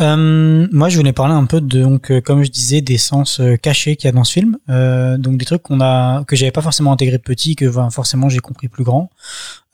Euh, 0.00 0.66
moi, 0.72 0.88
je 0.90 0.96
voulais 0.98 1.12
parler 1.14 1.32
un 1.34 1.46
peu 1.46 1.60
de, 1.62 1.82
donc, 1.82 2.10
euh, 2.10 2.20
comme 2.20 2.42
je 2.44 2.50
disais, 2.50 2.82
des 2.82 2.98
sens 2.98 3.40
euh, 3.40 3.56
cachés 3.56 3.96
qu'il 3.96 4.08
y 4.08 4.10
a 4.10 4.12
dans 4.12 4.24
ce 4.24 4.32
film. 4.32 4.58
Euh, 4.68 5.16
donc, 5.16 5.38
des 5.38 5.46
trucs 5.46 5.62
qu'on 5.62 5.80
a, 5.80 6.22
que 6.24 6.36
j'avais 6.36 6.50
pas 6.52 6.60
forcément 6.62 6.92
intégré 6.92 7.18
petit, 7.18 7.56
que 7.56 7.64
ben, 7.66 7.88
forcément 7.90 8.28
j'ai 8.28 8.40
compris 8.40 8.68
plus 8.68 8.84
grand. 8.84 9.10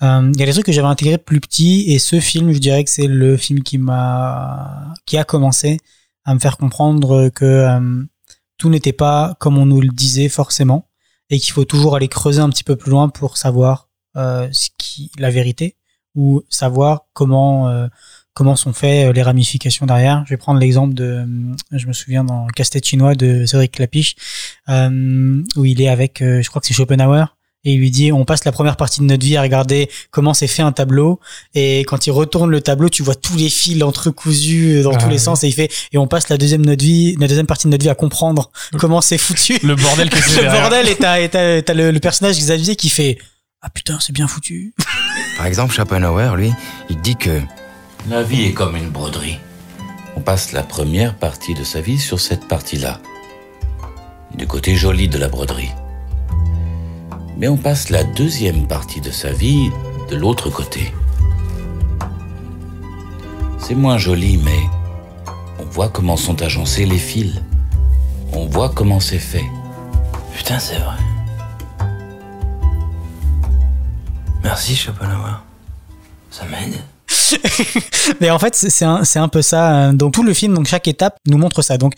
Euh, 0.02 0.30
Il 0.32 0.38
y 0.40 0.42
a 0.44 0.46
des 0.46 0.52
trucs 0.52 0.66
que 0.66 0.72
j'avais 0.72 0.86
intégré 0.88 1.18
plus 1.18 1.40
petit, 1.40 1.92
et 1.92 1.98
ce 1.98 2.20
film, 2.20 2.52
je 2.52 2.58
dirais 2.58 2.84
que 2.84 2.90
c'est 2.90 3.08
le 3.08 3.36
film 3.36 3.62
qui 3.64 3.78
m'a, 3.78 4.92
qui 5.06 5.18
a 5.18 5.24
commencé 5.24 5.78
à 6.24 6.34
me 6.34 6.38
faire 6.38 6.56
comprendre 6.56 7.28
que 7.28 7.44
euh, 7.44 8.04
tout 8.58 8.70
n'était 8.70 8.92
pas 8.92 9.36
comme 9.40 9.58
on 9.58 9.66
nous 9.66 9.80
le 9.80 9.88
disait 9.88 10.28
forcément, 10.28 10.88
et 11.30 11.38
qu'il 11.38 11.52
faut 11.52 11.64
toujours 11.64 11.96
aller 11.96 12.08
creuser 12.08 12.40
un 12.40 12.50
petit 12.50 12.64
peu 12.64 12.76
plus 12.76 12.90
loin 12.90 13.08
pour 13.08 13.36
savoir 13.36 13.88
euh, 14.16 14.48
ce 14.52 14.68
qui, 14.78 15.10
la 15.18 15.30
vérité, 15.30 15.76
ou 16.14 16.42
savoir 16.48 17.06
comment. 17.12 17.68
euh, 17.68 17.88
comment 18.34 18.56
sont 18.56 18.72
faites 18.72 19.10
euh, 19.10 19.12
les 19.12 19.22
ramifications 19.22 19.84
derrière. 19.84 20.24
Je 20.24 20.30
vais 20.30 20.38
prendre 20.38 20.58
l'exemple 20.58 20.94
de, 20.94 21.04
euh, 21.04 21.54
je 21.72 21.86
me 21.86 21.92
souviens 21.92 22.24
dans 22.24 22.46
Casse-tête 22.46 22.86
chinois 22.86 23.14
de 23.14 23.44
Cédric 23.44 23.72
Clapiche, 23.72 24.16
euh, 24.70 25.42
où 25.56 25.66
il 25.66 25.82
est 25.82 25.88
avec, 25.88 26.22
euh, 26.22 26.40
je 26.40 26.48
crois 26.48 26.60
que 26.62 26.66
c'est 26.66 26.72
Schopenhauer, 26.72 27.36
et 27.64 27.72
il 27.74 27.78
lui 27.78 27.90
dit, 27.90 28.10
on 28.12 28.24
passe 28.24 28.44
la 28.44 28.52
première 28.52 28.76
partie 28.76 29.00
de 29.00 29.04
notre 29.06 29.24
vie 29.24 29.36
à 29.36 29.42
regarder 29.42 29.88
comment 30.10 30.34
c'est 30.34 30.46
fait 30.48 30.62
un 30.62 30.72
tableau, 30.72 31.20
et 31.54 31.80
quand 31.80 32.06
il 32.06 32.10
retourne 32.10 32.50
le 32.50 32.60
tableau, 32.60 32.88
tu 32.88 33.02
vois 33.02 33.14
tous 33.14 33.36
les 33.36 33.48
fils 33.48 33.82
entrecousus 33.82 34.82
dans 34.82 34.92
Ah, 34.92 34.96
tous 34.98 35.08
les 35.08 35.14
oui. 35.14 35.20
sens, 35.20 35.44
et 35.44 35.48
il 35.48 35.52
fait, 35.52 35.70
et 35.92 35.98
on 35.98 36.06
passe 36.06 36.28
la 36.28 36.36
deuxième 36.38 36.64
notre 36.66 36.82
vie, 36.84 37.16
la 37.20 37.28
deuxième 37.28 37.46
partie 37.46 37.66
de 37.66 37.70
notre 37.70 37.82
vie 37.84 37.90
à 37.90 37.94
comprendre 37.94 38.50
comment 38.78 39.00
c'est 39.00 39.18
foutu. 39.18 39.58
Le 39.62 39.74
bordel 39.76 40.10
que 40.10 40.20
c'est 40.20 40.36
Le 40.36 40.42
derrière. 40.42 40.60
bordel, 40.62 40.88
et 40.88 40.96
t'as, 40.96 41.20
et 41.20 41.28
t'as, 41.28 41.62
t'as 41.62 41.74
le, 41.74 41.90
le 41.90 42.00
personnage 42.00 42.36
Xavier 42.38 42.74
qui 42.76 42.88
fait, 42.88 43.18
ah 43.62 43.70
putain, 43.70 43.98
c'est 44.00 44.12
bien 44.12 44.26
foutu. 44.26 44.74
Par 45.36 45.46
exemple, 45.46 45.72
Schopenhauer, 45.72 46.36
lui, 46.36 46.50
il 46.90 47.00
dit 47.00 47.14
que 47.16 47.40
La 48.10 48.22
vie 48.24 48.44
est 48.46 48.52
comme 48.52 48.76
une 48.76 48.90
broderie. 48.90 49.38
On 50.16 50.20
passe 50.20 50.52
la 50.52 50.62
première 50.62 51.16
partie 51.16 51.54
de 51.54 51.62
sa 51.64 51.80
vie 51.80 51.98
sur 51.98 52.18
cette 52.20 52.46
partie-là, 52.48 53.00
du 54.36 54.46
côté 54.46 54.74
joli 54.76 55.08
de 55.08 55.16
la 55.18 55.28
broderie. 55.28 55.70
Mais 57.42 57.48
on 57.48 57.56
passe 57.56 57.90
la 57.90 58.04
deuxième 58.04 58.68
partie 58.68 59.00
de 59.00 59.10
sa 59.10 59.32
vie 59.32 59.68
de 60.08 60.14
l'autre 60.14 60.48
côté. 60.48 60.94
C'est 63.58 63.74
moins 63.74 63.98
joli, 63.98 64.36
mais 64.36 64.60
on 65.58 65.64
voit 65.64 65.88
comment 65.88 66.16
sont 66.16 66.40
agencés 66.40 66.86
les 66.86 66.98
fils. 66.98 67.42
On 68.32 68.46
voit 68.46 68.68
comment 68.68 69.00
c'est 69.00 69.18
fait. 69.18 69.44
Putain, 70.36 70.60
c'est 70.60 70.76
vrai. 70.76 70.94
Merci, 74.44 74.76
Schopenhauer. 74.76 75.42
Ça 76.30 76.44
m'aide. 76.44 76.76
Mais 78.20 78.30
en 78.30 78.38
fait, 78.38 78.54
c'est 78.54 78.84
un, 78.84 79.28
peu 79.28 79.42
ça. 79.42 79.88
euh, 79.88 79.92
Donc 79.92 80.12
tout 80.12 80.22
le 80.22 80.32
film, 80.32 80.54
donc 80.54 80.66
chaque 80.68 80.86
étape 80.86 81.16
nous 81.26 81.38
montre 81.38 81.62
ça. 81.62 81.76
Donc 81.76 81.94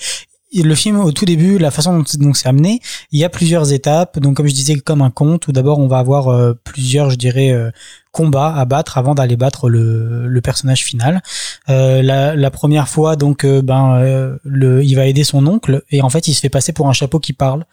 le 0.63 0.75
film 0.75 1.01
au 1.01 1.13
tout 1.13 1.25
début, 1.25 1.59
la 1.59 1.71
façon 1.71 2.05
dont 2.19 2.35
c'est 2.35 2.49
amené, 2.49 2.81
il 3.13 3.19
y 3.19 3.25
a 3.25 3.29
plusieurs 3.29 3.73
étapes. 3.73 4.19
Donc 4.19 4.37
comme 4.37 4.47
je 4.47 4.55
disais, 4.55 4.77
comme 4.77 5.03
un 5.03 5.11
conte, 5.11 5.49
où 5.49 5.53
d'abord 5.53 5.79
on 5.79 5.89
va 5.89 5.99
avoir 5.99 6.29
euh, 6.29 6.55
plusieurs, 6.65 7.11
je 7.11 7.17
dirais, 7.17 7.51
euh, 7.51 7.71
combats 8.15 8.55
à 8.55 8.65
battre 8.65 8.97
avant 8.97 9.15
d'aller 9.15 9.37
battre 9.37 9.69
le, 9.69 10.29
le 10.29 10.41
personnage 10.41 10.85
final. 10.85 11.21
Euh, 11.69 12.01
la, 12.01 12.37
la 12.37 12.51
première 12.51 12.89
fois, 12.89 13.17
donc, 13.17 13.45
euh, 13.45 13.61
ben, 13.61 13.97
euh, 13.97 14.39
le, 14.45 14.85
il 14.85 14.95
va 14.95 15.07
aider 15.07 15.25
son 15.25 15.45
oncle 15.47 15.83
et 15.91 16.01
en 16.01 16.09
fait, 16.09 16.29
il 16.29 16.35
se 16.35 16.41
fait 16.41 16.49
passer 16.49 16.73
pour 16.73 16.89
un 16.89 16.93
chapeau 16.93 17.19
qui 17.19 17.33
parle. 17.33 17.65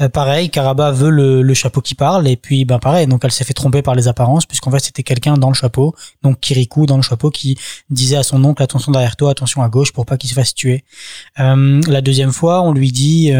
Euh, 0.00 0.08
pareil, 0.08 0.50
Karaba 0.50 0.92
veut 0.92 1.10
le, 1.10 1.42
le 1.42 1.54
chapeau 1.54 1.80
qui 1.80 1.96
parle 1.96 2.28
et 2.28 2.36
puis, 2.36 2.64
ben, 2.64 2.78
pareil, 2.78 3.08
donc 3.08 3.24
elle 3.24 3.32
s'est 3.32 3.44
fait 3.44 3.54
tromper 3.54 3.82
par 3.82 3.96
les 3.96 4.06
apparences 4.06 4.46
puisqu'en 4.46 4.70
fait, 4.70 4.78
c'était 4.78 5.02
quelqu'un 5.02 5.34
dans 5.34 5.48
le 5.48 5.54
chapeau, 5.54 5.94
donc 6.22 6.38
Kirikou 6.38 6.86
dans 6.86 6.96
le 6.96 7.02
chapeau 7.02 7.30
qui 7.30 7.58
disait 7.90 8.16
à 8.16 8.22
son 8.22 8.42
oncle 8.44 8.62
attention 8.62 8.92
derrière 8.92 9.16
toi, 9.16 9.32
attention 9.32 9.62
à 9.62 9.68
gauche 9.68 9.92
pour 9.92 10.06
pas 10.06 10.16
qu'il 10.16 10.30
se 10.30 10.34
fasse 10.34 10.54
tuer. 10.54 10.84
Euh, 11.40 11.80
la 11.88 12.00
deuxième 12.00 12.32
fois, 12.32 12.62
on 12.62 12.72
lui 12.72 12.92
dit 12.92 13.32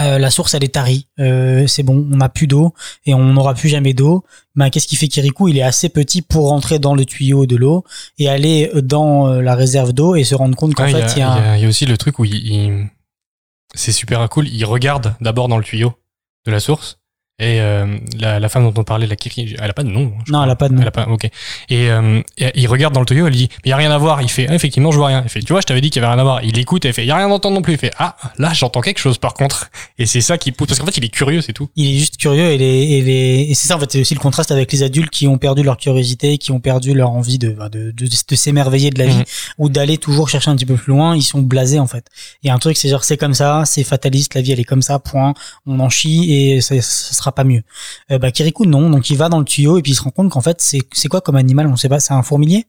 euh, 0.00 0.18
la 0.18 0.30
source 0.30 0.54
elle 0.54 0.64
est 0.64 0.74
tarie, 0.74 1.06
Euh, 1.18 1.66
c'est 1.66 1.82
bon, 1.82 2.06
on 2.12 2.16
n'a 2.16 2.28
plus 2.28 2.46
d'eau 2.46 2.74
et 3.06 3.14
on 3.14 3.32
n'aura 3.32 3.54
plus 3.54 3.68
jamais 3.68 3.94
d'eau. 3.94 4.24
Ben 4.54 4.70
qu'est-ce 4.70 4.86
qu'il 4.86 4.98
fait 4.98 5.08
Kirikou 5.08 5.48
Il 5.48 5.56
est 5.58 5.62
assez 5.62 5.88
petit 5.88 6.22
pour 6.22 6.48
rentrer 6.48 6.78
dans 6.78 6.94
le 6.94 7.04
tuyau 7.04 7.46
de 7.46 7.56
l'eau 7.56 7.84
et 8.18 8.28
aller 8.28 8.70
dans 8.82 9.28
euh, 9.28 9.40
la 9.42 9.54
réserve 9.54 9.92
d'eau 9.92 10.14
et 10.16 10.24
se 10.24 10.34
rendre 10.34 10.56
compte 10.56 10.74
qu'en 10.74 10.84
Ouais, 10.84 10.92
fait 10.92 11.12
il 11.16 11.18
y 11.18 11.22
a, 11.22 11.32
un- 11.32 11.54
il 11.56 11.60
y 11.60 11.62
y 11.62 11.66
a 11.66 11.68
aussi 11.68 11.86
le 11.86 11.96
truc 11.96 12.18
où 12.18 12.24
il, 12.24 12.34
il- 12.34 12.86
c'est 13.74 13.92
super 13.92 14.26
cool. 14.28 14.48
Il 14.48 14.64
regarde 14.64 15.14
d'abord 15.20 15.48
dans 15.48 15.58
le 15.58 15.64
tuyau 15.64 15.92
de 16.46 16.50
la 16.52 16.60
source. 16.60 16.98
Et 17.38 17.60
euh, 17.60 17.98
la, 18.18 18.40
la 18.40 18.48
femme 18.48 18.64
dont 18.64 18.80
on 18.80 18.84
parlait, 18.84 19.06
la 19.06 19.14
Kiri, 19.14 19.56
elle 19.60 19.68
a 19.70 19.74
pas 19.74 19.82
de 19.82 19.90
nom. 19.90 20.10
je 20.26 20.32
Non, 20.32 20.42
elle 20.42 20.48
a 20.48 20.56
pas 20.56 20.70
de 20.70 20.74
nom. 20.74 20.80
Elle 20.80 20.88
a 20.88 20.90
pas, 20.90 21.06
ok. 21.06 21.24
Et, 21.68 21.90
euh, 21.90 22.22
et 22.38 22.50
il 22.54 22.66
regarde 22.66 22.94
dans 22.94 23.00
le 23.00 23.04
tuyau, 23.06 23.26
elle 23.26 23.34
dit, 23.34 23.48
mais 23.56 23.60
il 23.66 23.68
y 23.68 23.72
a 23.74 23.76
rien 23.76 23.90
à 23.90 23.98
voir. 23.98 24.22
Il 24.22 24.30
fait, 24.30 24.46
ah, 24.48 24.54
effectivement, 24.54 24.90
je 24.90 24.96
vois 24.96 25.08
rien. 25.08 25.22
Il 25.22 25.28
fait, 25.28 25.40
tu 25.40 25.52
vois, 25.52 25.60
je 25.60 25.66
t'avais 25.66 25.82
dit 25.82 25.90
qu'il 25.90 26.00
y 26.00 26.04
avait 26.04 26.14
rien 26.14 26.20
à 26.20 26.24
voir. 26.24 26.42
Il 26.42 26.58
écoute 26.58 26.86
et 26.86 26.88
il 26.88 26.94
fait, 26.94 27.04
y 27.04 27.10
a 27.10 27.16
rien 27.16 27.26
à 27.26 27.30
entendre 27.30 27.56
non 27.56 27.60
plus. 27.60 27.74
Il 27.74 27.78
fait, 27.78 27.92
ah, 27.98 28.16
là, 28.38 28.54
j'entends 28.54 28.80
quelque 28.80 29.00
chose 29.00 29.18
par 29.18 29.34
contre. 29.34 29.70
Et 29.98 30.06
c'est 30.06 30.22
ça 30.22 30.38
qui 30.38 30.50
pousse, 30.50 30.68
parce 30.68 30.80
qu'en 30.80 30.86
fait, 30.86 30.96
il 30.96 31.04
est 31.04 31.10
curieux, 31.10 31.42
c'est 31.42 31.52
tout. 31.52 31.68
il 31.76 31.96
est 31.96 31.98
juste 31.98 32.16
curieux 32.16 32.52
et, 32.52 32.56
les, 32.56 32.64
et, 32.64 33.02
les, 33.02 33.46
et 33.50 33.54
c'est 33.54 33.68
ça 33.68 33.76
en 33.76 33.80
fait 33.80 33.92
c'est 33.92 34.00
aussi 34.00 34.14
le 34.14 34.20
contraste 34.20 34.50
avec 34.50 34.72
les 34.72 34.82
adultes 34.82 35.10
qui 35.10 35.28
ont 35.28 35.36
perdu 35.36 35.62
leur 35.62 35.76
curiosité 35.76 36.38
qui 36.38 36.52
ont 36.52 36.60
perdu 36.60 36.94
leur 36.94 37.10
envie 37.10 37.36
de 37.38 37.50
bah, 37.50 37.68
de, 37.68 37.90
de, 37.90 38.06
de 38.06 38.34
s'émerveiller 38.36 38.90
de 38.90 38.98
la 38.98 39.06
vie 39.06 39.16
Mhm. 39.16 39.24
ou 39.58 39.68
d'aller 39.68 39.98
toujours 39.98 40.28
chercher 40.28 40.50
un 40.50 40.56
petit 40.56 40.66
peu 40.66 40.74
plus 40.76 40.92
loin 40.92 41.14
ils 41.16 41.22
sont 41.22 41.40
blasés 41.42 41.78
en 41.78 41.86
fait 41.86 42.06
il 42.42 42.46
y 42.48 42.50
a 42.50 42.54
un 42.54 42.58
truc 42.58 42.76
c'est 42.76 42.88
genre 42.88 43.04
c'est 43.04 43.16
comme 43.16 43.34
ça 43.34 43.62
c'est 43.66 43.84
fataliste 43.84 44.34
la 44.34 44.40
vie 44.42 44.52
elle 44.52 44.60
est 44.60 44.64
comme 44.64 44.82
ça 44.82 44.98
point 44.98 45.34
on 45.66 45.78
en 45.80 45.88
chie 45.88 46.32
et 46.32 46.60
ça, 46.60 46.74
ça 46.80 47.14
sera 47.14 47.25
pas 47.32 47.44
mieux 47.44 47.62
euh, 48.10 48.18
bah 48.18 48.30
Kirikou 48.30 48.66
non 48.66 48.90
donc 48.90 49.10
il 49.10 49.16
va 49.16 49.28
dans 49.28 49.38
le 49.38 49.44
tuyau 49.44 49.78
et 49.78 49.82
puis 49.82 49.92
il 49.92 49.94
se 49.94 50.02
rend 50.02 50.10
compte 50.10 50.30
qu'en 50.30 50.40
fait 50.40 50.60
c'est 50.60 51.08
quoi 51.08 51.20
comme 51.20 51.36
animal? 51.36 51.66
On 51.66 51.76
sait 51.76 51.88
pas 51.88 52.00
c'est 52.00 52.14
un 52.14 52.22
fourmilier? 52.22 52.66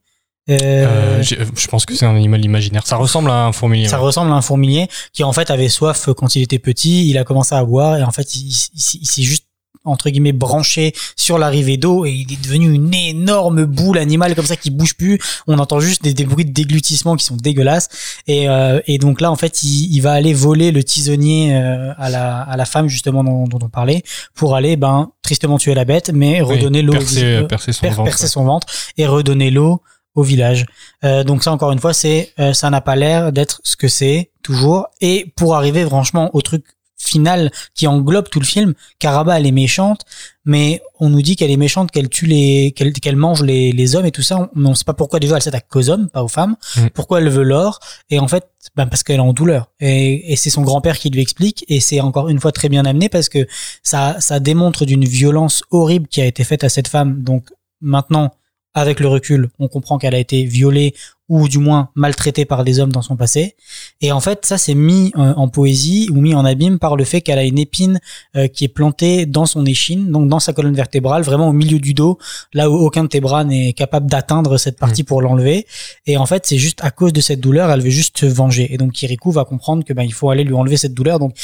Euh, 0.49 0.55
Euh, 0.87 1.21
j'ai- 1.23 1.37
je 1.55 1.67
pense 1.67 1.85
que 1.85 1.93
c'est 1.93 2.05
un 2.05 2.15
animal 2.15 2.43
imaginaire. 2.45 2.87
Ça 2.87 2.95
ressemble 2.95 3.29
à 3.29 3.45
un 3.47 3.51
fourmilier. 3.51 3.89
ça 3.89 3.97
ouais. 3.99 4.03
ressemble 4.05 4.31
à 4.31 4.35
un 4.35 4.41
fourmilier 4.41 4.87
qui 5.11 5.25
en 5.25 5.33
fait 5.33 5.49
avait 5.51 5.67
soif 5.67 6.07
quand 6.15 6.35
il 6.37 6.41
était 6.41 6.57
petit. 6.59 7.09
Il 7.09 7.17
a 7.17 7.25
commencé 7.25 7.53
à 7.53 7.63
boire 7.65 7.97
et 7.97 8.03
en 8.03 8.11
fait 8.11 8.33
il, 8.35 8.47
il- 8.47 8.99
il 9.01 9.05
s'est 9.07 9.23
juste 9.23 9.43
entre 9.87 10.09
guillemets 10.09 10.31
branché 10.33 10.93
sur 11.15 11.37
l'arrivée 11.37 11.77
d'eau 11.77 12.05
et 12.05 12.11
il 12.11 12.31
est 12.33 12.41
devenu 12.41 12.71
une 12.73 12.93
énorme 12.93 13.65
boule 13.65 13.97
animale 13.97 14.35
comme 14.35 14.45
ça 14.45 14.55
qui 14.55 14.69
bouge 14.69 14.95
plus. 14.95 15.19
On 15.47 15.57
entend 15.59 15.79
juste 15.79 16.03
des, 16.03 16.13
des 16.13 16.25
bruits 16.25 16.45
de 16.45 16.51
déglutissement 16.51 17.15
qui 17.15 17.25
sont 17.25 17.35
dégueulasses 17.37 17.89
et, 18.27 18.47
euh, 18.49 18.79
et 18.87 18.97
donc 18.97 19.21
là 19.21 19.31
en 19.31 19.35
fait 19.35 19.63
il, 19.63 19.93
il 19.95 19.99
va 20.01 20.11
aller 20.13 20.33
voler 20.33 20.71
le 20.71 20.83
tisonnier 20.83 21.55
euh, 21.55 21.91
à 21.97 22.09
la 22.09 22.41
à 22.41 22.57
la 22.57 22.65
femme 22.65 22.87
justement 22.87 23.23
dont, 23.23 23.45
dont 23.47 23.59
on 23.63 23.69
parlait 23.69 24.03
pour 24.35 24.55
aller 24.55 24.75
ben 24.75 25.09
tristement 25.21 25.57
tuer 25.57 25.73
la 25.73 25.85
bête 25.85 26.11
mais 26.13 26.41
Oui, 26.41 26.55
redonner 26.55 26.81
l'eau 26.81 26.93
au 26.93 26.97
percer, 26.97 27.39
vis- 27.41 27.47
percer 27.47 27.73
son 27.73 27.81
per- 27.81 27.89
ventre. 27.89 28.03
percer 28.09 28.27
son 28.27 28.43
ventre 28.43 28.67
et 28.97 29.05
redonner 29.07 29.51
l'eau 29.51 29.81
au 30.15 30.23
village. 30.23 30.65
Euh, 31.03 31.23
donc 31.23 31.43
ça 31.43 31.51
encore 31.51 31.71
une 31.71 31.77
fois, 31.79 31.93
c'est 31.93 32.33
euh, 32.39 32.51
ça 32.51 32.71
n'a 32.71 32.81
pas 32.81 32.95
l'air 32.95 33.31
d'être 33.31 33.61
ce 33.63 33.75
que 33.75 33.87
c'est 33.87 34.31
toujours. 34.41 34.87
Et 34.99 35.31
pour 35.35 35.55
arriver 35.55 35.85
franchement 35.85 36.31
au 36.33 36.41
truc 36.41 36.65
final 36.97 37.51
qui 37.75 37.87
englobe 37.87 38.29
tout 38.29 38.39
le 38.39 38.45
film, 38.45 38.73
Karaba 38.99 39.39
elle 39.39 39.45
est 39.45 39.51
méchante, 39.51 40.01
mais 40.45 40.81
on 40.99 41.09
nous 41.09 41.21
dit 41.21 41.35
qu'elle 41.35 41.51
est 41.51 41.57
méchante, 41.57 41.91
qu'elle 41.91 42.09
tue 42.09 42.25
les, 42.25 42.73
qu'elle 42.75 42.93
qu'elle 42.93 43.15
mange 43.15 43.43
les, 43.43 43.71
les 43.71 43.95
hommes 43.95 44.05
et 44.05 44.11
tout 44.11 44.21
ça, 44.21 44.49
on 44.55 44.75
sait 44.75 44.83
pas 44.83 44.93
pourquoi 44.93 45.19
déjà 45.19 45.35
elle 45.35 45.41
s'attaque 45.41 45.67
qu'aux 45.69 45.89
hommes, 45.89 46.09
pas 46.09 46.23
aux 46.23 46.27
femmes. 46.27 46.55
Mm. 46.75 46.87
Pourquoi 46.93 47.19
elle 47.21 47.29
veut 47.29 47.43
l'or? 47.43 47.79
Et 48.09 48.19
en 48.19 48.27
fait, 48.27 48.49
ben 48.75 48.87
parce 48.87 49.03
qu'elle 49.03 49.17
est 49.17 49.19
en 49.19 49.33
douleur. 49.33 49.71
Et, 49.79 50.31
et 50.31 50.35
c'est 50.35 50.49
son 50.49 50.61
grand-père 50.61 50.97
qui 50.97 51.09
lui 51.09 51.21
explique. 51.21 51.65
Et 51.67 51.79
c'est 51.79 51.99
encore 52.01 52.29
une 52.29 52.39
fois 52.39 52.51
très 52.51 52.69
bien 52.69 52.85
amené 52.85 53.09
parce 53.09 53.29
que 53.29 53.47
ça 53.83 54.17
ça 54.19 54.39
démontre 54.39 54.85
d'une 54.85 55.05
violence 55.05 55.63
horrible 55.71 56.07
qui 56.07 56.21
a 56.21 56.25
été 56.25 56.43
faite 56.43 56.63
à 56.63 56.69
cette 56.69 56.87
femme. 56.87 57.21
Donc 57.23 57.49
maintenant 57.81 58.33
avec 58.73 58.99
le 58.99 59.07
recul, 59.07 59.49
on 59.59 59.67
comprend 59.67 59.97
qu'elle 59.97 60.13
a 60.13 60.19
été 60.19 60.43
violée 60.43 60.93
ou 61.29 61.47
du 61.47 61.57
moins 61.57 61.89
maltraitée 61.95 62.45
par 62.45 62.63
des 62.63 62.79
hommes 62.79 62.91
dans 62.91 63.01
son 63.01 63.15
passé. 63.17 63.55
Et 64.01 64.11
en 64.11 64.19
fait, 64.19 64.45
ça 64.45 64.57
c'est 64.57 64.75
mis 64.75 65.11
euh, 65.17 65.33
en 65.35 65.47
poésie 65.49 66.09
ou 66.11 66.21
mis 66.21 66.33
en 66.33 66.45
abîme 66.45 66.79
par 66.79 66.95
le 66.95 67.03
fait 67.03 67.21
qu'elle 67.21 67.39
a 67.39 67.43
une 67.43 67.59
épine 67.59 67.99
euh, 68.35 68.47
qui 68.47 68.63
est 68.63 68.69
plantée 68.69 69.25
dans 69.25 69.45
son 69.45 69.65
échine, 69.65 70.11
donc 70.11 70.29
dans 70.29 70.39
sa 70.39 70.53
colonne 70.53 70.75
vertébrale, 70.75 71.23
vraiment 71.23 71.49
au 71.49 71.53
milieu 71.53 71.79
du 71.79 71.93
dos, 71.93 72.17
là 72.53 72.69
où 72.69 72.75
aucun 72.75 73.03
de 73.03 73.09
tes 73.09 73.19
bras 73.19 73.43
n'est 73.43 73.73
capable 73.73 74.09
d'atteindre 74.09 74.57
cette 74.57 74.77
partie 74.77 75.03
pour 75.03 75.21
l'enlever. 75.21 75.65
Et 76.05 76.17
en 76.17 76.25
fait, 76.25 76.45
c'est 76.45 76.57
juste 76.57 76.79
à 76.83 76.91
cause 76.91 77.13
de 77.13 77.21
cette 77.21 77.39
douleur, 77.39 77.71
elle 77.71 77.81
veut 77.81 77.89
juste 77.89 78.17
se 78.19 78.25
venger. 78.25 78.73
Et 78.73 78.77
donc 78.77 78.93
Kirikou 78.93 79.31
va 79.31 79.45
comprendre 79.45 79.83
que 79.83 79.93
ben 79.93 80.03
il 80.03 80.13
faut 80.13 80.29
aller 80.29 80.43
lui 80.43 80.53
enlever 80.53 80.77
cette 80.77 80.93
douleur. 80.93 81.19
Donc 81.19 81.35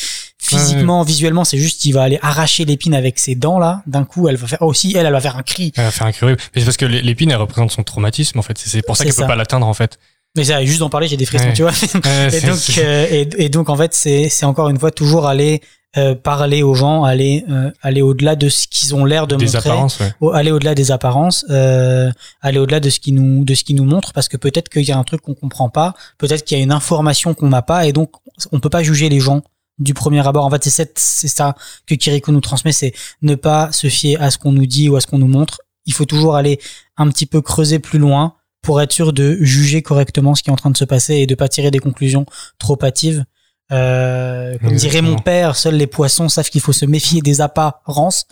physiquement, 0.44 1.04
visuellement, 1.04 1.44
c'est 1.44 1.58
juste 1.58 1.86
il 1.86 1.94
va 1.94 2.04
aller 2.04 2.20
arracher 2.22 2.66
l'épine 2.66 2.94
avec 2.94 3.18
ses 3.20 3.36
dents 3.36 3.60
là. 3.60 3.82
D'un 3.88 4.04
coup, 4.04 4.28
elle 4.28 4.36
va 4.36 4.48
faire 4.48 4.62
aussi 4.62 4.94
elle, 4.96 5.06
elle 5.06 5.14
va 5.14 5.22
faire 5.22 5.38
un 5.38 5.44
cri 5.44 5.72
Elle 5.76 5.86
va 5.86 5.92
faire 5.92 6.08
un 6.08 6.12
curieux. 6.12 6.38
Mais 6.54 6.62
c'est 6.62 6.66
parce 6.66 6.78
que 6.78 6.86
l'épine, 6.86 7.32
elle 7.32 7.38
représente 7.38 7.72
son 7.72 7.84
traumatisme, 7.84 8.40
en 8.40 8.42
fait. 8.42 8.58
C'est- 8.58 8.86
pour 8.86 8.98
ça 8.98 9.06
qu'elle 9.06 9.14
peut 9.14 9.26
pas 9.26 9.36
l'atteindre, 9.36 9.68
en 9.68 9.74
fait. 9.74 9.98
Mais 10.36 10.44
ça, 10.46 10.64
juste 10.66 10.80
d'en 10.80 10.90
parler, 10.90 11.08
j'ai 11.08 11.18
des 11.18 11.26
frissons, 11.26 11.46
Ouais. 11.46 11.54
tu 11.54 11.62
vois. 11.62 11.72
Et 12.34 12.42
donc, 12.42 12.58
euh, 12.80 13.08
et, 13.10 13.30
et 13.46 13.50
donc 13.50 13.70
en 13.70 13.76
fait, 13.78 13.94
c'est 13.94 14.30
c'est 14.30 14.46
encore 14.48 14.70
une 14.70 14.80
fois 14.80 14.90
toujours 14.90 15.28
aller 15.28 15.62
euh, 15.96 16.16
parler 16.16 16.64
aux 16.64 16.74
gens, 16.74 17.04
aller 17.04 17.46
euh, 17.52 17.70
aller 17.84 18.02
au-delà 18.02 18.36
de 18.36 18.50
ce 18.50 18.66
qu'ils 18.68 18.96
ont 18.96 19.06
l'air 19.06 19.28
de 19.28 19.36
des 19.36 19.46
montrer, 19.46 19.60
apparences, 19.70 20.00
aller 20.34 20.50
au-delà 20.52 20.74
des 20.74 20.90
apparences, 20.90 21.46
euh, 21.52 22.10
aller 22.42 22.58
au-delà 22.58 22.80
de 22.80 22.90
ce 22.90 23.00
qui 23.00 23.12
nous 23.12 23.46
de 23.46 23.54
ce 23.54 23.64
qui 23.64 23.76
nous 23.76 23.84
montre, 23.86 24.12
parce 24.12 24.28
que 24.28 24.36
peut-être 24.38 24.70
qu'il 24.70 24.82
y 24.82 24.92
a 24.92 24.98
un 24.98 25.04
truc 25.04 25.22
qu'on 25.22 25.36
comprend 25.36 25.70
pas, 25.70 25.94
peut-être 26.18 26.44
qu'il 26.46 26.58
y 26.58 26.62
a 26.62 26.64
une 26.64 26.72
information 26.72 27.36
qu'on 27.36 27.50
n'a 27.50 27.62
pas, 27.62 27.86
et 27.86 27.94
donc 27.94 28.10
on 28.52 28.60
peut 28.60 28.72
pas 28.72 28.82
juger 28.82 29.10
les 29.10 29.20
gens 29.20 29.44
du 29.80 29.94
premier 29.94 30.26
abord. 30.28 30.46
En 30.46 30.50
fait, 30.50 30.64
c'est 30.64 31.28
ça 31.28 31.56
que 31.88 31.96
Kiriko 31.96 32.32
nous 32.32 32.42
transmet, 32.42 32.72
c'est 32.72 32.94
ne 33.22 33.36
pas 33.36 33.72
se 33.72 33.88
fier 33.88 34.22
à 34.22 34.32
ce 34.32 34.38
qu'on 34.38 34.52
nous 34.52 34.66
dit 34.66 34.90
ou 34.90 34.96
à 34.96 35.02
ce 35.02 35.08
qu'on 35.08 35.20
nous 35.20 35.28
montre. 35.28 35.62
Il 35.86 35.94
faut 35.94 36.06
toujours 36.06 36.36
aller 36.36 36.60
un 36.98 37.10
petit 37.10 37.26
peu 37.26 37.42
creuser 37.42 37.80
plus 37.80 38.00
loin 38.00 38.36
pour 38.62 38.82
être 38.82 38.94
sûr 38.94 39.12
de 39.14 39.38
juger 39.42 39.82
correctement 39.82 40.36
ce 40.36 40.44
qui 40.44 40.50
est 40.50 40.54
en 40.54 40.58
train 40.58 40.72
de 40.72 40.78
se 40.78 40.86
passer 40.86 41.16
et 41.16 41.28
de 41.28 41.36
pas 41.36 41.50
tirer 41.50 41.70
des 41.70 41.80
conclusions 41.80 42.26
trop 42.60 42.78
hâtives. 42.82 43.26
Euh, 43.72 44.58
comme 44.60 44.76
dirait 44.76 45.02
mon 45.02 45.18
père, 45.18 45.56
seuls 45.56 45.76
les 45.76 45.88
poissons 45.88 46.30
savent 46.30 46.50
qu'il 46.50 46.62
faut 46.62 46.74
se 46.74 46.86
méfier 46.86 47.22
des 47.22 47.42
apparences. 47.42 48.26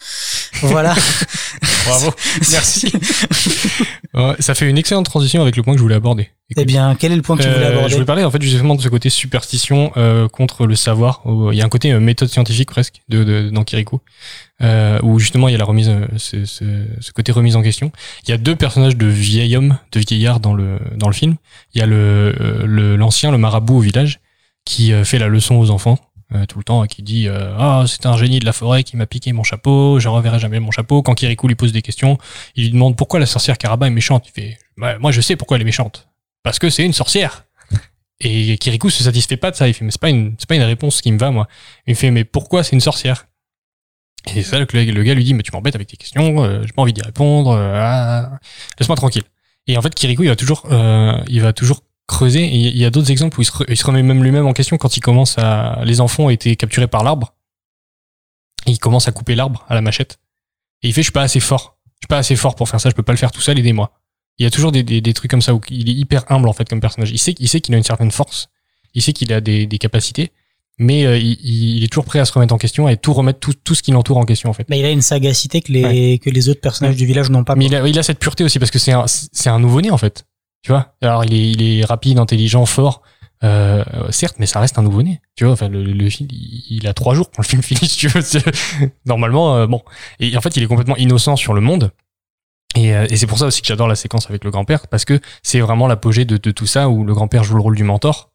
Voilà. 0.62 0.96
Bravo. 1.86 2.12
Merci. 2.52 2.92
Ça 4.40 4.56
fait 4.56 4.70
une 4.70 4.78
excellente 4.78 5.06
transition 5.06 5.42
avec 5.42 5.56
le 5.56 5.64
point 5.64 5.74
que 5.74 5.78
je 5.78 5.84
voulais 5.84 5.96
aborder. 5.96 6.30
eh 6.58 6.66
bien, 6.66 6.96
quel 7.00 7.12
est 7.12 7.16
le 7.16 7.22
point 7.22 7.38
que 7.38 7.44
tu 7.44 7.50
voulais 7.50 7.66
Euh, 7.66 7.70
aborder 7.72 7.90
je 7.90 7.94
voulais 7.96 8.06
parler 8.06 8.24
en 8.24 8.32
fait 8.32 8.42
justement 8.42 8.76
de 8.76 8.82
ce 8.82 8.90
côté 8.90 9.10
superstition 9.10 9.92
euh, 9.98 10.28
contre 10.28 10.68
le 10.68 10.76
savoir. 10.76 11.22
Il 11.26 11.58
y 11.58 11.62
a 11.62 11.66
un 11.66 11.70
côté 11.70 11.92
euh, 11.92 12.00
méthode 12.00 12.28
scientifique 12.30 12.70
presque 12.70 13.02
de, 13.10 13.24
de, 13.24 13.50
dans 13.50 13.64
Kirikou, 13.64 14.02
euh, 14.62 15.00
où 15.04 15.18
justement 15.20 15.48
il 15.48 15.54
y 15.54 15.56
a 15.56 15.58
la 15.58 15.66
remise, 15.66 15.92
ce, 16.18 16.46
ce, 16.46 16.66
ce 17.00 17.12
côté 17.14 17.32
remise 17.32 17.56
en 17.56 17.62
question. 17.62 17.92
Il 18.26 18.32
y 18.32 18.34
a 18.34 18.38
deux 18.38 18.56
personnages 18.56 18.98
de 18.98 19.08
vieil 19.08 19.56
homme, 19.56 19.78
de 19.92 20.00
vieillard 20.00 20.40
dans 20.40 20.54
le 20.54 20.80
dans 20.98 21.08
le 21.08 21.14
film. 21.14 21.36
Il 21.74 21.80
y 21.80 21.82
a 21.82 21.86
le 21.88 22.36
le- 22.66 22.96
l'ancien, 22.98 23.32
le 23.32 23.38
marabout 23.38 23.78
au 23.78 23.82
village, 23.82 24.20
qui 24.66 24.92
fait 25.06 25.20
la 25.20 25.28
leçon 25.30 25.56
aux 25.56 25.70
enfants. 25.72 25.98
Euh, 26.34 26.46
tout 26.46 26.58
le 26.58 26.64
temps, 26.64 26.84
et 26.84 26.88
qui 26.88 27.04
dit 27.04 27.28
euh, 27.28 27.56
ah 27.58 27.86
c'est 27.88 28.06
un 28.06 28.18
génie 28.18 28.40
de 28.40 28.46
la 28.46 28.54
forêt 28.54 28.84
qui 28.84 28.98
m'a 28.98 29.06
piqué 29.06 29.34
mon 29.34 29.44
chapeau, 29.44 30.00
je 30.00 30.08
reverrai 30.08 30.40
jamais 30.40 30.60
mon 30.60 30.72
chapeau. 30.72 31.02
Quand 31.02 31.14
Kirikou 31.14 31.48
lui 31.48 31.56
pose 31.56 31.72
des 31.72 31.82
questions, 31.82 32.18
il 32.56 32.64
lui 32.64 32.72
demande 32.72 32.96
pourquoi 32.96 33.20
la 33.20 33.26
sorcière 33.26 33.58
Karaba 33.58 33.88
est 33.88 33.92
méchante. 33.92 34.28
Il 34.28 34.32
fait 34.32 34.58
Ouais, 34.78 34.98
moi 35.00 35.12
je 35.12 35.22
sais 35.22 35.36
pourquoi 35.36 35.58
elle 35.58 35.62
est 35.62 35.66
méchante 35.66 36.08
parce 36.44 36.60
que 36.60 36.70
c'est 36.70 36.84
une 36.84 36.94
sorcière. 36.94 37.46
Et 38.20 38.58
Kirikou 38.58 38.90
se 38.90 39.04
satisfait 39.04 39.38
pas 39.38 39.52
de 39.52 39.56
ça. 39.56 39.68
Il 39.68 39.74
fait, 39.74 39.86
mais 39.86 39.92
c'est 39.92 40.02
pas 40.02 40.10
une, 40.10 40.36
c'est 40.38 40.48
pas 40.48 40.56
une 40.56 40.64
réponse 40.64 41.02
qui 41.02 41.12
me 41.12 41.18
va, 41.18 41.32
moi. 41.32 41.48
Il 41.88 41.96
fait, 41.96 42.12
mais 42.12 42.24
pourquoi 42.24 42.64
c'est 42.64 42.74
une 42.74 42.82
sorcière? 42.82 43.28
Et 44.28 44.30
c'est 44.30 44.44
ça 44.44 44.66
que 44.66 44.78
le, 44.78 44.84
le 44.92 45.04
gars 45.04 45.16
lui 45.16 45.24
dit, 45.24 45.34
mais 45.34 45.44
tu 45.44 45.52
m'embêtes 45.52 45.76
avec 45.76 45.88
tes 45.88 45.98
questions, 45.98 46.44
euh, 46.44 46.62
j'ai 46.64 46.74
pas 46.74 46.84
envie 46.84 46.94
d'y 46.94 47.02
répondre, 47.02 47.52
euh, 47.52 47.80
ah, 47.82 48.40
laisse-moi 48.80 48.96
tranquille. 48.96 49.24
Et 49.68 49.78
en 49.78 49.82
fait, 49.82 49.94
Kirikou, 49.96 50.24
il 50.24 50.30
va 50.30 50.36
toujours, 50.36 50.68
euh, 50.72 51.18
il 51.28 51.42
va 51.42 51.54
toujours 51.54 51.82
creuser. 52.12 52.44
Et 52.44 52.56
il 52.56 52.78
y 52.78 52.86
a 52.86 52.92
d'autres 52.92 53.10
exemples 53.10 53.40
où 53.40 53.42
il 53.42 53.46
se, 53.46 53.52
re- 53.52 53.66
il 53.68 53.78
se 53.78 53.86
remet 53.86 54.04
même 54.04 54.24
lui-même 54.24 54.46
en 54.46 54.54
question 54.54 54.78
quand 54.78 54.96
il 54.98 55.02
commence 55.02 55.38
à, 55.38 55.82
les 55.84 56.00
enfants 56.00 56.26
ont 56.26 56.30
été 56.30 56.56
capturés 56.56 56.88
par 56.88 57.04
l'arbre. 57.04 57.34
Et 58.68 58.72
il 58.72 58.78
commence 58.78 59.08
à 59.08 59.12
couper 59.12 59.34
l'arbre 59.34 59.66
à 59.68 59.74
la 59.74 59.82
machette. 59.82 60.20
Et 60.84 60.90
il 60.90 60.94
fait, 60.94 61.02
je 61.02 61.06
suis 61.08 61.12
pas 61.12 61.24
assez 61.24 61.40
fort. 61.40 61.78
Je 61.96 62.06
suis 62.06 62.08
pas 62.10 62.18
assez 62.18 62.36
fort 62.36 62.56
pour 62.56 62.68
faire 62.70 62.80
ça, 62.80 62.90
je 62.90 62.96
peux 62.96 63.04
pas 63.04 63.14
le 63.14 63.18
faire 63.18 63.32
tout 63.32 63.42
seul, 63.42 63.58
aidez-moi. 63.60 63.92
Il 64.40 64.44
y 64.44 64.48
a 64.48 64.50
toujours 64.50 64.72
des, 64.72 64.82
des, 64.82 65.02
des 65.02 65.14
trucs 65.14 65.30
comme 65.30 65.42
ça 65.42 65.54
où 65.54 65.62
il 65.70 65.88
est 65.90 65.94
hyper 65.94 66.24
humble 66.32 66.48
en 66.50 66.54
fait 66.54 66.68
comme 66.68 66.80
personnage. 66.80 67.12
Il 67.12 67.20
sait, 67.20 67.36
il 67.38 67.48
sait 67.48 67.62
qu'il 67.62 67.76
a 67.76 67.78
une 67.78 67.84
certaine 67.84 68.10
force, 68.12 68.50
il 68.96 69.02
sait 69.04 69.14
qu'il 69.14 69.32
a 69.34 69.42
des, 69.42 69.68
des 69.68 69.78
capacités, 69.78 70.32
mais 70.80 71.06
euh, 71.06 71.20
il, 71.20 71.38
il 71.78 71.84
est 71.84 71.90
toujours 71.90 72.06
prêt 72.06 72.18
à 72.20 72.26
se 72.26 72.34
remettre 72.34 72.56
en 72.56 72.58
question 72.58 72.90
et 72.90 72.98
tout 72.98 73.14
remettre 73.14 73.40
tout, 73.40 73.54
tout 73.54 73.76
ce 73.76 73.84
qui 73.84 73.92
l'entoure 73.92 74.18
en 74.18 74.26
question 74.26 74.50
en 74.50 74.54
fait. 74.54 74.66
Bah, 74.68 74.78
il 74.78 74.86
a 74.86 74.90
une 74.90 75.02
sagacité 75.04 75.62
que 75.62 75.72
les, 75.72 76.18
que 76.18 76.32
les 76.32 76.50
autres 76.50 76.62
personnages 76.62 76.96
du 76.96 77.06
village 77.06 77.30
n'ont 77.30 77.44
pas. 77.44 77.56
Mais 77.56 77.66
il 77.66 77.76
a, 77.76 77.88
il 77.88 78.00
a 78.00 78.04
cette 78.04 78.20
pureté 78.20 78.44
aussi 78.44 78.58
parce 78.58 78.72
que 78.72 78.80
c'est 78.80 78.94
un, 78.94 79.06
c'est 79.08 79.50
un 79.50 79.60
nouveau-né 79.60 79.92
en 79.92 79.98
fait. 79.98 80.26
Tu 80.62 80.72
vois 80.72 80.94
Alors 81.02 81.26
il 81.26 81.62
est, 81.62 81.86
rapide, 81.86 82.20
intelligent, 82.20 82.66
fort. 82.66 83.02
Euh, 83.44 83.84
certes, 84.12 84.36
mais 84.38 84.46
ça 84.46 84.60
reste 84.60 84.78
un 84.78 84.84
nouveau-né. 84.84 85.20
Tu 85.36 85.46
vois, 85.46 85.54
enfin 85.54 85.68
le, 85.68 86.10
film, 86.10 86.30
il, 86.32 86.86
a 86.88 86.94
trois 86.94 87.16
jours 87.16 87.30
pour 87.32 87.42
le 87.42 87.48
film 87.48 87.64
fini, 87.64 87.88
si 87.88 87.98
tu. 87.98 88.10
C'est- 88.22 88.46
Normalement, 89.06 89.56
euh, 89.56 89.68
bon. 89.68 89.82
Et 90.20 90.36
en 90.38 90.42
fait, 90.42 90.56
il 90.58 90.64
est 90.64 90.68
complètement 90.68 90.98
innocent 90.98 91.36
sur 91.36 91.54
le 91.54 91.62
monde. 91.62 91.92
Et, 92.76 92.96
euh, 92.96 93.08
et 93.10 93.18
c'est 93.18 93.28
pour 93.28 93.40
ça 93.40 93.48
aussi 93.48 93.62
que 93.62 93.68
j'adore 93.68 93.88
la 93.88 93.96
séquence 93.96 94.30
avec 94.30 94.44
le 94.46 94.52
grand-père 94.52 94.88
parce 94.88 95.04
que 95.04 95.20
c'est 95.44 95.60
vraiment 95.60 95.88
l'apogée 95.88 96.24
de, 96.24 96.38
tout 96.38 96.68
ça 96.68 96.88
où 96.88 97.04
le 97.04 97.14
grand-père 97.14 97.44
joue 97.44 97.56
le 97.56 97.62
rôle 97.62 97.76
du 97.76 97.84
mentor 97.84 98.32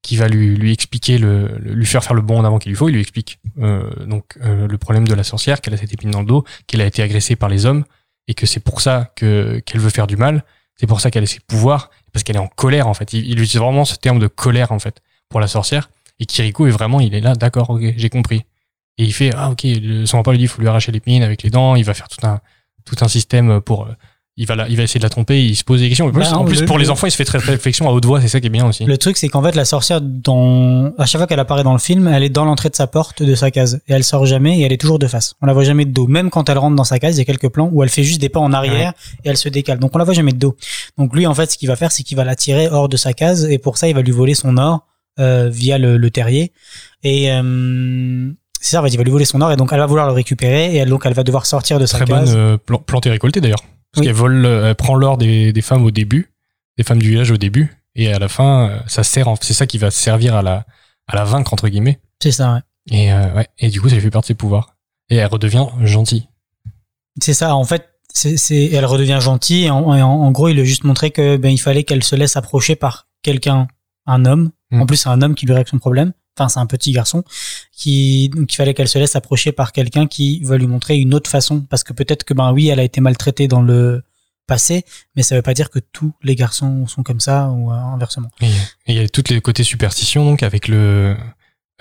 qui 0.00 0.16
va 0.16 0.28
lui, 0.28 0.54
lui 0.54 0.72
expliquer 0.72 1.18
le, 1.18 1.56
lui 1.58 1.86
faire 1.86 2.04
faire 2.04 2.14
le 2.14 2.20
bon 2.20 2.38
en 2.38 2.44
avant 2.44 2.58
qu'il 2.58 2.70
lui 2.70 2.76
faut. 2.76 2.88
Il 2.88 2.92
lui 2.92 3.00
explique 3.00 3.40
donc 3.56 4.36
le 4.36 4.76
problème 4.76 5.08
de 5.08 5.14
la 5.14 5.24
sorcière, 5.24 5.62
qu'elle 5.62 5.72
a 5.72 5.78
cette 5.78 5.92
épine 5.94 6.10
dans 6.10 6.20
le 6.20 6.26
dos, 6.26 6.44
qu'elle 6.66 6.82
a 6.82 6.86
été 6.86 7.02
agressée 7.02 7.36
par 7.36 7.48
les 7.48 7.64
hommes 7.64 7.84
et 8.28 8.34
que 8.34 8.44
c'est 8.44 8.60
pour 8.60 8.82
ça 8.82 9.12
que 9.16 9.60
qu'elle 9.60 9.80
veut 9.80 9.90
faire 9.90 10.06
du 10.06 10.18
mal. 10.18 10.44
C'est 10.76 10.86
pour 10.86 11.00
ça 11.00 11.10
qu'elle 11.10 11.22
a 11.22 11.26
ses 11.26 11.40
pouvoirs 11.40 11.90
parce 12.12 12.22
qu'elle 12.22 12.36
est 12.36 12.40
en 12.40 12.48
colère 12.48 12.88
en 12.88 12.94
fait. 12.94 13.12
Il, 13.12 13.26
il 13.26 13.40
utilise 13.40 13.56
vraiment 13.56 13.84
ce 13.84 13.96
terme 13.96 14.18
de 14.18 14.26
colère 14.26 14.72
en 14.72 14.78
fait 14.78 15.00
pour 15.28 15.40
la 15.40 15.46
sorcière. 15.46 15.90
Et 16.20 16.26
Kirikou 16.26 16.66
est 16.66 16.70
vraiment, 16.70 17.00
il 17.00 17.14
est 17.14 17.20
là, 17.20 17.34
d'accord, 17.34 17.70
ok, 17.70 17.94
j'ai 17.96 18.08
compris. 18.08 18.44
Et 18.98 19.04
il 19.04 19.12
fait 19.12 19.32
ah 19.34 19.50
ok, 19.50 19.66
son 20.06 20.18
papa 20.18 20.32
lui 20.32 20.38
dit 20.38 20.44
il 20.44 20.48
faut 20.48 20.60
lui 20.60 20.68
arracher 20.68 20.92
l'épine 20.92 21.22
avec 21.22 21.42
les 21.42 21.50
dents. 21.50 21.74
Il 21.74 21.84
va 21.84 21.94
faire 21.94 22.08
tout 22.08 22.24
un 22.26 22.40
tout 22.84 22.96
un 23.00 23.08
système 23.08 23.60
pour 23.60 23.86
euh, 23.86 23.92
il 24.36 24.46
va 24.46 24.56
la- 24.56 24.68
il 24.68 24.76
va 24.76 24.82
essayer 24.82 24.98
de 24.98 25.04
la 25.04 25.10
tromper. 25.10 25.44
Il 25.44 25.54
se 25.54 25.62
pose 25.62 25.80
des 25.80 25.88
questions. 25.88 26.06
En 26.06 26.10
plus, 26.10 26.20
Bah, 26.30 26.36
en 26.38 26.44
plus 26.44 26.60
le- 26.60 26.66
pour 26.66 26.78
les 26.78 26.86
le- 26.86 26.90
enfants, 26.90 27.06
il 27.06 27.10
se 27.10 27.16
fait 27.16 27.24
très 27.24 27.38
très 27.38 27.52
réflexion 27.52 27.88
à 27.88 27.92
haute 27.92 28.04
voix. 28.04 28.20
C'est 28.20 28.28
ça 28.28 28.40
qui 28.40 28.48
est 28.48 28.50
bien 28.50 28.66
aussi. 28.66 28.84
Le 28.84 28.98
truc, 28.98 29.16
c'est 29.16 29.28
qu'en 29.28 29.42
fait, 29.42 29.54
la 29.54 29.64
sorcière, 29.64 30.00
dans, 30.00 30.92
à 30.98 31.06
chaque 31.06 31.20
fois 31.20 31.26
qu'elle 31.26 31.38
apparaît 31.40 31.62
dans 31.62 31.72
le 31.72 31.78
film, 31.78 32.08
elle 32.08 32.22
est 32.24 32.28
dans 32.30 32.44
l'entrée 32.44 32.68
de 32.68 32.74
sa 32.74 32.86
porte, 32.86 33.22
de 33.22 33.34
sa 33.36 33.50
case. 33.50 33.80
Et 33.86 33.92
elle 33.92 34.02
sort 34.04 34.26
jamais 34.26 34.58
et 34.58 34.62
elle 34.62 34.72
est 34.72 34.80
toujours 34.80 34.98
de 34.98 35.06
face. 35.06 35.34
On 35.40 35.46
la 35.46 35.52
voit 35.52 35.62
jamais 35.64 35.84
de 35.84 35.92
dos. 35.92 36.06
Même 36.08 36.30
quand 36.30 36.48
elle 36.48 36.58
rentre 36.58 36.74
dans 36.76 36.84
sa 36.84 36.98
case, 36.98 37.14
il 37.14 37.18
y 37.18 37.22
a 37.22 37.24
quelques 37.24 37.48
plans 37.48 37.70
où 37.72 37.82
elle 37.84 37.88
fait 37.90 38.02
juste 38.02 38.20
des 38.20 38.28
pas 38.28 38.40
en 38.40 38.52
arrière 38.52 38.92
et 39.24 39.28
elle 39.28 39.36
se 39.36 39.48
décale. 39.48 39.78
Donc 39.78 39.94
on 39.94 39.98
la 39.98 40.04
voit 40.04 40.14
jamais 40.14 40.32
de 40.32 40.38
dos. 40.38 40.56
Donc 40.98 41.14
lui, 41.14 41.26
en 41.26 41.34
fait, 41.34 41.52
ce 41.52 41.56
qu'il 41.58 41.68
va 41.68 41.76
faire, 41.76 41.92
c'est 41.92 42.02
qu'il 42.02 42.16
va 42.16 42.24
la 42.24 42.34
tirer 42.34 42.68
hors 42.68 42.88
de 42.88 42.96
sa 42.96 43.12
case 43.12 43.44
et 43.44 43.58
pour 43.58 43.78
ça, 43.78 43.88
il 43.88 43.94
va 43.94 44.02
lui 44.02 44.12
voler 44.12 44.34
son 44.34 44.56
or, 44.56 44.80
euh, 45.20 45.48
via 45.48 45.78
le, 45.78 45.96
le 45.96 46.10
terrier. 46.10 46.50
Et, 47.04 47.30
euh, 47.30 48.30
c'est 48.60 48.72
ça, 48.72 48.80
en 48.80 48.84
fait, 48.84 48.88
il 48.88 48.96
va 48.96 49.04
lui 49.04 49.10
voler 49.12 49.26
son 49.26 49.40
or 49.42 49.52
et 49.52 49.56
donc 49.56 49.68
elle 49.72 49.78
va 49.78 49.86
vouloir 49.86 50.06
le 50.06 50.12
récupérer 50.12 50.74
et 50.74 50.78
elle, 50.78 50.88
donc 50.88 51.02
elle 51.04 51.12
va 51.14 51.22
devoir 51.22 51.46
sortir 51.46 51.78
de 51.78 51.86
sa 51.86 51.98
Très 51.98 52.06
case. 52.06 52.34
bonne 52.34 52.58
euh, 52.70 52.78
plantée 52.86 53.10
récoltée 53.10 53.40
d'ailleurs. 53.40 53.62
Parce 53.94 54.00
Oui. 54.00 54.06
qu'elle 54.06 54.14
vole, 54.16 54.44
euh, 54.44 54.68
elle 54.70 54.74
prend 54.74 54.94
l'or 54.96 55.16
des, 55.18 55.52
des 55.52 55.62
femmes 55.62 55.84
au 55.84 55.90
début, 55.90 56.32
des 56.76 56.84
femmes 56.84 56.98
du 57.00 57.10
village 57.10 57.30
au 57.30 57.36
début, 57.36 57.72
et 57.94 58.12
à 58.12 58.18
la 58.18 58.28
fin, 58.28 58.68
euh, 58.68 58.78
ça 58.86 59.04
sert, 59.04 59.32
c'est 59.40 59.52
ça 59.54 59.66
qui 59.66 59.78
va 59.78 59.90
servir 59.90 60.34
à 60.34 60.42
la, 60.42 60.66
à 61.06 61.14
la 61.16 61.24
vaincre 61.24 61.52
entre 61.52 61.68
guillemets. 61.68 62.00
C'est 62.20 62.32
ça, 62.32 62.54
ouais. 62.54 62.60
Et 62.90 63.12
euh, 63.12 63.32
ouais, 63.34 63.48
et 63.58 63.68
du 63.70 63.80
coup, 63.80 63.88
ça 63.88 63.94
lui 63.94 64.02
fait 64.02 64.10
perdre 64.10 64.26
ses 64.26 64.34
pouvoirs. 64.34 64.76
Et 65.10 65.16
elle 65.16 65.26
redevient 65.26 65.66
gentille. 65.82 66.28
C'est 67.22 67.34
ça, 67.34 67.54
en 67.54 67.64
fait, 67.64 67.88
c'est, 68.12 68.70
elle 68.72 68.84
redevient 68.86 69.18
gentille. 69.20 69.64
Et 69.66 69.70
en, 69.70 69.94
et 69.94 70.02
en- 70.02 70.08
en 70.10 70.30
gros, 70.32 70.48
il 70.48 70.58
a 70.58 70.64
juste 70.64 70.84
montré 70.84 71.10
que 71.10 71.36
ben 71.36 71.50
il 71.50 71.58
fallait 71.58 71.84
qu'elle 71.84 72.02
se 72.02 72.16
laisse 72.16 72.36
approcher 72.36 72.74
par 72.76 73.06
quelqu'un, 73.22 73.68
un 74.06 74.24
homme. 74.24 74.50
Mm. 74.70 74.82
En 74.82 74.86
plus, 74.86 74.96
c'est 74.96 75.08
un 75.08 75.22
homme 75.22 75.34
qui 75.34 75.46
lui 75.46 75.54
règle 75.54 75.68
son 75.68 75.78
problème. 75.78 76.12
Enfin, 76.36 76.48
c'est 76.48 76.58
un 76.58 76.66
petit 76.66 76.92
garçon 76.92 77.22
qui 77.72 78.28
donc 78.30 78.52
il 78.52 78.56
fallait 78.56 78.74
qu'elle 78.74 78.88
se 78.88 78.98
laisse 78.98 79.14
approcher 79.16 79.52
par 79.52 79.72
quelqu'un 79.72 80.06
qui 80.06 80.42
va 80.42 80.56
lui 80.56 80.66
montrer 80.66 80.96
une 80.96 81.14
autre 81.14 81.30
façon. 81.30 81.60
Parce 81.62 81.84
que 81.84 81.92
peut-être 81.92 82.24
que 82.24 82.34
ben 82.34 82.52
oui, 82.52 82.68
elle 82.68 82.80
a 82.80 82.84
été 82.84 83.00
maltraitée 83.00 83.46
dans 83.48 83.62
le 83.62 84.02
passé, 84.46 84.84
mais 85.16 85.22
ça 85.22 85.36
veut 85.36 85.42
pas 85.42 85.54
dire 85.54 85.70
que 85.70 85.78
tous 85.78 86.12
les 86.22 86.34
garçons 86.34 86.86
sont 86.86 87.02
comme 87.02 87.20
ça 87.20 87.48
ou 87.48 87.70
euh, 87.70 87.74
inversement. 87.74 88.30
Il 88.86 88.94
y 88.94 88.98
a 88.98 89.08
tous 89.08 89.24
les 89.30 89.40
côtés 89.40 89.64
superstitions, 89.64 90.24
donc 90.24 90.42
avec 90.42 90.68
le 90.68 91.16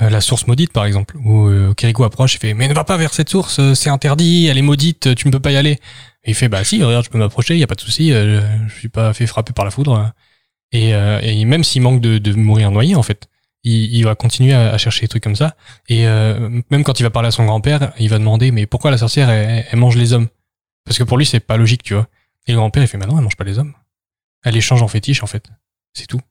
euh, 0.02 0.10
la 0.10 0.22
source 0.22 0.48
maudite 0.48 0.72
par 0.72 0.86
exemple, 0.86 1.18
où 1.24 1.48
euh, 1.48 1.74
approche 2.04 2.36
et 2.36 2.39
fait 2.39 2.54
mais 2.54 2.68
ne 2.68 2.74
va 2.74 2.84
pas 2.84 2.98
vers 2.98 3.13
cette 3.13 3.30
source, 3.30 3.60
euh, 3.60 3.76
c'est 3.76 3.89
interdit, 3.89 4.48
elle 4.48 4.58
est 4.58 4.63
maudite, 4.63 5.13
tu 5.16 5.28
ne 5.28 5.32
peux 5.32 5.39
pas 5.39 5.52
y 5.52 5.58
aller. 5.58 5.80
Et 6.24 6.32
il 6.32 6.36
fait 6.36 6.50
bah 6.50 6.63
si, 6.63 6.84
regarde, 6.84 7.06
je 7.06 7.10
peux 7.10 7.20
m'approcher, 7.20 7.54
il 7.54 7.60
y 7.60 7.63
a 7.63 7.68
pas 7.68 7.76
de 7.76 7.82
souci, 7.82 8.12
euh, 8.12 8.42
je 8.68 8.74
suis 8.74 8.89
pas 8.89 9.13
fait 9.13 9.28
frapper 9.28 9.54
par 9.54 9.66
la 9.66 9.72
foudre. 9.72 10.12
Et, 10.72 10.89
et 10.89 11.46
même 11.46 11.63
s'il 11.63 11.84
manque 11.84 12.02
de, 12.02 12.18
de 12.18 12.34
mourir 12.34 12.72
noyé 12.72 12.96
en 12.96 13.04
fait, 13.04 13.28
il, 13.63 13.95
il 13.95 14.04
va 14.04 14.15
continuer 14.15 14.54
à, 14.54 14.71
à 14.73 14.78
chercher 14.78 15.02
des 15.02 15.08
trucs 15.08 15.23
comme 15.23 15.36
ça. 15.36 15.56
Et 15.88 16.08
euh, 16.08 16.62
même 16.69 16.84
quand 16.84 16.99
il 16.99 17.04
va 17.04 17.10
parler 17.10 17.28
à 17.28 17.32
son 17.32 17.45
grand-père, 17.45 17.93
il 17.99 18.10
va 18.10 18.19
demander 18.19 18.52
mais 18.52 18.65
pourquoi 18.65 18.91
la 18.91 18.97
sorcière 18.97 19.30
elle, 19.30 19.65
elle 19.69 19.80
mange 19.80 19.97
les 19.97 20.13
hommes? 20.13 20.28
Parce 20.86 20.97
que 20.97 21.04
pour 21.04 21.17
lui 21.17 21.26
c'est 21.26 21.39
pas 21.39 21.58
logique, 21.58 21.84
tu 21.84 21.93
vois. 21.93 22.08
Et 22.47 22.52
le 22.52 22.58
grand-père 22.58 22.84
il 22.84 22.88
fait 22.88 22.97
mais 22.97 23.06
non, 23.06 23.17
elle 23.17 23.23
mange 23.23 23.38
pas 23.38 23.43
les 23.45 23.60
hommes. 23.60 23.73
Elle 24.43 24.54
les 24.56 24.62
change 24.62 24.82
en 24.82 24.88
fétiche 24.88 25.23
en 25.23 25.28
fait, 25.28 25.45
c'est 25.93 26.08
tout. 26.08 26.21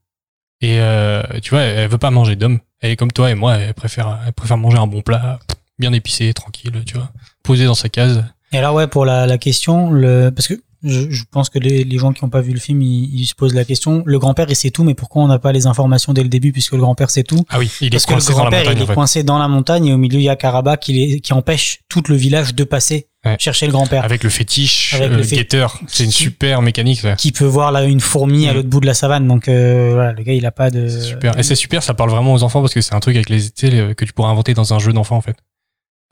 Et 0.61 0.79
euh, 0.79 1.23
tu 1.41 1.49
vois, 1.49 1.61
elle 1.61 1.89
veut 1.89 1.97
pas 1.97 2.11
manger 2.11 2.35
d'hommes. 2.35 2.59
Elle 2.79 2.91
est 2.91 2.95
comme 2.95 3.11
toi 3.11 3.31
et 3.31 3.35
moi, 3.35 3.57
elle 3.57 3.73
préfère, 3.73 4.19
elle 4.25 4.33
préfère 4.33 4.57
manger 4.57 4.77
un 4.77 4.87
bon 4.87 5.01
plat, 5.01 5.39
bien 5.79 5.91
épicé, 5.93 6.33
tranquille, 6.33 6.83
tu 6.85 6.93
vois, 6.95 7.11
posé 7.43 7.65
dans 7.65 7.73
sa 7.75 7.89
case. 7.89 8.23
Et 8.51 8.57
alors 8.59 8.75
ouais, 8.75 8.87
pour 8.87 9.03
la, 9.03 9.25
la 9.25 9.37
question, 9.37 9.89
le, 9.89 10.29
parce 10.29 10.47
que 10.47 10.53
je, 10.83 11.09
je 11.09 11.23
pense 11.31 11.49
que 11.49 11.59
les, 11.59 11.83
les 11.83 11.97
gens 11.97 12.11
qui 12.13 12.23
n'ont 12.23 12.29
pas 12.29 12.41
vu 12.41 12.51
le 12.53 12.59
film, 12.59 12.81
ils, 12.81 13.21
ils 13.21 13.25
se 13.25 13.33
posent 13.35 13.53
la 13.53 13.63
question. 13.65 14.03
Le 14.05 14.19
grand-père, 14.19 14.47
il 14.49 14.55
sait 14.55 14.69
tout, 14.71 14.83
mais 14.83 14.93
pourquoi 14.93 15.23
on 15.23 15.27
n'a 15.27 15.39
pas 15.39 15.51
les 15.51 15.65
informations 15.67 16.13
dès 16.13 16.23
le 16.23 16.29
début, 16.29 16.51
puisque 16.51 16.73
le 16.73 16.79
grand-père 16.79 17.09
sait 17.09 17.23
tout? 17.23 17.43
Ah 17.49 17.59
oui, 17.59 17.71
il 17.81 17.93
est 17.95 18.05
que 18.05 18.13
le 18.13 18.19
coincé 18.19 18.33
dans 18.33 18.43
la 18.43 18.49
montagne 18.49 18.75
il 18.77 18.79
en 18.79 18.83
est 18.83 18.87
fait. 18.87 18.93
coincé 18.93 19.23
dans 19.23 19.39
la 19.39 19.47
montagne 19.47 19.85
et 19.87 19.93
au 19.93 19.97
milieu, 19.97 20.19
il 20.19 20.23
y 20.23 20.29
a 20.29 20.35
Karaba 20.35 20.77
qui, 20.77 20.93
les- 20.93 21.19
qui 21.21 21.33
empêche 21.33 21.79
tout 21.89 22.03
le 22.09 22.15
village 22.15 22.53
de 22.55 22.63
passer 22.63 23.07
Ouais. 23.25 23.37
chercher 23.39 23.67
le 23.67 23.71
grand-père. 23.71 24.03
Avec 24.03 24.21
le 24.21 24.29
fétiche, 24.29 24.95
Avec 24.95 25.09
euh, 25.11 25.15
le 25.15 25.23
fé- 25.23 25.37
guetteur, 25.37 25.79
c'est 25.87 26.03
une 26.03 26.11
super 26.11 26.61
mécanique. 26.61 26.99
ça. 26.99 27.15
Qui 27.15 27.31
peut 27.31 27.45
voir 27.45 27.71
là 27.71 27.83
une 27.85 28.01
fourmi 28.01 28.49
à 28.49 28.51
Mm. 28.51 28.55
l'autre 28.55 28.67
bout 28.67 28.81
de 28.81 28.85
la 28.85 28.93
savane. 28.93 29.25
Donc 29.29 29.47
euh, 29.47 29.91
voilà, 29.93 30.11
le 30.11 30.21
gars, 30.23 30.33
il 30.33 30.45
a 30.45 30.51
pas 30.51 30.69
de. 30.69 30.89
Super. 30.89 31.39
Et 31.39 31.43
c'est 31.43 31.55
super, 31.55 31.83
ça 31.83 31.93
parle 31.93 32.09
vraiment 32.09 32.33
aux 32.33 32.43
enfants 32.43 32.59
parce 32.59 32.73
que 32.73 32.81
c'est 32.81 32.93
un 32.93 32.99
truc 32.99 33.15
avec 33.15 33.29
les, 33.29 33.39
le- 33.69 33.93
que 33.93 34.03
tu 34.03 34.11
pourrais 34.11 34.27
inventer 34.29 34.53
dans 34.53 34.73
un 34.73 34.79
jeu 34.79 34.91
d'enfant 34.91 35.15
en 35.15 35.21
fait. 35.21 35.37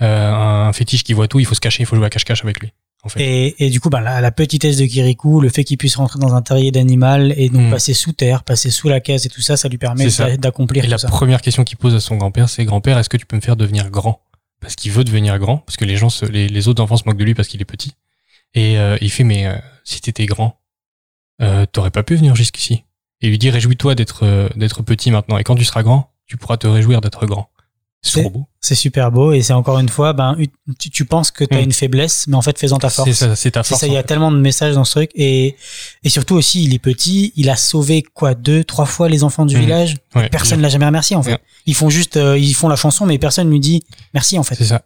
Euh, 0.02 0.32
un 0.34 0.72
fétiche 0.74 1.04
qui 1.04 1.12
voit 1.14 1.28
tout, 1.28 1.40
il 1.40 1.46
faut 1.46 1.54
se 1.54 1.60
cacher, 1.60 1.84
il 1.84 1.86
faut 1.86 1.96
jouer 1.98 2.06
à 2.06 2.10
cache-cache 2.10 2.44
avec 2.46 2.60
lui. 2.62 2.72
En 3.04 3.10
fait. 3.10 3.22
Et, 3.22 3.66
et 3.66 3.70
du 3.72 3.80
coup, 3.80 3.90
ben, 3.90 4.00
la, 4.02 4.22
la 4.22 4.32
petitesse 4.32 4.78
de 4.78 4.86
Kirikou, 4.86 5.42
le 5.42 5.50
fait 5.50 5.64
qu'il 5.64 5.78
puisse 5.78 5.96
rentrer 5.96 6.20
dans 6.20 6.36
un 6.36 6.42
terrier 6.42 6.72
d'animal 6.72 7.34
et 7.36 7.50
donc 7.50 7.64
Mm. 7.68 7.72
passer 7.72 7.94
sous 7.96 8.12
terre, 8.14 8.44
passer 8.44 8.70
sous 8.70 8.90
la 8.90 9.00
case 9.00 9.26
et 9.26 9.30
tout 9.30 9.42
ça, 9.42 9.58
ça 9.58 9.68
lui 9.70 9.78
permet 9.80 10.06
d'accomplir 10.38 10.88
la 10.88 10.98
ça. 11.00 11.08
première 11.08 11.42
question 11.42 11.64
qu'il 11.64 11.78
pose 11.78 11.96
à 11.96 12.00
son 12.00 12.16
grand-père, 12.18 12.48
c'est 12.50 12.64
grand-père, 12.66 12.98
est-ce 13.00 13.10
que 13.10 13.18
tu 13.18 13.26
peux 13.26 13.36
me 13.36 13.42
faire 13.42 13.56
devenir 13.56 13.90
grand? 13.90 14.22
Parce 14.60 14.76
qu'il 14.76 14.92
veut 14.92 15.04
devenir 15.04 15.40
grand, 15.40 15.58
parce 15.58 15.78
que 15.78 15.86
les 15.86 15.96
gens, 15.98 16.10
se- 16.10 16.26
les, 16.26 16.48
les 16.48 16.68
autres 16.68 16.84
enfants 16.84 16.98
se 16.98 17.04
moquent 17.08 17.18
de 17.18 17.24
lui 17.24 17.34
parce 17.34 17.48
qu'il 17.48 17.60
est 17.62 17.66
petit. 17.66 17.94
Et 18.54 18.78
euh, 18.78 18.98
il 19.02 19.10
fait, 19.10 19.24
mais 19.24 19.48
euh, 19.48 19.56
si 19.84 20.00
t'étais 20.02 20.28
grand, 20.28 20.60
euh, 21.42 21.66
t'aurais 21.66 21.90
pas 21.92 22.04
pu 22.04 22.16
venir 22.16 22.36
jusqu'ici. 22.36 22.84
Et 23.22 23.28
il 23.28 23.30
lui 23.32 23.38
dit, 23.40 23.50
réjouis-toi 23.50 23.96
d'être 23.96 24.24
euh, 24.26 24.50
d'être 24.56 24.84
petit 24.84 25.10
maintenant. 25.10 25.38
Et 25.40 25.44
quand 25.44 25.56
tu 25.56 25.66
seras 25.66 25.82
grand, 25.84 26.12
tu 26.28 26.38
pourras 26.38 26.58
te 26.58 26.68
réjouir 26.68 27.02
d'être 27.02 27.26
grand. 27.26 27.50
C'est 28.04 28.24
beau. 28.24 28.46
C'est 28.60 28.74
super 28.76 29.12
beau 29.12 29.32
et 29.32 29.42
c'est 29.42 29.54
encore 29.54 29.78
une 29.80 29.90
fois, 29.90 30.14
ben, 30.14 30.36
tu, 30.80 30.90
tu 30.90 31.06
penses 31.06 31.30
que 31.30 31.44
tu 31.44 31.56
as 31.56 31.60
Mm. 31.62 31.66
une 31.66 31.72
faiblesse, 31.72 32.26
mais 32.28 32.36
en 32.36 32.42
fait, 32.42 32.58
fais-en 32.58 32.78
ta 32.80 32.90
force. 32.90 33.08
C'est 33.10 33.16
ça, 33.16 33.36
c'est 33.36 33.52
ta 33.52 33.64
force. 33.64 33.80
ça, 33.82 33.88
il 33.88 33.94
y 33.94 33.98
a 33.98 34.02
fait. 34.02 34.08
tellement 34.08 34.32
de 34.32 34.38
messages 34.38 34.74
dans 34.74 34.84
ce 34.86 34.92
truc 34.94 35.12
et, 35.14 35.56
et 36.04 36.10
surtout 36.10 36.36
aussi, 36.36 36.64
il 36.64 36.74
est 36.74 36.80
petit, 36.80 37.32
il 37.36 37.50
a 37.50 37.56
sauvé 37.56 38.02
quoi, 38.02 38.34
deux, 38.34 38.64
trois 38.64 38.86
fois 38.86 39.08
les 39.08 39.24
enfants 39.24 39.46
du 39.46 39.56
Mhm. 39.56 39.62
village. 39.62 39.96
Ouais, 40.16 40.30
Personne 40.30 40.62
l'a 40.62 40.70
jamais 40.70 40.86
remercié 40.88 41.16
en 41.16 41.22
fait. 41.24 41.34
Ouais. 41.34 41.40
Ils 41.68 41.76
font 41.76 41.90
juste, 41.92 42.18
euh, 42.18 42.38
ils 42.40 42.54
font 42.54 42.68
la 42.70 42.76
chanson, 42.76 43.06
mais 43.06 43.18
personne 43.20 43.50
lui 43.50 43.60
dit 43.60 43.84
merci 44.16 44.38
en 44.40 44.44
fait. 44.44 44.56
C'est 44.56 44.66
ça. 44.66 44.82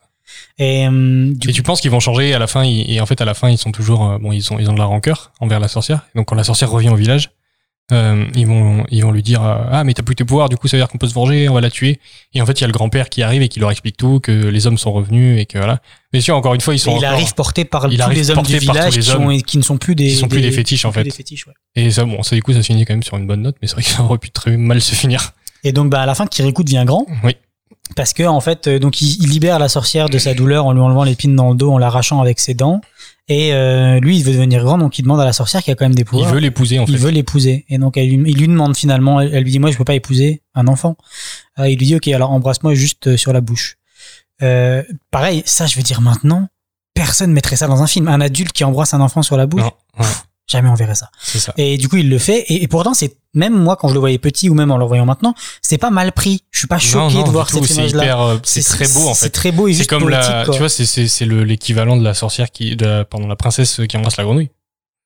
Et 0.57 0.85
euh, 0.87 1.31
du 1.33 1.49
Et 1.49 1.53
tu 1.53 1.63
penses 1.63 1.79
qu'ils 1.81 1.91
vont 1.91 1.99
changer 2.01 2.33
à 2.33 2.39
la 2.39 2.47
fin 2.47 2.63
ils- 2.65 2.91
Et 2.91 2.99
en 2.99 3.05
fait, 3.05 3.21
à 3.21 3.25
la 3.25 3.33
fin, 3.33 3.49
ils 3.49 3.57
sont 3.57 3.71
toujours 3.71 4.09
euh, 4.09 4.17
bon. 4.17 4.31
Ils 4.33 4.51
ont 4.51 4.59
ils 4.59 4.69
ont 4.69 4.73
de 4.73 4.79
la 4.79 4.85
rancœur 4.85 5.31
envers 5.39 5.59
la 5.59 5.67
sorcière. 5.69 6.01
Donc 6.15 6.27
quand 6.27 6.35
la 6.35 6.43
sorcière 6.43 6.69
revient 6.71 6.89
au 6.89 6.95
village, 6.95 7.29
euh, 7.91 8.25
ils 8.35 8.47
vont 8.47 8.83
ils 8.89 9.03
vont 9.03 9.11
lui 9.11 9.21
dire 9.21 9.43
euh, 9.43 9.57
ah 9.71 9.83
mais 9.83 9.93
t'as 9.93 10.01
plus 10.01 10.15
tes 10.15 10.25
pouvoirs. 10.25 10.49
Du 10.49 10.57
coup, 10.57 10.67
ça 10.67 10.75
veut 10.77 10.81
dire 10.81 10.87
qu'on 10.89 10.97
peut 10.97 11.07
se 11.07 11.13
venger. 11.13 11.47
On 11.49 11.53
va 11.53 11.61
la 11.61 11.69
tuer. 11.69 11.99
Et 12.33 12.41
en 12.41 12.45
fait, 12.45 12.53
il 12.53 12.61
y 12.61 12.63
a 12.63 12.67
le 12.67 12.73
grand 12.73 12.89
père 12.89 13.09
qui 13.09 13.21
arrive 13.21 13.41
et 13.43 13.47
qui 13.47 13.59
leur 13.59 13.69
explique 13.71 13.95
tout, 13.97 14.19
que 14.19 14.31
les 14.31 14.65
hommes 14.67 14.77
sont 14.77 14.91
revenus 14.91 15.39
et 15.39 15.45
que 15.45 15.57
voilà. 15.59 15.79
Mais 16.13 16.21
sûr, 16.21 16.35
encore 16.35 16.53
une 16.55 16.61
fois, 16.61 16.73
ils 16.73 16.79
sont 16.79 16.91
Et 16.91 16.93
il 16.93 16.97
encore- 16.97 17.09
arrive 17.11 17.33
porté 17.35 17.63
par 17.65 17.91
il 17.91 17.99
tous 17.99 18.09
les 18.09 18.31
hommes 18.31 18.41
du 18.43 18.57
village 18.57 18.97
qui, 18.99 19.11
hommes. 19.11 19.25
ont- 19.27 19.37
qui 19.39 19.57
ne 19.57 19.63
sont 19.63 19.77
plus 19.77 19.93
des, 19.95 20.07
Qui 20.09 20.15
sont 20.15 20.27
plus 20.27 20.41
des 20.41 20.51
fétiches, 20.51 20.85
en 20.85 20.91
fait. 20.91 21.03
des 21.03 21.11
fétiches, 21.11 21.45
ouais. 21.47 21.53
Et 21.75 21.91
ça, 21.91 22.05
bon, 22.05 22.23
ça 22.23 22.35
du 22.35 22.41
coup, 22.41 22.53
ça 22.53 22.63
finit 22.63 22.85
quand 22.85 22.93
même 22.93 23.03
sur 23.03 23.17
une 23.17 23.27
bonne 23.27 23.41
note. 23.41 23.55
Mais 23.61 23.67
c'est 23.67 23.73
vrai 23.75 23.83
que 23.83 23.89
ça 23.89 24.01
aurait 24.03 24.17
pu 24.17 24.31
très 24.31 24.57
mal 24.57 24.81
se 24.81 24.95
finir. 24.95 25.31
Et 25.63 25.71
donc, 25.71 25.89
bah, 25.91 26.01
à 26.01 26.05
la 26.05 26.15
fin, 26.15 26.25
Kirikou 26.27 26.63
devient 26.63 26.83
grand. 26.85 27.05
Oui. 27.23 27.35
Parce 27.95 28.13
que, 28.13 28.23
en 28.23 28.39
fait, 28.41 28.65
euh, 28.67 28.79
donc, 28.79 28.99
il, 29.01 29.21
il 29.23 29.29
libère 29.29 29.59
la 29.59 29.69
sorcière 29.69 30.09
de 30.09 30.17
sa 30.17 30.33
douleur 30.33 30.65
en 30.65 30.73
lui 30.73 30.81
enlevant 30.81 31.03
l'épine 31.03 31.35
dans 31.35 31.51
le 31.51 31.55
dos, 31.55 31.71
en 31.71 31.77
l'arrachant 31.77 32.19
avec 32.19 32.39
ses 32.39 32.55
dents. 32.55 32.81
Et 33.27 33.53
euh, 33.53 33.99
lui, 33.99 34.17
il 34.17 34.23
veut 34.23 34.33
devenir 34.33 34.63
grand, 34.63 34.77
donc 34.77 34.99
il 34.99 35.01
demande 35.01 35.19
à 35.19 35.25
la 35.25 35.33
sorcière 35.33 35.63
qui 35.63 35.71
a 35.71 35.75
quand 35.75 35.85
même 35.85 35.95
des 35.95 36.01
Il 36.03 36.05
pouvoirs. 36.05 36.31
veut 36.31 36.39
l'épouser 36.39 36.77
en 36.77 36.85
fait. 36.85 36.91
Il 36.91 36.97
veut 36.99 37.09
l'épouser. 37.09 37.65
Et 37.69 37.77
donc, 37.79 37.97
elle 37.97 38.07
lui, 38.07 38.31
il 38.31 38.37
lui 38.37 38.47
demande 38.47 38.77
finalement, 38.77 39.19
elle, 39.19 39.33
elle 39.33 39.43
lui 39.43 39.51
dit, 39.51 39.59
moi, 39.59 39.71
je 39.71 39.77
peux 39.77 39.83
pas 39.83 39.95
épouser 39.95 40.43
un 40.53 40.67
enfant. 40.67 40.95
Euh, 41.57 41.67
il 41.67 41.79
lui 41.79 41.87
dit, 41.87 41.95
ok, 41.95 42.07
alors 42.09 42.31
embrasse-moi 42.31 42.75
juste 42.75 43.07
euh, 43.07 43.17
sur 43.17 43.33
la 43.33 43.41
bouche. 43.41 43.77
Euh, 44.43 44.83
pareil, 45.09 45.41
ça, 45.45 45.65
je 45.65 45.75
veux 45.75 45.81
dire 45.83 46.01
maintenant, 46.01 46.47
personne 46.93 47.31
mettrait 47.31 47.55
ça 47.55 47.65
dans 47.67 47.81
un 47.81 47.87
film. 47.87 48.07
Un 48.09 48.21
adulte 48.21 48.51
qui 48.51 48.63
embrasse 48.63 48.93
un 48.93 49.01
enfant 49.01 49.23
sur 49.23 49.37
la 49.37 49.47
bouche, 49.47 49.61
Non, 49.61 49.71
ouais, 49.99 50.05
jamais 50.47 50.69
on 50.69 50.75
verrait 50.75 50.95
ça. 50.95 51.09
c'est 51.21 51.39
ça. 51.39 51.53
Et 51.57 51.77
du 51.77 51.87
coup, 51.89 51.97
il 51.97 52.09
le 52.09 52.17
fait. 52.19 52.39
Et, 52.47 52.63
et 52.63 52.67
pourtant, 52.67 52.93
c'est 52.93 53.17
même 53.33 53.53
moi, 53.57 53.75
quand 53.75 53.87
je 53.89 53.93
le 53.93 53.99
voyais 53.99 54.17
petit 54.17 54.49
ou 54.49 54.53
même 54.53 54.71
en 54.71 54.77
le 54.77 54.85
voyant 54.85 55.05
maintenant, 55.05 55.33
c'est 55.61 55.77
pas 55.77 55.89
mal 55.89 56.11
pris. 56.13 56.43
Je 56.51 56.59
suis 56.59 56.67
pas 56.67 56.77
choqué 56.79 57.15
Non, 57.15 57.21
non, 57.21 57.27
de 57.27 57.31
voir 57.31 57.49
cette 57.49 57.65
c'est 57.65 57.73
image-là. 57.75 58.21
euh, 58.29 58.37
c'est 58.43 58.63
très 58.63 58.87
beau 58.87 59.07
en 59.09 59.13
C'est 59.13 59.25
fait. 59.25 59.29
très 59.31 59.51
beau 59.51 59.71
C'est 59.71 59.85
comme 59.87 60.07
la, 60.09 60.43
quoi. 60.45 60.53
tu 60.53 60.59
vois, 60.59 60.69
c'est 60.69 60.85
c'est 60.85 61.07
c'est 61.07 61.25
le 61.25 61.43
l'équivalent 61.43 61.97
de 61.97 62.03
la 62.03 62.13
sorcière 62.13 62.51
qui, 62.51 62.75
de 62.75 62.85
la, 62.85 63.05
pardon, 63.05 63.27
la 63.27 63.35
princesse 63.35 63.81
qui 63.89 63.97
embrasse 63.97 64.17
la 64.17 64.23
grenouille. 64.23 64.49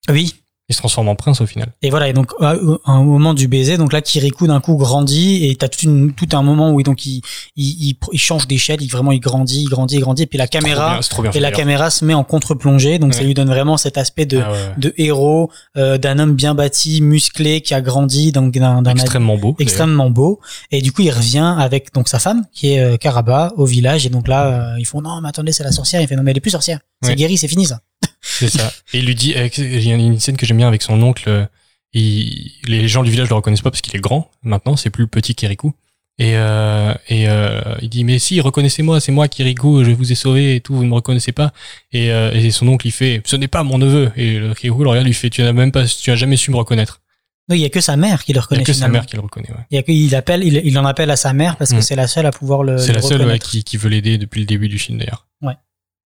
Oui. 0.09 0.35
Il 0.69 0.75
se 0.75 0.79
transforme 0.79 1.07
en 1.09 1.15
prince 1.15 1.41
au 1.41 1.47
final. 1.47 1.73
Et 1.81 1.89
voilà. 1.89 2.07
Et 2.09 2.13
donc, 2.13 2.31
à- 2.39 2.55
un 2.85 3.03
moment 3.03 3.33
du 3.33 3.47
baiser, 3.47 3.77
donc 3.77 3.91
là, 3.91 4.01
Kirikou 4.01 4.45
d'un 4.45 4.59
coup 4.61 4.75
grandit 4.77 5.47
et 5.47 5.55
t'as 5.55 5.67
tout, 5.67 5.79
une- 5.85 6.13
tout 6.13 6.27
un 6.33 6.43
moment 6.43 6.69
où 6.71 6.83
donc 6.83 7.05
il, 7.07 7.21
il, 7.55 7.87
il, 7.89 7.95
il 8.13 8.19
change 8.19 8.47
d'échelle. 8.47 8.81
Il 8.81 8.87
vraiment 8.89 9.11
il 9.11 9.19
grandit, 9.19 9.63
il 9.63 9.69
grandit, 9.69 9.95
il 9.95 10.01
grandit. 10.01 10.23
Et 10.23 10.27
puis 10.27 10.37
la 10.37 10.47
caméra 10.47 10.91
bien, 10.91 11.01
et 11.29 11.33
fait, 11.33 11.39
la 11.39 11.49
caméra 11.57 11.89
se 11.89 12.05
met 12.05 12.13
en 12.13 12.23
contre-plongée. 12.23 12.99
Donc 12.99 13.13
ça 13.15 13.23
lui 13.23 13.33
donne 13.33 13.47
vraiment 13.49 13.77
cet 13.77 13.97
aspect 13.97 14.25
de 14.27 14.37
Ah 14.39 14.51
ouais, 14.51 14.57
ouais. 14.57 14.73
de 14.77 14.93
héros, 14.97 15.49
euh, 15.75 15.97
d'un 15.97 16.19
homme 16.19 16.33
bien 16.35 16.53
bâti, 16.53 17.01
musclé, 17.01 17.61
qui 17.61 17.73
a 17.73 17.81
grandi, 17.81 18.31
donc 18.31 18.53
d'un 18.53 18.83
d'un 18.83 18.91
extrêmement 18.91 19.37
beau. 19.37 19.55
extrêmement 19.59 20.09
beau. 20.11 20.39
Et 20.71 20.81
du 20.83 20.91
coup, 20.91 21.01
il 21.01 21.09
revient 21.11 21.55
avec 21.57 21.93
donc 21.95 22.09
sa 22.09 22.19
femme, 22.19 22.45
qui 22.53 22.73
est 22.73 22.79
euh, 22.79 22.97
Karaba, 22.97 23.51
au 23.57 23.65
village. 23.65 24.05
Et 24.05 24.09
donc 24.09 24.27
là, 24.27 24.73
euh, 24.73 24.79
ils 24.79 24.85
font 24.85 25.01
non, 25.01 25.19
mais 25.21 25.29
attendez, 25.29 25.51
c'est 25.51 25.63
la 25.63 25.71
sorcière. 25.71 25.99
Il 26.01 26.07
fait 26.07 26.15
non, 26.15 26.21
mais 26.23 26.29
elle 26.31 26.37
est 26.37 26.41
plus 26.41 26.51
sorcière. 26.51 26.79
C'est 27.01 27.15
guéri, 27.15 27.37
c'est 27.37 27.47
fini 27.47 27.65
ça. 27.65 27.79
C'est 28.21 28.49
ça. 28.49 28.71
Et 28.93 28.99
il 28.99 29.05
lui 29.05 29.15
dit, 29.15 29.33
il 29.57 29.83
y 29.87 29.91
a 29.91 29.95
une 29.95 30.19
scène 30.19 30.37
que 30.37 30.45
j'aime 30.45 30.57
bien 30.57 30.67
avec 30.67 30.81
son 30.81 31.01
oncle. 31.01 31.23
euh, 31.27 31.45
il- 31.93 32.51
les 32.67 32.87
gens 32.87 33.03
du 33.03 33.09
village 33.11 33.29
le 33.29 33.35
reconnaissent 33.35 33.61
pas 33.61 33.71
parce 33.71 33.81
qu'il 33.81 33.95
est 33.95 33.99
grand. 34.01 34.29
Maintenant, 34.43 34.75
c'est 34.75 34.89
plus 34.89 35.03
le 35.03 35.07
petit 35.07 35.33
Kirikou. 35.35 35.73
Et, 36.21 36.35
euh, 36.35 36.93
et 37.07 37.29
euh, 37.29 37.61
il 37.81 37.87
dit 37.87 38.03
mais 38.03 38.19
si 38.19 38.41
reconnaissez-moi 38.41 38.99
c'est 38.99 39.13
moi 39.13 39.29
Kirikou 39.29 39.85
je 39.85 39.91
vous 39.91 40.11
ai 40.11 40.15
sauvé 40.15 40.55
et 40.55 40.59
tout 40.59 40.75
vous 40.75 40.83
ne 40.83 40.89
me 40.89 40.95
reconnaissez 40.95 41.31
pas 41.31 41.53
et, 41.93 42.11
euh, 42.11 42.33
et 42.33 42.51
son 42.51 42.67
oncle 42.67 42.85
il 42.85 42.91
fait 42.91 43.21
ce 43.25 43.37
n'est 43.37 43.47
pas 43.47 43.63
mon 43.63 43.77
neveu 43.77 44.11
et 44.17 44.37
le 44.37 44.53
Kirikou 44.53 44.83
le 44.83 44.89
regarde 44.89 45.05
lui 45.07 45.13
fait 45.13 45.29
tu 45.29 45.41
n'as 45.41 45.53
même 45.53 45.71
pas 45.71 45.85
tu 45.85 46.11
as 46.11 46.17
jamais 46.17 46.35
su 46.35 46.51
me 46.51 46.57
reconnaître 46.57 46.99
Non, 47.47 47.55
il 47.55 47.61
y 47.61 47.65
a 47.65 47.69
que 47.69 47.79
sa 47.79 47.95
mère 47.95 48.25
qui 48.25 48.33
le 48.33 48.39
il 48.39 48.39
y 48.39 48.41
reconnaît. 48.41 48.61
a 48.63 48.65
que 48.65 48.73
sa 48.73 48.77
finalement. 48.79 48.93
mère 48.99 49.05
qui 49.05 49.15
le 49.15 49.21
reconnaît 49.21 49.49
ouais. 49.49 49.65
Il 49.71 49.75
y 49.75 49.77
a 49.77 49.83
que, 49.83 49.91
il 49.93 50.13
appelle, 50.13 50.43
il, 50.43 50.55
il 50.65 50.77
en 50.77 50.83
appelle 50.83 51.09
à 51.09 51.15
sa 51.15 51.31
mère 51.31 51.55
parce 51.55 51.71
que 51.71 51.77
Mm. 51.77 51.81
c'est 51.83 51.95
la 51.95 52.07
seule 52.07 52.25
à 52.25 52.31
pouvoir 52.31 52.63
le. 52.63 52.77
C'est 52.79 52.91
la 52.91 53.01
seule 53.01 53.25
ouais, 53.25 53.39
qui, 53.39 53.63
qui 53.63 53.77
veut 53.77 53.87
l'aider 53.89 54.17
depuis 54.17 54.41
le 54.41 54.45
début 54.45 54.67
du 54.67 54.77
film 54.77 54.97
d'ailleurs. 54.97 55.25
Ouais. 55.41 55.53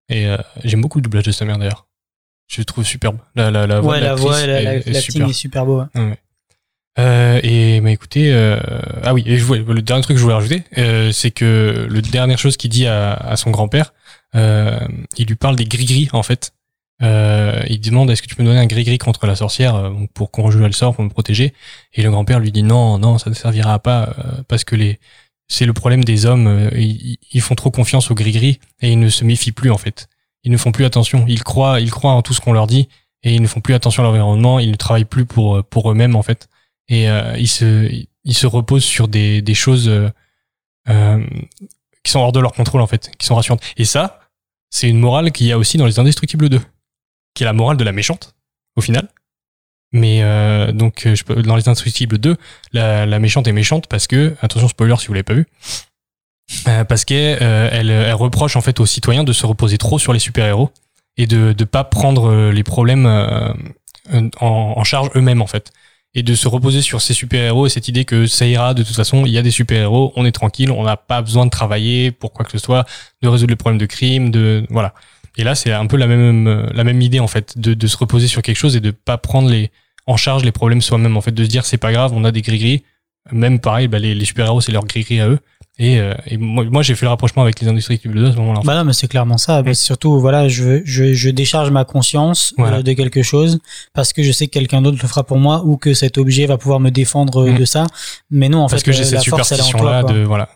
Et 0.09 0.27
euh, 0.27 0.37
j'aime 0.63 0.81
beaucoup 0.81 0.99
le 0.99 1.03
doublage 1.03 1.23
de 1.25 1.31
sa 1.31 1.43
mère 1.45 1.57
d'ailleurs. 1.57 1.87
Je 2.53 2.61
le 2.61 2.65
trouve 2.65 2.85
superbe. 2.85 3.17
La, 3.35 3.49
la, 3.49 3.65
la 3.65 3.79
voix 3.79 3.93
ouais, 3.93 4.01
la 4.01 4.13
voix, 4.13 4.45
la, 4.45 4.61
est- 4.61 4.63
la, 4.63 4.75
est 4.97 5.01
super. 5.01 5.27
est 5.27 5.33
super 5.33 5.65
beau. 5.65 5.81
Ouais. 5.95 6.17
Euh, 6.99 7.39
et 7.41 7.81
bah 7.81 7.89
écoutez, 7.89 8.31
euh, 8.31 8.59
ah 9.01 9.15
oui, 9.15 9.23
et 9.25 9.37
je 9.37 9.43
voulais- 9.43 9.63
le 9.67 9.81
dernier 9.81 10.03
truc 10.03 10.13
que 10.15 10.19
je 10.19 10.23
voulais 10.23 10.35
rajouter, 10.35 10.63
euh, 10.77 11.11
c'est 11.11 11.31
que 11.31 11.87
le 11.89 12.01
dernière 12.03 12.37
chose 12.37 12.55
qu'il 12.55 12.69
dit 12.69 12.85
à, 12.85 13.13
à 13.13 13.35
son 13.37 13.49
grand-père, 13.49 13.93
il 14.35 15.25
lui 15.27 15.35
parle 15.35 15.55
des 15.55 15.65
gris-gris 15.65 16.09
en 16.13 16.21
fait. 16.21 16.53
Il 17.01 17.79
demande 17.83 18.11
est-ce 18.11 18.21
que 18.21 18.27
tu 18.27 18.35
peux 18.35 18.43
me 18.43 18.47
donner 18.49 18.59
un 18.59 18.67
gris-gris 18.67 18.99
contre 18.99 19.25
la 19.25 19.35
sorcière 19.35 19.91
pour 20.13 20.29
conjurer 20.29 20.67
le 20.67 20.73
sort 20.73 20.93
pour 20.93 21.03
me 21.03 21.09
protéger? 21.09 21.53
Et 21.93 22.03
le 22.03 22.11
grand-père 22.11 22.39
lui 22.39 22.51
dit 22.51 22.61
non, 22.63 22.99
non, 22.99 23.17
ça 23.17 23.31
ne 23.31 23.35
servira 23.35 23.79
pas 23.79 24.13
euh, 24.19 24.43
parce 24.47 24.63
que 24.63 24.75
les 24.75 24.99
c'est 25.49 25.65
le 25.65 25.73
problème 25.73 26.03
des 26.03 26.25
hommes, 26.25 26.69
ils, 26.75 27.17
ils 27.31 27.41
font 27.41 27.53
trop 27.55 27.69
confiance 27.71 28.09
aux 28.11 28.15
gris-gris 28.15 28.59
et 28.81 28.91
ils 28.91 28.99
ne 28.99 29.09
se 29.09 29.23
méfient 29.25 29.51
plus 29.51 29.71
en 29.71 29.77
fait. 29.77 30.07
Ils 30.43 30.51
ne 30.51 30.57
font 30.57 30.71
plus 30.71 30.85
attention, 30.85 31.25
ils 31.27 31.43
croient, 31.43 31.79
ils 31.79 31.91
croient 31.91 32.11
en 32.11 32.21
tout 32.21 32.33
ce 32.33 32.41
qu'on 32.41 32.53
leur 32.53 32.67
dit 32.67 32.89
et 33.23 33.33
ils 33.33 33.41
ne 33.41 33.47
font 33.47 33.61
plus 33.61 33.73
attention 33.73 34.03
à 34.03 34.05
l'environnement, 34.05 34.59
ils 34.59 34.71
ne 34.71 34.75
travaillent 34.75 35.05
plus 35.05 35.25
pour 35.25 35.63
pour 35.65 35.91
eux-mêmes 35.91 36.15
en 36.15 36.23
fait 36.23 36.49
et 36.89 37.09
euh, 37.09 37.35
ils 37.37 37.47
se 37.47 37.89
ils 38.23 38.33
se 38.33 38.47
reposent 38.47 38.83
sur 38.83 39.07
des 39.07 39.41
des 39.41 39.53
choses 39.53 39.87
euh, 39.87 40.09
euh, 40.89 41.25
qui 42.03 42.11
sont 42.11 42.19
hors 42.19 42.31
de 42.31 42.39
leur 42.39 42.53
contrôle 42.53 42.81
en 42.81 42.87
fait, 42.87 43.11
qui 43.17 43.25
sont 43.25 43.35
rassurantes. 43.35 43.63
Et 43.77 43.85
ça, 43.85 44.19
c'est 44.69 44.89
une 44.89 44.99
morale 44.99 45.31
qu'il 45.31 45.47
y 45.47 45.51
a 45.51 45.57
aussi 45.57 45.77
dans 45.77 45.85
les 45.85 45.99
Indestructibles 45.99 46.49
2, 46.49 46.59
qui 47.33 47.43
est 47.43 47.45
la 47.45 47.53
morale 47.53 47.77
de 47.77 47.83
la 47.83 47.91
méchante 47.91 48.35
au 48.75 48.81
final. 48.81 49.07
Mais 49.93 50.23
euh, 50.23 50.71
donc 50.71 51.05
euh, 51.05 51.15
je 51.15 51.23
peux, 51.23 51.41
dans 51.41 51.55
les 51.55 51.67
Indestructibles 51.69 52.17
2, 52.17 52.35
la, 52.73 53.05
la 53.05 53.19
méchante 53.19 53.47
est 53.47 53.53
méchante 53.53 53.87
parce 53.87 54.07
que 54.07 54.35
attention 54.41 54.67
spoiler 54.67 54.95
si 54.97 55.07
vous 55.07 55.13
l'avez 55.13 55.23
pas 55.23 55.35
vu. 55.35 55.47
Euh, 56.67 56.83
parce 56.83 57.05
qu'elle 57.05 57.39
euh, 57.41 57.69
elle, 57.71 57.89
elle 57.89 58.13
reproche 58.13 58.55
en 58.55 58.61
fait 58.61 58.79
aux 58.79 58.85
citoyens 58.85 59.23
de 59.23 59.33
se 59.33 59.45
reposer 59.45 59.77
trop 59.77 59.99
sur 59.99 60.13
les 60.13 60.19
super-héros 60.19 60.71
et 61.17 61.27
de 61.27 61.55
ne 61.57 61.63
pas 61.65 61.83
prendre 61.83 62.29
euh, 62.29 62.51
les 62.51 62.63
problèmes 62.63 63.05
en, 63.05 64.73
en 64.77 64.83
charge 64.83 65.09
eux-mêmes 65.15 65.41
en 65.41 65.47
fait 65.47 65.71
et 66.15 66.23
de 66.23 66.35
se 66.35 66.47
reposer 66.47 66.81
sur 66.81 67.01
ces 67.01 67.13
super-héros 67.13 67.65
et 67.65 67.69
cette 67.69 67.87
idée 67.87 68.05
que 68.05 68.27
ça 68.27 68.45
ira 68.45 68.73
de 68.73 68.83
toute 68.83 68.95
façon, 68.95 69.25
il 69.25 69.31
y 69.31 69.37
a 69.37 69.41
des 69.41 69.51
super-héros, 69.51 70.13
on 70.15 70.25
est 70.25 70.31
tranquille, 70.31 70.69
on 70.71 70.83
n'a 70.83 70.97
pas 70.97 71.21
besoin 71.21 71.45
de 71.45 71.49
travailler 71.49 72.11
pour 72.11 72.33
quoi 72.33 72.45
que 72.45 72.51
ce 72.51 72.59
soit, 72.59 72.85
de 73.21 73.27
résoudre 73.27 73.51
les 73.51 73.55
problèmes 73.55 73.79
de 73.79 73.85
crime, 73.87 74.29
de 74.29 74.65
voilà. 74.69 74.93
Et 75.37 75.43
là, 75.43 75.55
c'est 75.55 75.71
un 75.71 75.87
peu 75.87 75.97
la 75.97 76.05
même 76.05 76.69
la 76.71 76.83
même 76.83 77.01
idée 77.01 77.19
en 77.19 77.27
fait, 77.27 77.57
de, 77.57 77.73
de 77.73 77.87
se 77.87 77.97
reposer 77.97 78.27
sur 78.27 78.43
quelque 78.43 78.57
chose 78.57 78.75
et 78.75 78.79
de 78.79 78.91
pas 78.91 79.17
prendre 79.17 79.49
les 79.49 79.71
en 80.05 80.17
charge 80.17 80.43
les 80.43 80.51
problèmes 80.51 80.81
soi-même 80.81 81.17
en 81.17 81.21
fait, 81.21 81.31
de 81.31 81.43
se 81.43 81.49
dire 81.49 81.65
c'est 81.65 81.77
pas 81.77 81.91
grave, 81.91 82.11
on 82.13 82.23
a 82.23 82.31
des 82.31 82.41
gris-gris. 82.41 82.83
Même 83.31 83.59
pareil, 83.59 83.87
bah, 83.87 83.99
les, 83.99 84.13
les 84.13 84.25
super-héros 84.25 84.61
c'est 84.61 84.71
leur 84.71 84.85
gris-gris 84.85 85.21
à 85.21 85.29
eux. 85.29 85.39
Et, 85.79 85.99
euh, 85.99 86.13
et 86.27 86.37
moi, 86.37 86.63
moi, 86.65 86.83
j'ai 86.83 86.93
fait 86.93 87.05
le 87.05 87.09
rapprochement 87.09 87.41
avec 87.41 87.59
les 87.59 87.67
industries 87.67 87.99
2 88.05 88.27
à 88.27 88.31
ce 88.31 88.37
moment-là. 88.37 88.61
Bah 88.63 88.75
non, 88.75 88.83
mais 88.85 88.93
c'est 88.93 89.07
clairement 89.07 89.39
ça. 89.39 89.63
Bah, 89.63 89.73
surtout, 89.73 90.19
voilà, 90.19 90.47
je, 90.47 90.81
je, 90.85 91.13
je 91.13 91.29
décharge 91.31 91.71
ma 91.71 91.83
conscience 91.83 92.53
Voilà. 92.59 92.77
euh, 92.77 92.81
de 92.83 92.93
quelque 92.93 93.23
chose 93.23 93.57
parce 93.93 94.13
que 94.13 94.21
je 94.21 94.31
sais 94.31 94.45
que 94.45 94.51
quelqu'un 94.51 94.83
d'autre 94.83 94.99
le 95.01 95.07
fera 95.07 95.23
pour 95.23 95.37
moi 95.39 95.63
ou 95.65 95.77
que 95.77 95.95
cet 95.95 96.19
objet 96.19 96.45
va 96.45 96.57
pouvoir 96.59 96.79
me 96.79 96.91
défendre 96.91 97.41
euh, 97.47 97.51
Mm. 97.53 97.57
de 97.57 97.65
ça. 97.65 97.87
Mais 98.29 98.49
non, 98.49 98.59
en 98.59 98.67
Parce 98.69 98.83
fait, 98.83 98.91
que 98.91 98.95
j'ai 98.95 99.03
cette 99.03 99.25
la 99.25 99.37
force, 99.37 99.51
elle 99.51 99.59
est 99.59 99.63
en 99.63 99.69
toi. 99.71 100.03
quoi. 100.03 100.13
de 100.13 100.23
voilà. 100.23 100.49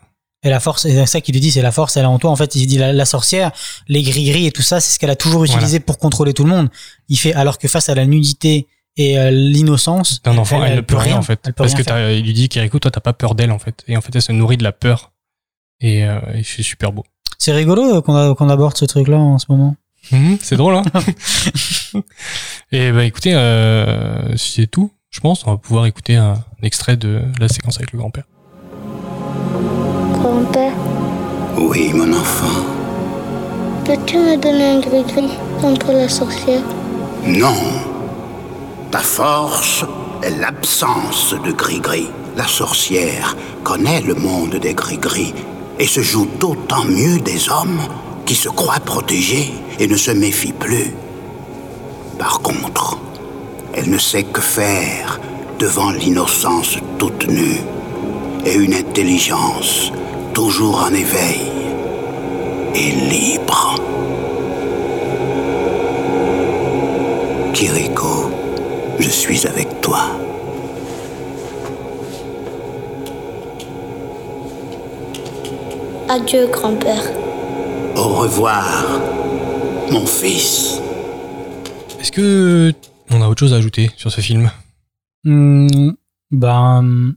Et 0.44 0.50
la 0.52 0.60
force, 0.60 0.84
c'est 0.84 1.06
ça 1.08 1.20
qu'il 1.20 1.34
lui 1.34 1.42
dit, 1.42 1.50
c'est 1.50 1.64
la 1.64 1.72
force, 1.72 1.98
elle 1.98 2.04
est 2.04 2.06
en 2.06 2.20
toi. 2.20 2.30
En 2.30 2.36
fait, 2.36 2.56
il 2.56 2.68
dit 2.68 2.78
la, 2.78 2.94
la 2.94 3.06
sorcière, 3.06 3.52
les 3.88 4.04
gris-gris 4.04 4.46
et 4.46 4.52
tout 4.52 4.62
ça, 4.62 4.80
c'est 4.80 4.94
ce 4.94 5.00
qu'elle 5.00 5.10
a 5.10 5.16
toujours 5.16 5.44
utilisé 5.46 5.80
pour 5.80 5.98
contrôler 5.98 6.34
tout 6.34 6.44
le 6.44 6.52
monde. 6.52 6.70
Il 7.10 7.18
fait, 7.18 7.34
alors 7.34 7.58
que 7.58 7.68
face 7.68 7.90
à 7.90 7.96
la 7.96 8.06
nudité 8.06 8.68
et 8.98 9.18
euh, 9.20 9.30
l'innocence 9.32 10.22
d'un 10.24 10.38
enfant, 10.38 10.64
elle, 10.64 10.76
ne 10.76 10.82
peut 10.82 10.98
rien, 10.98 11.18
en 11.18 11.22
fait. 11.22 11.40
Elle 11.46 11.54
peut 11.54 11.64
Parce 11.64 11.74
rien 11.74 11.78
que 11.78 11.84
faire. 11.84 11.94
t'as- 11.96 12.12
il 12.14 12.24
lui 12.26 12.34
dit 12.34 12.50
Kiriko, 12.50 12.80
toi 12.80 12.92
t'as 12.92 13.00
pas 13.00 13.14
peur 13.14 13.36
d'elle 13.36 13.52
en 13.52 13.60
fait. 13.60 13.84
Et 13.88 13.96
en 13.96 14.02
fait 14.02 14.16
elle 14.16 14.22
se 14.22 14.32
nourrit 14.32 14.58
de 14.58 14.64
la 14.64 14.72
peur. 14.72 15.12
Et, 15.80 16.04
euh, 16.06 16.20
et 16.34 16.44
c'est 16.44 16.64
super 16.64 16.92
beau. 16.92 17.04
C'est 17.38 17.52
rigolo 17.52 17.98
euh, 17.98 18.02
qu'on 18.02 18.50
aborde 18.50 18.76
ce 18.76 18.86
truc-là 18.86 19.18
en 19.18 19.38
ce 19.38 19.46
moment. 19.50 19.76
Mhm, 20.12 20.38
c'est 20.42 20.56
drôle, 20.58 20.76
hein 20.76 20.84
Et 22.72 22.92
bah 22.92 23.04
écoutez, 23.06 23.34
euh, 23.36 24.36
si 24.36 24.54
c'est 24.62 24.68
tout, 24.68 24.92
je 25.10 25.20
pense, 25.20 25.46
on 25.46 25.52
va 25.52 25.58
pouvoir 25.58 25.86
écouter 25.86 26.16
un 26.16 26.34
extrait 26.64 26.98
de 26.98 27.22
la 27.40 27.48
séquence 27.48 27.78
avec 27.78 27.92
le 27.92 28.00
grand-père. 28.00 28.26
Grand-père, 30.14 30.74
Oui, 31.58 31.92
mon 31.94 32.12
enfant. 32.14 32.66
peux-tu 33.86 34.18
me 34.18 34.38
donner 34.42 34.72
un 34.72 34.80
gris-gris 34.80 35.32
contre 35.62 35.92
la 35.92 36.10
sorcière? 36.10 36.62
Non. 37.26 37.54
Ta 38.92 39.00
force 39.00 39.84
est 40.24 40.40
l'absence 40.40 41.36
de 41.44 41.52
gris-gris. 41.52 42.10
La 42.38 42.48
sorcière 42.48 43.36
connaît 43.64 44.02
le 44.02 44.16
monde 44.16 44.56
des 44.56 44.74
gris-gris 44.74 45.34
et 45.78 45.88
se 45.88 46.02
joue 46.02 46.28
d'autant 46.40 46.86
mieux 46.86 47.20
des 47.20 47.50
hommes 47.50 47.82
qui 48.26 48.36
se 48.36 48.48
croient 48.48 48.80
protégés 48.80 49.52
et 49.80 49.88
ne 49.88 49.98
se 49.98 50.12
méfient 50.12 50.54
plus. 50.54 50.94
Par 52.18 52.40
contre, 52.42 52.98
elle 53.74 53.90
ne 53.90 53.98
sait 53.98 54.24
que 54.24 54.42
faire 54.42 55.20
devant 55.60 55.92
l'innocence 55.92 56.78
toute 56.98 57.28
nue 57.28 57.62
et 58.46 58.56
une 58.56 58.74
intelligence 58.74 59.92
toujours 60.34 60.82
en 60.84 60.94
éveil 60.94 61.52
et 62.74 62.92
libre. 62.92 63.76
Kiriko, 67.54 68.32
je 69.00 69.10
suis 69.10 69.48
avec 69.48 69.82
toi. 69.82 70.20
Adieu, 76.10 76.48
grand-père. 76.48 77.04
Au 77.96 78.08
revoir, 78.10 78.66
mon 79.92 80.06
fils. 80.06 80.82
Est-ce 82.00 82.12
que 82.12 82.74
on 83.10 83.22
a 83.22 83.28
autre 83.28 83.40
chose 83.40 83.54
à 83.54 83.58
ajouter 83.58 83.92
sur 83.98 84.12
ce 84.12 84.22
film? 84.22 84.50
Hmm, 85.24 85.92
ben, 86.32 87.16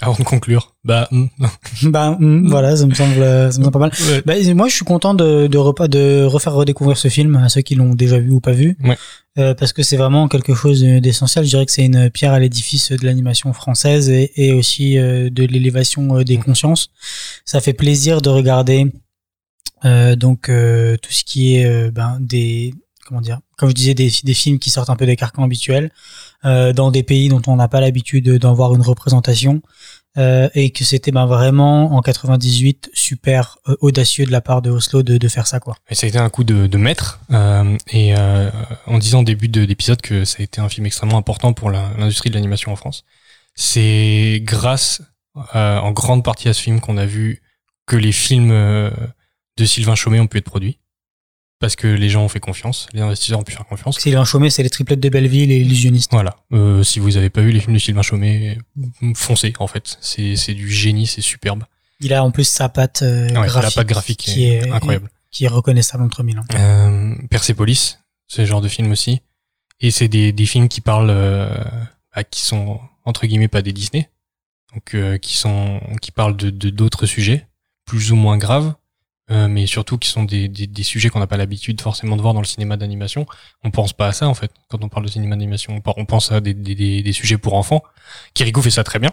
avant 0.00 0.14
de 0.14 0.24
conclure 0.24 0.69
Bah, 0.82 1.08
hmm, 1.10 1.26
ben 1.90 2.16
hmm, 2.18 2.48
voilà, 2.48 2.74
ça 2.76 2.86
me 2.86 2.94
semble, 2.94 3.16
ça 3.16 3.46
me 3.48 3.64
semble 3.64 3.70
pas 3.70 3.78
mal. 3.78 3.90
ouais. 4.08 4.22
Bah, 4.24 4.34
moi, 4.54 4.68
je 4.68 4.74
suis 4.76 4.84
content 4.84 5.12
de, 5.14 5.46
de, 5.46 5.58
repas, 5.58 5.88
de 5.88 6.24
refaire 6.24 6.54
redécouvrir 6.54 6.96
ce 6.96 7.08
film 7.08 7.36
à 7.36 7.48
ceux 7.50 7.60
qui 7.60 7.74
l'ont 7.74 7.94
déjà 7.94 8.18
vu 8.18 8.30
ou 8.30 8.40
pas 8.40 8.52
vu, 8.52 8.76
Ouais. 8.84 8.96
Euh, 9.38 9.54
parce 9.54 9.72
que 9.72 9.82
c'est 9.84 9.96
vraiment 9.96 10.26
quelque 10.26 10.54
chose 10.54 10.82
d'essentiel. 10.82 11.44
Je 11.44 11.50
dirais 11.50 11.64
que 11.66 11.70
c'est 11.72 11.84
une 11.84 12.10
pierre 12.10 12.32
à 12.32 12.40
l'édifice 12.40 12.90
de 12.90 13.04
l'animation 13.06 13.52
française 13.52 14.10
et, 14.10 14.32
et 14.36 14.52
aussi 14.52 14.98
euh, 14.98 15.30
de 15.30 15.44
l'élévation 15.44 16.16
euh, 16.18 16.24
des 16.24 16.36
Mm. 16.38 16.42
consciences. 16.44 16.90
Ça 17.44 17.60
fait 17.60 17.72
plaisir 17.74 18.22
de 18.22 18.28
regarder 18.30 18.92
euh, 19.84 20.16
donc 20.16 20.48
euh, 20.48 20.96
tout 21.00 21.12
ce 21.12 21.24
qui 21.24 21.54
est 21.56 21.64
euh, 21.64 21.90
ben, 21.90 22.18
des 22.20 22.74
comment 23.06 23.20
dire, 23.20 23.40
comme 23.56 23.68
je 23.70 23.74
disais, 23.74 23.94
des, 23.94 24.10
des 24.22 24.34
films 24.34 24.58
qui 24.60 24.70
sortent 24.70 24.90
un 24.90 24.96
peu 24.96 25.06
des 25.06 25.16
carcans 25.16 25.42
habituels 25.44 25.90
euh, 26.44 26.72
dans 26.72 26.90
des 26.92 27.02
pays 27.02 27.28
dont 27.28 27.42
on 27.48 27.56
n'a 27.56 27.66
pas 27.66 27.80
l'habitude 27.80 28.38
d'en 28.38 28.54
voir 28.54 28.72
une 28.74 28.82
représentation. 28.82 29.62
Euh, 30.18 30.48
et 30.54 30.70
que 30.70 30.82
c'était 30.82 31.12
ben, 31.12 31.26
vraiment 31.26 31.92
en 31.94 32.00
98 32.00 32.90
super 32.92 33.58
euh, 33.68 33.76
audacieux 33.80 34.26
de 34.26 34.32
la 34.32 34.40
part 34.40 34.60
de 34.60 34.68
Oslo 34.68 35.04
de, 35.04 35.28
faire 35.28 35.46
ça 35.46 35.60
quoi. 35.60 35.76
Ça 35.92 36.04
a 36.04 36.08
été 36.08 36.18
un 36.18 36.28
coup 36.30 36.42
de, 36.42 36.66
de 36.66 36.78
maître. 36.78 37.20
euh, 37.30 37.76
et 37.92 38.14
en 38.86 38.98
disant 38.98 39.20
au 39.20 39.24
début 39.24 39.48
de 39.48 39.60
l'épisode 39.60 40.00
que 40.00 40.24
ça 40.24 40.38
a 40.40 40.42
été 40.42 40.60
un 40.60 40.68
film 40.68 40.84
extrêmement 40.86 41.16
important 41.16 41.52
pour 41.52 41.70
l'industrie 41.70 42.28
de 42.28 42.34
l'animation 42.34 42.72
en 42.72 42.76
France, 42.76 43.04
c'est 43.54 44.40
grâce 44.42 45.00
en 45.54 45.92
grande 45.92 46.24
partie 46.24 46.48
à 46.48 46.54
ce 46.54 46.62
film 46.62 46.80
qu'on 46.80 46.96
a 46.96 47.06
vu 47.06 47.40
que 47.86 47.94
les 47.94 48.12
films 48.12 48.50
de 48.50 49.64
Sylvain 49.64 49.94
Chaumet 49.94 50.18
ont 50.18 50.26
pu 50.26 50.38
être 50.38 50.44
produits. 50.44 50.79
Parce 51.60 51.76
que 51.76 51.86
les 51.86 52.08
gens 52.08 52.24
ont 52.24 52.28
fait 52.28 52.40
confiance, 52.40 52.88
les 52.94 53.02
investisseurs 53.02 53.38
ont 53.38 53.42
pu 53.44 53.52
faire 53.52 53.66
confiance. 53.66 54.04
Un 54.06 54.24
chômé, 54.24 54.48
c'est 54.50 54.62
les 54.62 54.70
triplettes 54.70 54.98
de 55.00 55.08
Belleville 55.10 55.52
et 55.52 55.58
Illusionniste. 55.58 56.10
Voilà. 56.12 56.36
Euh, 56.52 56.82
si 56.82 56.98
vous 57.00 57.18
avez 57.18 57.28
pas 57.30 57.42
vu 57.42 57.52
les 57.52 57.60
films 57.60 57.74
de 57.74 57.78
Sylvain 57.78 58.00
Chaumet, 58.02 58.56
foncez 59.14 59.52
en 59.58 59.66
fait. 59.66 59.98
C'est 60.00 60.36
c'est 60.36 60.54
du 60.54 60.70
génie, 60.70 61.06
c'est 61.06 61.20
superbe. 61.20 61.64
Il 62.00 62.14
a 62.14 62.24
en 62.24 62.30
plus 62.30 62.44
sa 62.48 62.70
patte 62.70 63.02
euh, 63.02 63.28
Ouais, 63.28 63.46
graphique, 63.46 63.62
la 63.62 63.70
patte 63.82 63.86
graphique 63.88 64.18
qui 64.20 64.44
est, 64.46 64.66
est, 64.66 64.70
incroyable. 64.70 65.10
qui 65.30 65.44
est 65.44 65.48
reconnaissable 65.48 66.02
entre 66.02 66.22
mille. 66.22 66.38
hein. 66.38 66.44
Euh, 66.54 67.14
Persepolis, 67.28 67.98
ce 68.26 68.46
genre 68.46 68.62
de 68.62 68.68
film 68.68 68.90
aussi. 68.90 69.20
Et 69.80 69.90
c'est 69.90 70.08
des, 70.08 70.32
des 70.32 70.46
films 70.46 70.68
qui 70.68 70.80
parlent, 70.80 71.10
euh, 71.10 71.54
bah, 72.16 72.24
qui 72.24 72.40
sont 72.40 72.80
entre 73.04 73.26
guillemets 73.26 73.48
pas 73.48 73.60
des 73.60 73.72
Disney, 73.74 74.08
donc 74.74 74.94
euh, 74.94 75.18
qui 75.18 75.36
sont, 75.36 75.80
qui 76.00 76.10
parlent 76.10 76.36
de 76.38 76.48
de- 76.48 76.70
d'autres 76.70 77.04
sujets 77.04 77.46
plus 77.84 78.12
ou 78.12 78.16
moins 78.16 78.38
graves, 78.38 78.72
euh, 79.30 79.48
mais 79.48 79.66
surtout 79.66 79.98
qui 79.98 80.08
sont 80.08 80.24
des, 80.24 80.48
des, 80.48 80.66
des 80.66 80.82
sujets 80.82 81.08
qu'on 81.08 81.20
n'a 81.20 81.26
pas 81.26 81.36
l'habitude 81.36 81.80
forcément 81.80 82.16
de 82.16 82.22
voir 82.22 82.34
dans 82.34 82.40
le 82.40 82.46
cinéma 82.46 82.76
d'animation. 82.76 83.26
On 83.62 83.70
pense 83.70 83.92
pas 83.92 84.08
à 84.08 84.12
ça 84.12 84.28
en 84.28 84.34
fait 84.34 84.50
quand 84.68 84.82
on 84.82 84.88
parle 84.88 85.06
de 85.06 85.10
cinéma 85.10 85.36
d'animation. 85.36 85.80
On, 85.96 86.04
pense 86.04 86.32
à 86.32 86.40
des, 86.40 86.54
des, 86.54 87.12
sujets 87.12 87.38
pour 87.38 87.54
enfants. 87.54 87.82
Kirikou 88.34 88.60
fait 88.62 88.70
ça 88.70 88.84
très 88.84 88.98
bien. 88.98 89.10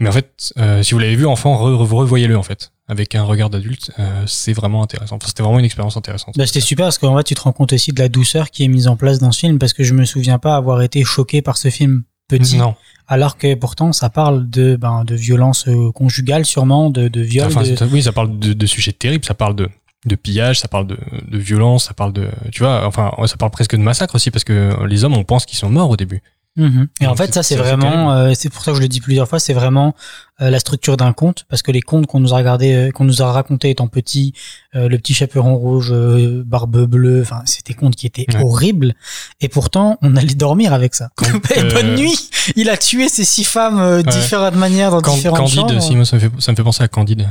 Mais 0.00 0.08
en 0.08 0.12
fait, 0.12 0.52
euh, 0.58 0.82
si 0.82 0.94
vous 0.94 0.98
l'avez 1.00 1.14
vu 1.14 1.26
enfant, 1.26 1.54
re- 1.54 1.74
re- 1.76 1.94
revoyez-le 1.94 2.36
en 2.36 2.42
fait 2.42 2.72
avec 2.88 3.14
un 3.14 3.22
regard 3.22 3.50
d'adulte. 3.50 3.92
euh, 3.98 4.24
c'est 4.26 4.52
vraiment 4.52 4.82
intéressant. 4.82 5.16
Enfin, 5.16 5.28
C'était 5.28 5.42
vraiment 5.44 5.60
une 5.60 5.64
expérience 5.64 5.96
intéressante. 5.96 6.36
Bah, 6.36 6.46
c'était 6.46 6.60
super 6.60 6.86
parce 6.86 6.98
qu'en 6.98 7.12
vrai, 7.12 7.22
tu 7.22 7.34
te 7.34 7.40
rends 7.42 7.52
compte 7.52 7.72
aussi 7.72 7.92
de 7.92 8.00
la 8.00 8.08
douceur 8.08 8.50
qui 8.50 8.64
est 8.64 8.68
mise 8.68 8.88
en 8.88 8.96
place 8.96 9.18
dans 9.20 9.30
ce 9.30 9.38
film 9.40 9.58
parce 9.58 9.72
que 9.74 9.84
je 9.84 9.94
me 9.94 10.04
souviens 10.04 10.38
pas 10.38 10.56
avoir 10.56 10.82
été 10.82 11.04
choqué 11.04 11.40
par 11.40 11.56
ce 11.56 11.70
film 11.70 12.02
petit. 12.38 12.56
Non. 12.58 12.74
Alors 13.08 13.36
que 13.36 13.54
pourtant, 13.54 13.92
ça 13.92 14.08
parle 14.10 14.48
de, 14.48 14.76
ben, 14.76 15.04
de 15.04 15.14
violence 15.14 15.66
euh, 15.68 15.90
conjugale, 15.92 16.44
sûrement, 16.44 16.88
de, 16.90 17.08
de 17.08 17.20
viol. 17.20 17.46
Enfin, 17.48 17.62
de- 17.62 17.76
c'est- 17.76 17.84
oui, 17.86 18.02
ça 18.02 18.12
parle 18.12 18.38
de, 18.38 18.52
de 18.52 18.66
sujets 18.66 18.92
terribles, 18.92 19.24
ça 19.24 19.34
parle 19.34 19.54
de, 19.56 19.68
de 20.06 20.14
pillage, 20.14 20.60
ça 20.60 20.68
parle 20.68 20.86
de, 20.86 20.96
de 21.28 21.38
violence, 21.38 21.84
ça 21.86 21.94
parle 21.94 22.12
de, 22.12 22.28
tu 22.52 22.62
vois, 22.62 22.86
enfin, 22.86 23.12
ça 23.26 23.36
parle 23.36 23.50
presque 23.50 23.76
de 23.76 23.82
massacre 23.82 24.14
aussi 24.14 24.30
parce 24.30 24.44
que 24.44 24.84
les 24.86 25.04
hommes, 25.04 25.14
on 25.16 25.24
pense 25.24 25.44
qu'ils 25.46 25.58
sont 25.58 25.68
morts 25.70 25.90
au 25.90 25.96
début. 25.96 26.22
Mhm. 26.56 26.88
Et 27.00 27.06
en 27.06 27.16
fait, 27.16 27.32
ça, 27.32 27.42
c'est- 27.42 27.56
vraiment, 27.56 28.12
euh, 28.12 28.32
c'est 28.34 28.50
pour 28.50 28.62
ça 28.62 28.72
que 28.72 28.76
je 28.76 28.82
le 28.82 28.88
dis 28.88 29.00
plusieurs 29.00 29.26
fois, 29.26 29.38
c'est 29.38 29.54
vraiment 29.54 29.94
euh, 30.42 30.50
la 30.50 30.58
structure 30.58 30.96
d'un 30.96 31.12
conte, 31.12 31.44
parce 31.48 31.62
que 31.62 31.70
les 31.72 31.80
contes 31.80 32.06
qu'on 32.06 32.18
nous 32.20 32.34
a 32.34 32.36
regardé, 32.36 32.74
euh, 32.74 32.90
qu'on 32.90 33.04
nous 33.04 33.22
a 33.22 33.30
raconté 33.32 33.70
étant 33.70 33.86
petit, 33.86 34.34
euh, 34.74 34.88
le 34.88 34.98
petit 34.98 35.14
chaperon 35.14 35.54
rouge, 35.56 35.90
euh, 35.92 36.42
barbe 36.44 36.84
bleue, 36.84 37.22
enfin, 37.22 37.42
c'était 37.46 37.74
contes 37.74 37.94
qui 37.96 38.06
étaient 38.06 38.26
Ouais. 38.34 38.42
horribles, 38.42 38.94
et 39.40 39.48
pourtant, 39.48 39.98
on 40.02 40.14
allait 40.16 40.34
dormir 40.34 40.72
avec 40.74 40.94
ça. 40.94 41.10
Quand, 41.16 41.26
Et 41.56 41.60
euh, 41.60 41.72
bonne 41.72 41.94
nuit. 41.94 42.28
Il 42.56 42.68
a 42.70 42.76
tué 42.76 43.08
ces 43.08 43.24
six 43.24 43.44
femmes 43.44 43.78
euh, 43.78 43.98
Ouais. 43.98 44.02
différentes 44.02 44.56
manières 44.56 44.90
dans 44.90 45.00
Can- 45.00 45.14
différentes 45.14 45.38
Candide, 45.38 45.56
chambres. 45.56 45.80
si, 45.82 45.94
moi, 45.96 46.04
ça 46.04 46.16
me 46.16 46.20
fait, 46.20 46.30
ça 46.40 46.52
me 46.52 46.56
fait 46.56 46.64
penser 46.64 46.82
à 46.82 46.88
Candide. 46.88 47.28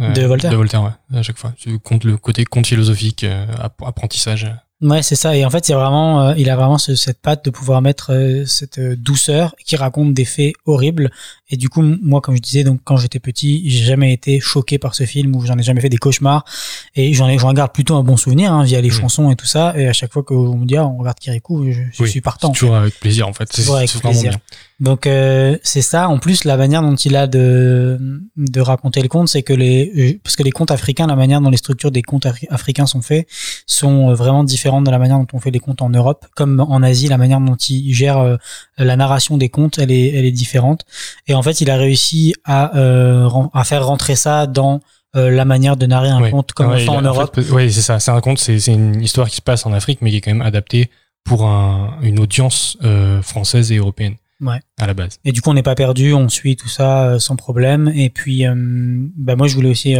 Euh, 0.00 0.12
De 0.12 0.22
Voltaire 0.26 0.50
De 0.50 0.56
Voltaire, 0.56 0.82
ouais, 0.82 1.18
à 1.18 1.22
chaque 1.22 1.38
fois. 1.38 1.52
Tu 1.56 1.78
comptes 1.78 2.04
le 2.04 2.16
côté 2.16 2.44
conte 2.44 2.66
philosophique, 2.66 3.24
euh, 3.24 3.46
app- 3.60 3.82
apprentissage. 3.86 4.50
Ouais, 4.82 5.02
c'est 5.02 5.14
ça. 5.16 5.36
Et 5.36 5.44
en 5.44 5.50
fait, 5.50 5.64
c'est 5.66 5.74
vraiment, 5.74 6.22
euh, 6.28 6.34
il 6.38 6.48
a 6.48 6.56
vraiment 6.56 6.78
ce- 6.78 6.94
cette 6.94 7.20
patte 7.20 7.44
de 7.44 7.50
pouvoir 7.50 7.82
mettre 7.82 8.12
euh, 8.14 8.46
cette 8.46 8.78
euh, 8.78 8.96
douceur 8.96 9.54
qui 9.64 9.76
raconte 9.76 10.14
des 10.14 10.24
faits 10.24 10.54
horribles. 10.64 11.10
Et 11.50 11.56
du 11.58 11.68
coup, 11.68 11.82
moi, 11.82 12.20
comme 12.22 12.34
je 12.36 12.40
disais, 12.40 12.64
donc 12.64 12.80
quand 12.84 12.96
j'étais 12.96 13.18
petit, 13.18 13.68
j'ai 13.68 13.84
jamais 13.84 14.12
été 14.14 14.40
choqué 14.40 14.78
par 14.78 14.94
ce 14.94 15.04
film 15.04 15.36
ou 15.36 15.44
j'en 15.44 15.58
ai 15.58 15.62
jamais 15.62 15.80
fait 15.82 15.88
des 15.90 15.98
cauchemars. 15.98 16.44
Et 16.96 17.12
j'en 17.12 17.28
ai, 17.28 17.38
j'en 17.38 17.52
garde 17.52 17.72
plutôt 17.72 17.96
un 17.96 18.02
bon 18.04 18.16
souvenir 18.16 18.52
hein, 18.54 18.62
via 18.64 18.80
les 18.80 18.88
chansons 18.90 19.30
et 19.30 19.36
tout 19.36 19.46
ça. 19.46 19.74
Et 19.76 19.86
à 19.86 19.92
chaque 19.92 20.12
fois 20.12 20.22
qu'on 20.22 20.56
me 20.56 20.64
dit, 20.64 20.76
ah, 20.78 20.86
on 20.86 20.96
regarde 20.98 21.18
Kirikou, 21.18 21.70
je, 21.70 21.80
je 21.92 22.02
Oui, 22.02 22.08
suis 22.08 22.20
partant. 22.22 22.50
Toujours 22.50 22.76
avec 22.76 22.98
plaisir, 23.00 23.28
en 23.28 23.32
fait. 23.34 23.48
C'est 23.52 23.62
Toujours 23.62 23.76
avec 23.76 23.90
plaisir. 23.92 24.30
bien. 24.30 24.40
Donc 24.78 25.06
euh, 25.06 25.58
c'est 25.62 25.82
ça. 25.82 26.08
En 26.08 26.18
plus, 26.18 26.44
la 26.44 26.56
manière 26.56 26.80
dont 26.80 26.94
il 26.94 27.14
a 27.14 27.26
de 27.26 27.98
de 28.38 28.60
raconter 28.62 29.02
le 29.02 29.08
conte, 29.08 29.28
c'est 29.28 29.42
que 29.42 29.52
les 29.52 30.18
parce 30.24 30.36
que 30.36 30.42
les 30.42 30.52
contes 30.52 30.70
africains, 30.70 31.06
la 31.06 31.16
manière 31.16 31.42
dont 31.42 31.50
les 31.50 31.58
structures 31.58 31.90
des 31.90 32.00
contes 32.00 32.24
afri- 32.24 32.46
africains 32.48 32.86
sont 32.86 33.02
faits, 33.02 33.26
sont 33.66 34.14
vraiment 34.14 34.42
différentes 34.42 34.69
de 34.80 34.90
la 34.90 34.98
manière 34.98 35.18
dont 35.18 35.26
on 35.32 35.38
fait 35.40 35.50
les 35.50 35.58
contes 35.58 35.82
en 35.82 35.90
Europe, 35.90 36.26
comme 36.36 36.60
en 36.60 36.82
Asie, 36.82 37.08
la 37.08 37.18
manière 37.18 37.40
dont 37.40 37.56
ils 37.56 37.92
gèrent 37.94 38.18
euh, 38.18 38.36
la 38.78 38.96
narration 38.96 39.36
des 39.36 39.48
contes, 39.48 39.78
elle 39.78 39.90
est 39.90 40.08
elle 40.14 40.24
est 40.24 40.32
différente. 40.32 40.84
Et 41.26 41.34
en 41.34 41.42
fait, 41.42 41.60
il 41.60 41.70
a 41.70 41.76
réussi 41.76 42.34
à 42.44 42.76
euh, 42.78 43.28
à 43.52 43.64
faire 43.64 43.84
rentrer 43.86 44.16
ça 44.16 44.46
dans 44.46 44.80
euh, 45.16 45.30
la 45.30 45.44
manière 45.44 45.76
de 45.76 45.86
narrer 45.86 46.08
un 46.08 46.20
Ouais. 46.22 46.30
conte 46.30 46.52
comme 46.52 46.66
Ah 46.66 46.70
ouais, 46.70 46.74
on 46.76 46.78
fait 46.78 46.84
il 46.84 46.90
en 46.90 47.04
a- 47.04 47.08
Europe. 47.08 47.34
fait, 47.34 47.50
ouais, 47.50 47.68
c'est 47.70 47.82
ça. 47.82 47.98
C'est 47.98 48.12
un 48.12 48.20
conte, 48.20 48.38
c'est 48.38 48.64
une 48.68 49.02
histoire 49.02 49.28
qui 49.28 49.36
se 49.36 49.42
passe 49.42 49.66
en 49.66 49.72
Afrique, 49.72 49.98
mais 50.02 50.10
qui 50.10 50.16
est 50.18 50.20
quand 50.20 50.30
même 50.30 50.42
adaptée 50.42 50.88
pour 51.24 51.44
un, 51.46 51.98
une 52.02 52.20
audience 52.20 52.78
euh, 52.84 53.20
française 53.22 53.72
et 53.72 53.76
européenne. 53.78 54.14
Ouais. 54.40 54.60
À 54.78 54.86
la 54.86 54.94
base. 54.94 55.18
Et 55.24 55.32
du 55.32 55.42
coup, 55.42 55.50
on 55.50 55.54
n'est 55.54 55.62
pas 55.62 55.74
perdu, 55.74 56.14
on 56.14 56.28
suit 56.30 56.56
tout 56.56 56.68
ça 56.68 57.04
euh, 57.04 57.18
sans 57.18 57.36
problème. 57.36 57.92
Et 57.94 58.08
puis, 58.08 58.44
bah 59.16 59.36
moi, 59.36 59.46
je 59.48 59.54
voulais 59.54 59.68
aussi. 59.70 59.96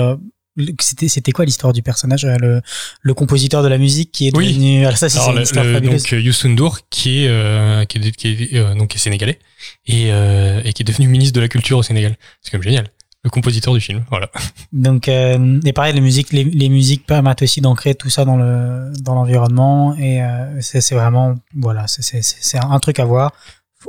Euh, 0.60 0.72
c'était 0.80 1.08
c'était 1.08 1.32
quoi 1.32 1.44
l'histoire 1.44 1.72
du 1.72 1.82
personnage 1.82 2.24
euh, 2.24 2.36
le, 2.38 2.62
le 3.02 3.14
compositeur 3.14 3.62
de 3.62 3.68
la 3.68 3.78
musique 3.78 4.12
qui 4.12 4.28
est 4.28 4.36
Oui. 4.36 4.48
devenu 4.52 4.84
alors 4.86 4.96
ça 4.98 5.08
c'est 5.08 5.18
une 5.18 5.40
histoire 5.42 5.64
le- 5.64 5.74
fabuleuse 5.74 6.02
donc 6.02 6.12
euh, 6.12 6.20
Youssou 6.20 6.48
N'Dour, 6.48 6.78
qui 6.90 7.24
est 7.24 7.28
euh, 7.28 7.84
qui 7.84 7.98
est, 7.98 8.10
qui 8.12 8.28
est, 8.28 8.54
euh, 8.56 8.74
donc 8.74 8.88
qui 8.88 8.96
est 8.96 9.00
sénégalais 9.00 9.38
et, 9.86 10.12
euh, 10.12 10.60
et 10.64 10.72
qui 10.72 10.82
est 10.82 10.84
devenu 10.86 11.08
ministre 11.08 11.34
de 11.34 11.40
la 11.40 11.48
culture 11.48 11.78
au 11.78 11.82
Sénégal. 11.82 12.16
C'est 12.42 12.50
quand 12.50 12.58
même 12.58 12.62
génial. 12.64 12.86
Le 13.22 13.28
compositeur 13.28 13.74
du 13.74 13.80
film, 13.82 14.02
voilà. 14.08 14.30
donc 14.72 15.06
euh, 15.08 15.60
et 15.66 15.74
pareil 15.74 15.92
les 15.92 16.00
musiques 16.00 16.32
les, 16.32 16.44
les 16.44 16.68
musiques 16.70 17.04
permettent 17.06 17.42
aussi 17.42 17.60
d'ancrer 17.60 17.94
tout 17.94 18.08
ça 18.08 18.24
dans 18.24 18.36
le 18.38 18.90
dans 19.00 19.14
l'environnement 19.14 19.94
et 19.98 20.22
euh, 20.22 20.58
c'est 20.60 20.94
vraiment 20.94 21.34
voilà 21.54 21.84
c'est 21.86 22.22
c'est 22.22 22.58
un 22.58 22.78
truc 22.80 22.98
à 22.98 23.04
voir 23.04 23.32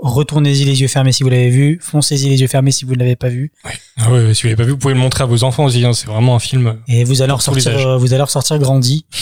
retournez-y 0.02 0.64
les 0.66 0.82
yeux 0.82 0.88
fermés 0.88 1.12
si 1.12 1.24
vous 1.24 1.30
l'avez 1.30 1.50
vu 1.50 1.80
foncez-y 1.82 2.30
les 2.30 2.42
yeux 2.42 2.48
fermés 2.48 2.72
si 2.72 2.86
vous 2.86 2.94
ne 2.94 3.00
l'avez 3.00 3.16
pas 3.16 3.30
vu 3.30 3.52
Ah 4.00 4.12
ouais, 4.12 4.26
ouais, 4.26 4.34
si 4.34 4.44
vous 4.44 4.48
l'avez 4.50 4.56
pas 4.58 4.64
vu, 4.64 4.72
vous 4.72 4.78
pouvez 4.78 4.94
le 4.94 5.00
montrer 5.00 5.24
à 5.24 5.28
vos 5.28 5.44
enfants 5.44 5.66
aussi. 5.66 5.84
hein. 5.86 5.94
C'est 5.94 6.08
vraiment 6.08 6.36
un 6.36 6.40
film. 6.40 6.78
et 6.88 7.04
vous 7.04 7.22
allez 7.22 7.32
ressortir 7.34 8.00
vous 8.00 8.14
allez 8.14 8.24
ressortir 8.24 8.58
grandi 8.60 9.06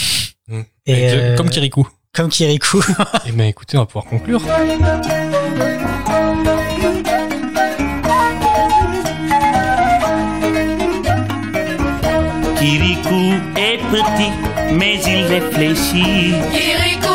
Mm. 0.48 0.62
et 0.86 0.92
Avec- 0.94 1.14
euh, 1.14 1.36
Comme 1.36 1.48
Kirikou. 1.48 1.86
comme 2.12 2.28
Kirikou 2.28 2.82
Et 3.26 3.30
ben 3.30 3.44
écoutez, 3.46 3.76
on 3.76 3.82
va 3.82 3.86
pouvoir 3.86 4.04
conclure. 4.06 4.42
Kirikou 12.58 13.32
est 13.56 13.78
petit, 13.90 14.30
mais 14.74 15.00
il 15.06 15.22
réfléchit. 15.24 16.34
Kirikou 16.52 17.09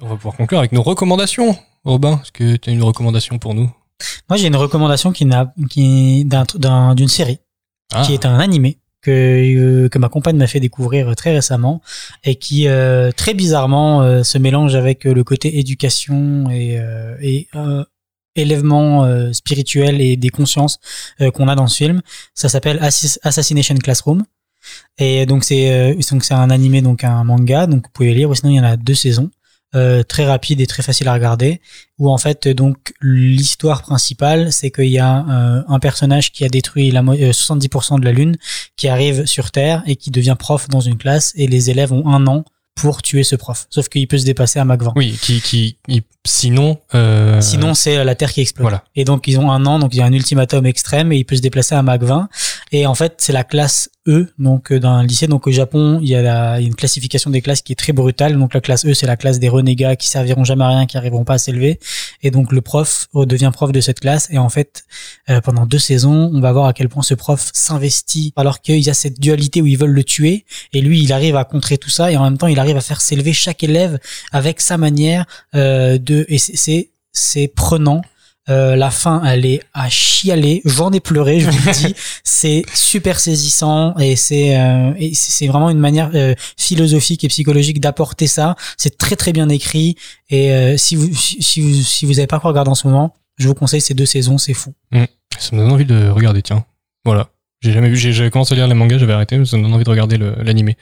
On 0.00 0.06
va 0.08 0.16
pouvoir 0.16 0.36
conclure 0.36 0.58
avec 0.60 0.72
nos 0.72 0.82
recommandations. 0.82 1.56
Robin, 1.84 2.20
est-ce 2.22 2.32
que 2.32 2.56
tu 2.56 2.70
as 2.70 2.72
une 2.72 2.82
recommandation 2.82 3.38
pour 3.38 3.54
nous? 3.54 3.70
Moi, 4.28 4.36
j'ai 4.36 4.46
une 4.46 4.56
recommandation 4.56 5.10
qui 5.12 5.24
n'a, 5.24 5.52
qui, 5.70 6.24
d'un, 6.24 6.44
d'un- 6.54 6.94
d'une 6.94 7.08
série, 7.08 7.38
Ah. 7.92 8.02
qui 8.06 8.14
est 8.14 8.24
un 8.26 8.38
animé, 8.38 8.78
que 9.02 9.10
euh, 9.10 9.88
que 9.88 9.98
ma 9.98 10.08
compagne 10.08 10.36
m'a 10.36 10.46
fait 10.46 10.60
découvrir 10.60 11.14
très 11.16 11.32
récemment 11.32 11.80
et 12.24 12.34
qui 12.36 12.68
euh, 12.68 13.10
très 13.12 13.32
bizarrement 13.34 14.02
euh, 14.02 14.22
se 14.24 14.38
mélange 14.38 14.74
avec 14.74 15.06
euh, 15.06 15.14
le 15.14 15.24
côté 15.24 15.58
éducation 15.58 16.50
et 16.50 16.78
euh, 16.78 17.16
et 17.20 17.48
euh, 17.54 17.84
élèvement 18.34 19.04
euh, 19.04 19.32
spirituel 19.32 20.00
et 20.00 20.16
des 20.16 20.28
consciences 20.30 20.78
euh, 21.20 21.30
qu'on 21.30 21.48
a 21.48 21.54
dans 21.54 21.66
ce 21.68 21.76
film. 21.76 22.02
Ça 22.34 22.48
s'appelle 22.48 22.78
Assassination 23.22 23.76
Classroom. 23.76 24.24
Et 24.98 25.26
donc 25.26 25.44
c'est 25.44 25.70
euh, 25.72 25.94
donc 26.10 26.24
c'est 26.24 26.34
un 26.34 26.50
animé 26.50 26.82
donc 26.82 27.04
un 27.04 27.22
manga 27.24 27.66
donc 27.66 27.84
vous 27.86 27.90
pouvez 27.92 28.14
lire 28.14 28.30
ou 28.30 28.34
sinon 28.34 28.50
il 28.52 28.56
y 28.56 28.60
en 28.60 28.64
a 28.64 28.76
deux 28.76 28.94
saisons 28.94 29.30
euh, 29.76 30.02
très 30.02 30.24
rapide 30.24 30.60
et 30.60 30.66
très 30.66 30.82
facile 30.82 31.06
à 31.08 31.12
regarder 31.12 31.60
où 31.98 32.10
en 32.10 32.18
fait 32.18 32.48
donc 32.48 32.94
l'histoire 33.00 33.82
principale 33.82 34.52
c'est 34.52 34.70
qu'il 34.70 34.86
y 34.88 34.98
a 34.98 35.24
euh, 35.28 35.62
un 35.68 35.78
personnage 35.78 36.32
qui 36.32 36.44
a 36.44 36.48
détruit 36.48 36.90
la 36.90 37.02
mo- 37.02 37.12
euh, 37.14 37.32
70% 37.32 38.00
de 38.00 38.04
la 38.04 38.12
lune 38.12 38.36
qui 38.76 38.88
arrive 38.88 39.26
sur 39.26 39.50
terre 39.50 39.82
et 39.86 39.96
qui 39.96 40.10
devient 40.10 40.36
prof 40.38 40.68
dans 40.68 40.80
une 40.80 40.96
classe 40.98 41.32
et 41.36 41.46
les 41.46 41.70
élèves 41.70 41.92
ont 41.92 42.08
un 42.08 42.26
an 42.26 42.44
pour 42.74 43.02
tuer 43.02 43.24
ce 43.24 43.36
prof 43.36 43.66
sauf 43.70 43.88
qu'il 43.88 44.06
peut 44.08 44.18
se 44.18 44.24
dépasser 44.24 44.58
à 44.58 44.64
Mach 44.64 44.80
20 44.80 44.92
Oui, 44.96 45.18
qui, 45.20 45.40
qui, 45.40 45.76
il- 45.88 46.02
sinon. 46.24 46.78
euh, 46.94 47.40
Sinon, 47.40 47.72
c'est 47.74 48.04
la 48.04 48.14
Terre 48.14 48.32
qui 48.32 48.42
explose. 48.42 48.62
Voilà. 48.64 48.84
Et 48.94 49.04
donc, 49.04 49.26
ils 49.28 49.38
ont 49.40 49.50
un 49.50 49.64
an, 49.64 49.78
donc 49.78 49.94
il 49.94 49.98
y 49.98 50.02
a 50.02 50.04
un 50.04 50.12
ultimatum 50.12 50.66
extrême 50.66 51.10
et 51.10 51.16
il 51.16 51.24
peut 51.24 51.36
se 51.36 51.40
déplacer 51.40 51.74
à 51.74 51.82
Mach 51.82 52.00
20. 52.02 52.28
Et 52.72 52.86
en 52.86 52.94
fait, 52.94 53.14
c'est 53.18 53.32
la 53.32 53.44
classe 53.44 53.90
E, 54.06 54.26
donc 54.38 54.72
euh, 54.72 54.80
d'un 54.80 55.02
lycée. 55.02 55.26
Donc 55.26 55.46
au 55.46 55.50
Japon, 55.50 55.98
il 56.02 56.08
y, 56.08 56.14
a 56.14 56.60
une 56.60 56.74
classification 56.74 57.30
des 57.30 57.40
classes 57.40 57.62
qui 57.62 57.72
est 57.72 57.76
très 57.76 57.92
brutale. 57.92 58.38
Donc 58.38 58.54
la 58.54 58.60
classe 58.60 58.84
E, 58.86 58.94
c'est 58.94 59.06
la 59.06 59.16
classe 59.16 59.38
des 59.38 59.48
renégats 59.48 59.96
qui 59.96 60.08
serviront 60.08 60.44
jamais 60.44 60.64
à 60.64 60.68
rien, 60.68 60.86
qui 60.86 60.96
arriveront 60.96 61.24
pas 61.24 61.34
à 61.34 61.38
s'élever. 61.38 61.78
Et 62.22 62.30
donc 62.30 62.52
le 62.52 62.60
prof 62.60 63.08
redevient 63.12 63.50
prof 63.52 63.72
de 63.72 63.80
cette 63.80 64.00
classe. 64.00 64.28
Et 64.30 64.38
en 64.38 64.48
fait, 64.48 64.84
euh, 65.30 65.40
pendant 65.40 65.66
deux 65.66 65.78
saisons, 65.78 66.30
on 66.32 66.40
va 66.40 66.52
voir 66.52 66.66
à 66.66 66.72
quel 66.72 66.88
point 66.88 67.02
ce 67.02 67.14
prof 67.14 67.50
s'investit, 67.52 68.32
alors 68.36 68.60
qu'il 68.60 68.80
y 68.80 68.90
a 68.90 68.94
cette 68.94 69.20
dualité 69.20 69.62
où 69.62 69.66
ils 69.66 69.78
veulent 69.78 69.90
le 69.90 70.04
tuer. 70.04 70.44
Et 70.72 70.80
lui, 70.80 71.02
il 71.02 71.12
arrive 71.12 71.36
à 71.36 71.44
contrer 71.44 71.78
tout 71.78 71.90
ça. 71.90 72.10
Et 72.10 72.16
en 72.16 72.24
même 72.24 72.38
temps, 72.38 72.46
il 72.46 72.58
arrive 72.58 72.76
à 72.76 72.80
faire 72.80 73.00
s'élever 73.00 73.32
chaque 73.32 73.62
élève 73.62 73.98
avec 74.32 74.60
sa 74.60 74.78
manière 74.78 75.26
euh, 75.54 75.98
de. 75.98 76.24
Et 76.28 76.38
c'est 76.38 76.90
c'est 77.12 77.48
prenant. 77.48 78.02
Euh, 78.48 78.76
la 78.76 78.90
fin, 78.90 79.22
elle 79.24 79.46
est 79.46 79.60
à 79.74 79.88
chialer. 79.88 80.62
J'en 80.64 80.90
ai 80.92 81.00
pleuré, 81.00 81.40
je 81.40 81.50
vous 81.50 81.66
le 81.66 81.72
dis. 81.72 81.94
c'est 82.24 82.62
super 82.74 83.20
saisissant 83.20 83.96
et 83.98 84.16
c'est 84.16 84.58
euh, 84.58 84.92
c'est 85.12 85.46
vraiment 85.46 85.70
une 85.70 85.78
manière 85.78 86.10
euh, 86.14 86.34
philosophique 86.56 87.24
et 87.24 87.28
psychologique 87.28 87.80
d'apporter 87.80 88.26
ça. 88.26 88.56
C'est 88.76 88.96
très 88.98 89.16
très 89.16 89.32
bien 89.32 89.48
écrit 89.48 89.96
et 90.30 90.52
euh, 90.52 90.76
si 90.76 90.96
vous 90.96 91.08
si 91.14 91.60
vous 91.60 91.74
si 91.74 92.06
vous 92.06 92.18
avez 92.18 92.26
pas 92.26 92.36
encore 92.36 92.50
regardé 92.50 92.70
en 92.70 92.74
ce 92.74 92.86
moment, 92.86 93.14
je 93.38 93.48
vous 93.48 93.54
conseille 93.54 93.80
ces 93.80 93.94
deux 93.94 94.06
saisons, 94.06 94.38
c'est 94.38 94.54
fou. 94.54 94.72
Mm. 94.92 95.04
Ça 95.38 95.54
me 95.54 95.62
donne 95.62 95.72
envie 95.72 95.84
de 95.84 96.08
regarder, 96.08 96.42
tiens. 96.42 96.64
Voilà. 97.04 97.28
J'ai 97.60 97.72
jamais 97.72 97.88
vu, 97.88 97.96
j'ai 97.96 98.12
j'avais 98.12 98.30
commencé 98.30 98.54
à 98.54 98.56
lire 98.56 98.68
les 98.68 98.74
mangas, 98.74 98.98
j'avais 98.98 99.12
arrêté, 99.12 99.36
mais 99.36 99.44
ça 99.44 99.56
me 99.56 99.62
donne 99.62 99.74
envie 99.74 99.84
de 99.84 99.90
regarder 99.90 100.16
l'animé. 100.16 100.76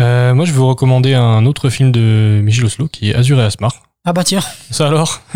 Euh, 0.00 0.34
moi, 0.34 0.44
je 0.44 0.52
vais 0.52 0.58
vous 0.58 0.68
recommander 0.68 1.14
un 1.14 1.46
autre 1.46 1.70
film 1.70 1.92
de 1.92 2.40
Michel 2.42 2.64
Oslo 2.64 2.88
qui 2.88 3.10
est 3.10 3.14
Azur 3.14 3.40
et 3.40 3.44
Asmar. 3.44 3.82
Ah 4.06 4.12
bah 4.12 4.22
tiens, 4.22 4.40
Ça 4.70 4.86
alors 4.88 5.22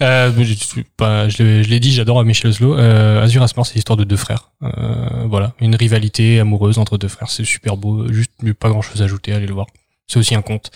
euh, 0.00 0.30
je- 1.28 1.62
Je 1.64 1.68
l'ai 1.68 1.80
dit, 1.80 1.92
j'adore 1.92 2.22
Michel 2.24 2.50
Oslo. 2.50 2.78
Euh, 2.78 3.20
Azur 3.22 3.42
c'est 3.64 3.74
l'histoire 3.74 3.96
de 3.96 4.04
deux 4.04 4.16
frères. 4.16 4.50
Euh, 4.62 5.24
voilà, 5.26 5.52
une 5.60 5.74
rivalité 5.74 6.38
amoureuse 6.38 6.78
entre 6.78 6.96
deux 6.96 7.08
frères. 7.08 7.28
C'est 7.30 7.44
super 7.44 7.76
beau, 7.76 8.06
juste 8.12 8.30
pas 8.54 8.68
grand 8.68 8.82
chose 8.82 9.02
à 9.02 9.06
ajouter, 9.06 9.32
allez 9.32 9.46
le 9.48 9.54
voir. 9.54 9.66
C'est 10.06 10.18
aussi 10.20 10.36
un 10.36 10.42
conte. 10.42 10.70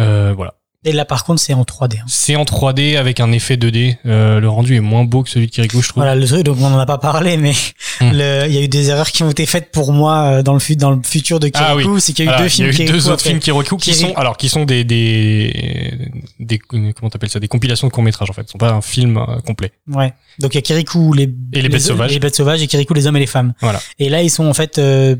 Euh, 0.00 0.32
voilà. 0.34 0.54
Et 0.84 0.92
là 0.92 1.04
par 1.04 1.24
contre 1.24 1.40
c'est 1.40 1.54
en 1.54 1.62
3D. 1.62 1.98
hein. 2.00 2.04
C'est 2.08 2.36
en 2.36 2.44
3D 2.44 2.96
avec 2.96 3.20
un 3.20 3.30
effet 3.32 3.56
2D. 3.56 3.96
Euh, 4.06 4.40
le 4.40 4.48
rendu 4.48 4.74
est 4.76 4.80
moins 4.80 5.04
beau 5.04 5.22
que 5.22 5.30
celui 5.30 5.46
de 5.46 5.52
Kiriko, 5.52 5.80
je 5.80 5.88
trouve. 5.88 6.02
Voilà 6.02 6.14
le 6.16 6.26
truc, 6.26 6.42
donc 6.44 6.58
on 6.60 6.66
en 6.66 6.78
a 6.78 6.86
pas 6.86 6.98
parlé, 6.98 7.36
mais 7.36 7.52
Hmm. 8.00 8.10
il 8.14 8.52
y 8.52 8.58
a 8.58 8.62
eu 8.62 8.68
des 8.68 8.88
erreurs 8.88 9.10
qui 9.12 9.22
ont 9.22 9.30
été 9.30 9.46
faites 9.46 9.70
pour 9.70 9.92
moi 9.92 10.22
euh, 10.38 10.42
dans 10.42 10.54
le 10.54 10.76
dans 10.76 10.90
le 10.90 11.00
futur 11.04 11.38
de 11.38 11.50
Ah 11.54 11.72
Kirikou, 11.74 11.94
oui. 11.94 12.00
c'est 12.00 12.12
qu'il 12.14 12.24
y 12.24 12.28
a 12.28 12.36
eu 12.38 12.42
deux 12.42 12.48
films 12.48 12.70
il 12.72 12.78
y 12.78 12.82
a 12.82 12.84
eu 12.84 12.88
deux 12.90 13.08
autres 13.10 13.22
films 13.22 13.38
Kirikou 13.38 13.76
qui 13.76 13.92
Kiri- 13.92 14.00
sont 14.08 14.14
alors 14.14 14.36
qui 14.36 14.48
sont 14.48 14.64
des 14.64 14.82
des 14.82 16.10
des 16.40 16.58
comment 16.58 17.10
t'appelles 17.10 17.28
ça 17.30 17.38
des 17.40 17.48
compilations 17.48 17.86
de 17.86 17.92
courts 17.92 18.02
métrages 18.02 18.30
en 18.30 18.32
fait. 18.32 18.46
Ce 18.46 18.52
sont 18.52 18.58
pas 18.58 18.72
un 18.72 18.80
film 18.80 19.18
euh, 19.18 19.38
complet. 19.46 19.72
Ouais. 19.88 20.12
Donc 20.40 20.54
il 20.54 20.56
y 20.56 20.58
a 20.58 20.62
Kirikou 20.62 21.12
les 21.12 21.28
Et 21.52 21.62
les 21.62 21.68
bêtes 21.68 21.80
sauvages. 21.82 22.10
les 22.10 22.18
bêtes 22.18 22.34
sauvages 22.34 22.62
et 22.62 22.66
Kirikou 22.66 22.94
les 22.94 23.06
hommes 23.06 23.16
et 23.16 23.20
les 23.20 23.26
femmes. 23.26 23.52
Voilà. 23.60 23.80
Et 23.98 24.08
là 24.08 24.22
ils 24.22 24.30
sont 24.30 24.46
en 24.46 24.54
fait 24.54 24.78
euh, 24.78 25.14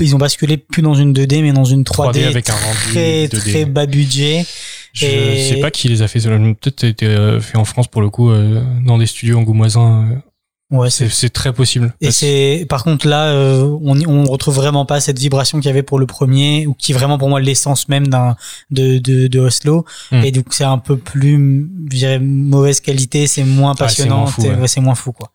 ils 0.00 0.14
ont 0.14 0.18
basculé 0.18 0.56
plus 0.56 0.82
dans 0.82 0.94
une 0.94 1.12
2D 1.12 1.42
mais 1.42 1.52
dans 1.52 1.64
une 1.64 1.82
3D, 1.82 2.12
3D 2.14 2.24
avec 2.26 2.48
un 2.50 2.54
rendu 2.54 2.78
très 2.90 3.26
2D. 3.26 3.38
très 3.50 3.64
bas 3.66 3.86
budget. 3.86 4.44
Je 4.94 5.06
Et- 5.06 5.48
sais 5.50 5.60
pas 5.60 5.70
qui 5.70 5.88
les 5.88 6.00
a 6.02 6.08
fait. 6.08 6.20
Peut-être 6.20 6.80
ça 6.80 6.86
a 6.86 6.90
été 6.90 7.06
euh, 7.06 7.40
fait 7.40 7.58
en 7.58 7.64
France 7.64 7.88
pour 7.88 8.00
le 8.00 8.08
coup 8.10 8.30
euh, 8.30 8.62
dans 8.86 8.96
des 8.96 9.06
studios 9.06 9.38
angoumoisins. 9.38 10.08
euh, 10.12 10.16
Ouais, 10.70 10.88
C'est 10.90 11.28
très 11.30 11.52
possible. 11.52 11.94
Et 12.00 12.10
c'est 12.10 12.66
par 12.68 12.82
contre 12.84 13.06
là, 13.06 13.26
euh, 13.26 13.62
on 13.82 14.00
on 14.08 14.24
retrouve 14.24 14.54
vraiment 14.56 14.86
pas 14.86 14.98
cette 15.00 15.18
vibration 15.18 15.58
qu'il 15.60 15.66
y 15.66 15.70
avait 15.70 15.82
pour 15.84 15.98
le 15.98 16.06
premier, 16.06 16.66
ou 16.66 16.74
qui 16.74 16.92
est 16.92 16.94
vraiment 16.94 17.18
pour 17.18 17.28
moi 17.28 17.38
l'essence 17.38 17.88
même 17.88 18.08
d'un 18.08 18.34
de, 18.70 18.98
de 18.98 19.26
de 19.28 19.38
Oslo. 19.40 19.84
Hmm. 20.10 20.24
Et 20.24 20.32
donc 20.32 20.46
c'est 20.50 20.64
un 20.64 20.78
peu 20.78 20.96
plus, 20.96 21.68
je 21.90 21.96
dirais, 21.96 22.18
mauvaise 22.18 22.80
qualité, 22.80 23.26
c'est 23.26 23.44
moins 23.44 23.72
Ah, 23.72 23.74
c'est 23.76 23.84
passionnant, 23.84 24.24
moins 24.38 24.58
ouais. 24.66 24.80
moins 24.80 24.94
fou 24.94 25.12
quoi. 25.12 25.30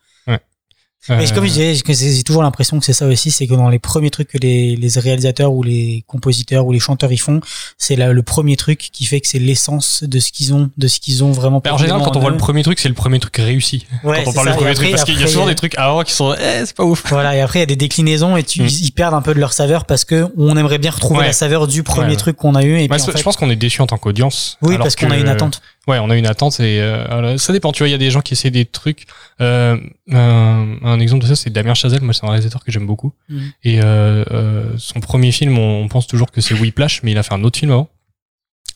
Mais 1.07 1.31
Euh, 1.31 1.33
comme 1.33 1.45
je 1.45 1.49
disais, 1.51 1.81
que 1.81 1.93
c'est- 1.93 2.13
j'ai 2.13 2.23
toujours 2.23 2.43
l'impression 2.43 2.77
que 2.77 2.83
c'est 2.85 2.93
ça 2.93 3.07
aussi, 3.07 3.31
c'est 3.31 3.47
que 3.47 3.53
dans 3.53 3.69
les 3.69 3.79
premiers 3.79 4.09
trucs 4.09 4.27
que 4.27 4.37
les, 4.37 4.75
les 4.75 4.99
réalisateurs 4.99 5.53
ou 5.53 5.63
les 5.63 6.03
compositeurs 6.07 6.65
ou 6.65 6.73
les 6.73 6.79
chanteurs 6.79 7.11
ils 7.13 7.17
font, 7.17 7.39
c'est 7.77 7.95
le 7.95 8.21
premier 8.21 8.57
truc 8.57 8.89
qui 8.91 9.05
fait 9.05 9.21
que 9.21 9.27
c'est 9.27 9.39
l'essence 9.39 10.03
de 10.03 10.19
ce 10.19 10.31
qu'ils 10.31 10.53
ont, 10.53 10.69
de 10.77 10.87
ce 10.87 10.99
qu'ils 10.99 11.23
ont 11.23 11.31
vraiment. 11.31 11.61
en 11.67 11.77
général, 11.77 12.01
quand 12.03 12.17
on 12.17 12.19
voit 12.19 12.31
le 12.31 12.37
premier 12.37 12.63
truc, 12.63 12.79
c'est 12.79 12.89
le 12.89 12.95
premier 12.95 13.19
truc 13.19 13.37
réussi. 13.37 13.87
Ouais, 14.03 14.23
quand 14.25 14.31
on 14.31 14.33
parle 14.33 14.49
du 14.49 14.55
premier 14.57 14.73
truc, 14.75 14.91
parce 14.91 15.05
qu'il 15.05 15.19
y 15.19 15.23
a 15.23 15.27
souvent 15.27 15.45
euh, 15.45 15.49
des 15.49 15.55
trucs 15.55 15.75
avant 15.77 16.03
qui 16.03 16.11
sont, 16.13 16.33
eh, 16.33 16.65
c'est 16.65 16.75
pas 16.75 16.83
ouf. 16.83 17.03
Voilà, 17.09 17.35
et 17.35 17.39
après 17.41 17.59
il 17.59 17.61
y 17.61 17.63
a 17.63 17.67
des 17.67 17.75
déclinaisons 17.77 18.35
et 18.35 18.43
tu, 18.43 18.63
Mm. 18.63 18.67
ils 18.67 18.91
perdent 18.91 19.13
un 19.13 19.21
peu 19.21 19.33
de 19.33 19.39
leur 19.39 19.53
saveur 19.53 19.85
parce 19.85 20.03
que 20.03 20.27
on 20.37 20.57
aimerait 20.57 20.79
bien 20.79 20.91
retrouver 20.91 21.21
Ouais. 21.21 21.27
la 21.27 21.33
saveur 21.33 21.67
du 21.67 21.81
premier 21.83 22.09
Ouais, 22.09 22.15
truc 22.17 22.35
qu'on 22.35 22.55
a 22.55 22.63
eu. 22.63 22.77
Et 22.81 22.87
puis, 22.89 23.01
en 23.01 23.17
je 23.17 23.23
pense 23.23 23.37
qu'on 23.37 23.49
est 23.49 23.55
déçu 23.55 23.81
en 23.81 23.87
tant 23.87 23.97
qu'audience. 23.97 24.57
Oui, 24.61 24.77
parce 24.77 24.95
qu'on 24.97 25.09
a 25.11 25.15
que- 25.15 25.21
une 25.21 25.29
attente. 25.29 25.61
Ouais, 25.89 25.97
on 25.97 26.11
a 26.11 26.15
une 26.15 26.27
attente 26.27 26.59
et 26.59 26.79
euh, 26.81 27.37
ça 27.39 27.51
dépend. 27.51 27.71
Tu 27.71 27.79
vois, 27.79 27.87
il 27.87 27.91
y 27.91 27.95
a 27.95 27.97
des 27.97 28.11
gens 28.11 28.21
qui 28.21 28.33
essaient 28.35 28.51
des 28.51 28.65
trucs. 28.65 29.07
Euh, 29.41 29.75
un, 30.11 30.77
un 30.83 30.99
exemple 30.99 31.23
de 31.23 31.27
ça, 31.27 31.35
c'est 31.35 31.49
Damien 31.49 31.73
Chazelle. 31.73 32.01
Moi, 32.03 32.13
c'est 32.13 32.25
un 32.25 32.29
réalisateur 32.29 32.63
que 32.63 32.71
j'aime 32.71 32.85
beaucoup. 32.85 33.11
Mhm. 33.27 33.51
Et 33.63 33.81
euh, 33.81 34.23
euh, 34.29 34.73
son 34.77 34.99
premier 34.99 35.31
film, 35.31 35.57
on, 35.57 35.81
on 35.81 35.87
pense 35.87 36.05
toujours 36.05 36.29
que 36.31 36.41
c'est 36.41 36.53
Whiplash, 36.53 37.01
mais 37.01 37.09
il 37.11 37.17
a 37.17 37.23
fait 37.23 37.33
un 37.33 37.43
autre 37.43 37.57
film 37.57 37.71
avant, 37.71 37.89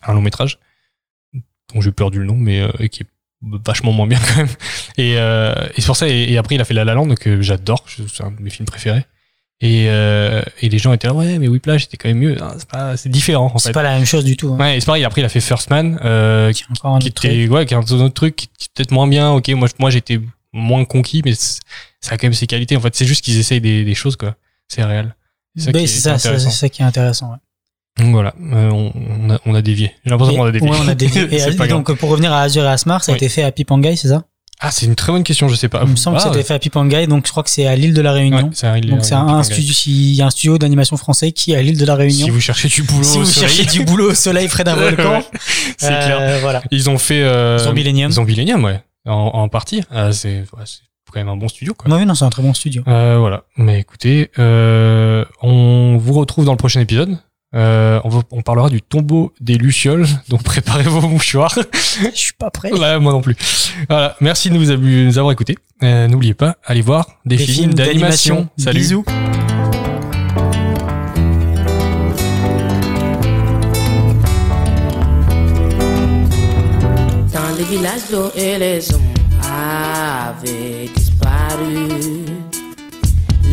un 0.01 0.14
long 0.14 0.24
métrage 0.24 0.57
dont 1.74 1.82
j'ai 1.82 1.91
perdu 1.91 2.18
le 2.18 2.26
nom, 2.26 2.36
mais 2.36 2.61
euh, 2.61 2.72
et 2.80 2.89
qui 2.89 3.03
est 3.03 3.07
vachement 3.43 3.91
moins 3.91 4.07
bien 4.07 4.20
quand 4.28 4.38
même. 4.38 4.47
Et, 4.97 5.18
euh, 5.18 5.53
et 5.76 5.82
c'est 5.82 5.86
pour 5.88 5.95
ça. 5.97 6.09
Et, 6.09 6.32
et 6.34 6.38
après, 6.39 6.55
il 6.55 6.61
a 6.61 6.66
fait 6.66 6.74
La 6.74 6.84
La 6.84 6.95
Land 6.95 7.14
que 7.14 7.43
j'adore. 7.43 7.86
C'est 7.88 8.24
un 8.24 8.32
de 8.32 8.41
mes 8.41 8.49
films 8.49 8.66
préférés. 8.66 9.05
Et, 9.66 9.86
euh, 9.88 10.41
et 10.61 10.68
les 10.68 10.78
gens 10.78 10.91
étaient 10.91 11.07
là, 11.07 11.14
ouais, 11.14 11.39
mais 11.39 11.47
Whiplash 11.47 11.84
c'était 11.84 11.95
quand 11.95 12.09
même 12.09 12.18
mieux. 12.18 12.36
Ah, 12.41 12.55
c'est 12.57 12.68
pas- 12.68 12.97
C'est 12.97 13.07
différent 13.07 13.49
en 13.53 13.57
C'est 13.59 13.70
fait. 13.70 13.74
pas 13.74 13.82
la 13.84 13.95
même 13.95 14.05
chose 14.05 14.26
du 14.26 14.36
tout. 14.36 14.51
hein. 14.53 14.57
Ouais, 14.59 14.76
et 14.76 14.80
c'est 14.82 14.86
pareil. 14.86 15.05
Après, 15.05 15.22
il 15.22 15.24
a 15.26 15.30
fait 15.30 15.39
First 15.39 15.70
Man, 15.70 15.99
euh, 16.03 16.51
qui, 16.51 16.66
un 16.84 16.99
qui 16.99 17.07
était, 17.07 17.47
ouais, 17.47 17.66
qui 17.66 17.74
est 17.74 17.78
un 17.78 17.80
autre 17.82 18.07
truc, 18.09 18.36
qui 18.36 18.45
est 18.45 18.68
peut-être 18.76 18.91
moins 18.91 19.07
bien. 19.07 19.32
Ok, 19.32 19.47
moi, 19.49 19.70
moi, 19.80 19.89
j'étais 19.89 20.20
moins 20.51 20.84
conquis, 20.84 21.22
mais 21.24 21.34
ça 21.34 21.59
a 22.09 22.18
quand 22.18 22.24
même 22.28 22.34
ses 22.34 22.45
qualités. 22.47 22.76
En 22.76 22.82
fait, 22.82 22.93
c'est 22.93 23.05
juste 23.05 23.24
qu'ils 23.24 23.38
essayent 23.39 23.61
des, 23.61 23.86
des 23.86 23.95
choses, 23.95 24.18
quoi. 24.18 24.36
C'est 24.68 24.84
réel. 24.84 25.16
C'est 25.55 25.66
ça, 25.66 25.72
qui 25.72 25.78
c'est 25.80 25.84
est 25.84 25.88
ça, 25.88 26.18
c'est 26.18 26.28
intéressant. 26.28 26.49
c'est 26.49 26.57
ça 26.57 26.70
qui 26.70 26.82
est 26.82 26.86
intéressant. 26.86 27.32
ouais. 27.32 27.38
Donc 28.03 28.11
voilà, 28.11 28.34
euh, 28.51 28.70
on, 28.72 28.91
on 28.95 29.30
a, 29.30 29.39
on 29.45 29.53
a 29.55 29.61
dévié. 29.61 29.93
J'ai 30.03 30.09
l'impression 30.09 30.34
Et- 30.34 30.38
qu'on 30.39 30.45
a 30.45 30.51
dévié. 30.51 30.70
ouais, 30.70 30.78
on 30.84 30.88
a 30.88 30.95
dévié. 30.95 31.22
Et, 31.32 31.43
euh, 31.43 31.68
donc 31.68 31.93
pour 31.93 32.09
revenir 32.09 32.34
à 32.34 32.41
Azure 32.41 32.64
et 32.64 32.68
Asmar, 32.68 33.03
ça 33.03 33.11
a 33.11 33.14
Oui. 33.14 33.18
été 33.18 33.30
fait 33.30 33.43
à 33.43 33.51
Pipangai, 33.51 33.95
c'est 33.95 34.07
ça? 34.09 34.24
Ah, 34.66 34.72
c'est 34.72 34.86
une 34.86 34.95
très 34.95 35.11
bonne 35.11 35.24
question, 35.24 35.49
je 35.49 35.55
sais 35.55 35.68
pas. 35.68 35.82
Il 35.84 35.89
me 35.91 35.95
semble 35.97 36.16
Ah, 36.16 36.20
que 36.20 36.24
ça 36.24 36.30
a 36.30 36.34
été 36.34 36.43
fait 36.47 36.53
à 36.53 36.59
Pipangai, 36.59 37.05
donc 37.07 37.26
je 37.28 37.32
crois 37.32 37.43
que 37.43 37.49
c'est 37.49 37.68
à 37.68 37.76
l'île 37.76 37.93
de 37.93 38.01
la 38.01 38.14
Réunion. 38.14 38.49
Ouais, 38.49 38.68
à 38.68 38.80
donc 38.80 39.03
c'est 39.03 39.14
un, 39.14 39.43
studio, 39.43 39.74
il 39.88 40.14
y 40.16 40.22
a 40.22 40.26
un 40.26 40.30
studio 40.30 40.57
d'animation 40.57 40.95
français 40.95 41.34
qui 41.34 41.51
est 41.51 41.57
à 41.57 41.61
l'île 41.61 41.78
de 41.78 41.86
la 41.86 41.95
Réunion. 41.95 42.26
Si 42.26 42.30
vous 42.32 42.39
cherchez 42.39 42.70
du 42.70 42.82
boulot, 42.84 43.03
Si 43.03 43.18
au 43.18 43.22
vous 43.22 43.26
soleil. 43.26 43.49
cherchez 43.49 43.66
du 43.78 43.84
boulot 43.86 44.11
au 44.11 44.16
soleil 44.16 44.47
près 44.47 44.64
d'un 44.64 44.76
volcan, 44.78 45.18
Ouais, 45.18 45.26
c'est 45.78 45.91
euh, 45.91 46.05
clair. 46.05 46.39
voilà. 46.41 46.64
Ils 46.72 46.89
ont 46.89 46.97
fait 46.97 47.22
euh. 47.24 47.57
Zombilenium, 47.59 48.64
ouais, 48.64 48.82
en, 49.05 49.11
en 49.34 49.49
partie. 49.49 49.84
Ah, 49.91 50.14
c'est 50.14 50.39
ouais, 50.55 50.64
c'est 50.66 50.80
quand 51.11 51.20
même 51.20 51.30
un 51.30 51.36
bon 51.38 51.47
studio, 51.49 51.74
quoi. 51.76 51.89
Non, 51.89 51.97
oui, 51.97 52.05
non, 52.07 52.16
c'est 52.16 52.26
un 52.26 52.30
très 52.32 52.41
bon 52.41 52.53
studio. 52.55 52.82
Euh, 52.88 53.18
voilà. 53.20 53.43
Mais 53.57 53.80
écoutez, 53.82 54.32
euh, 54.39 55.24
on 55.43 55.97
vous 55.97 56.14
retrouve 56.14 56.45
dans 56.45 56.53
le 56.53 56.57
prochain 56.57 56.80
épisode. 56.80 57.18
Euh, 57.56 57.99
on, 58.04 58.10
va- 58.10 58.24
on 58.32 58.41
parlera 58.41 58.70
du 58.70 58.82
tombeau 58.82 59.32
des 59.39 59.56
lucioles, 59.56 60.08
donc 60.30 60.41
préparez 60.43 60.84
vos 60.84 61.01
mouchoirs. 61.08 61.54
Je 61.99 62.10
suis 62.18 62.34
pas 62.34 62.49
prêt. 62.49 62.72
Là, 62.72 62.97
moi 62.99 63.12
non 63.14 63.22
plus. 63.22 63.36
Voilà. 63.89 64.16
Merci 64.22 64.49
de 64.49 64.56
nous, 64.56 64.72
av- 64.72 64.80
nous 64.82 65.18
avoir 65.20 65.32
écoutés. 65.34 65.56
Euh, 65.84 66.08
N'oubliez 66.08 66.34
pas, 66.34 66.56
allez 66.66 66.82
voir 66.82 67.06
des, 67.26 67.36
Des 67.38 67.43
films 67.45 67.58
films 67.58 67.74
d'animation. 67.76 68.36
d'animation. 68.36 68.49
Salut. 68.58 68.80
Bisous. 68.80 69.06
Dans 77.34 77.56
les 77.58 77.64
villages 77.64 78.10
d'eau 78.12 78.32
et 78.36 78.58
les 78.58 78.93
hommes 78.93 79.01
avaient 79.41 80.89
disparu. 80.95 81.88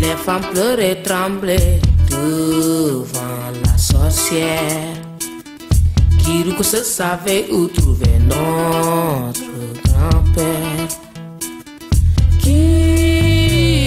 Les 0.01 0.17
femmes 0.25 0.43
pleuraient, 0.53 1.03
tremblaient 1.03 1.81
souvent 2.21 3.53
la 3.65 3.79
sorcière 3.79 5.01
se 6.63 6.85
savait 6.85 7.47
où 7.51 7.67
trouver 7.69 8.19
notre 8.29 9.41
grand-père. 9.83 10.89
Kirikou, 12.39 13.81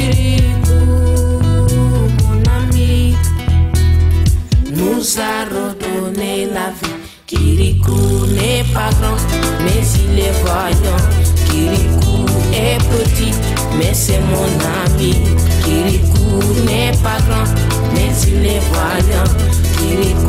mon 2.24 2.44
ami, 2.60 3.16
nous 4.72 5.04
a 5.20 5.46
redonné 5.46 6.48
la 6.48 6.72
vie. 6.72 6.98
Kirikou 7.28 8.26
n'est 8.28 8.66
pas 8.74 8.90
grand, 9.00 9.22
mais 9.64 9.84
il 10.04 10.20
est 10.20 10.36
voyant. 10.44 11.04
Kirikou 11.50 12.26
est 12.54 12.80
petit, 12.90 13.34
mais 13.78 13.94
c'est 13.94 14.20
mon 14.20 14.52
ami. 14.86 15.14
Kirikou 15.64 16.66
n'est 16.66 16.98
pas 17.04 17.20
grand 17.28 17.73
mais 17.94 18.12
il 18.28 18.46
est 18.46 18.60
voyant. 18.72 19.32
Kirikou 19.78 20.28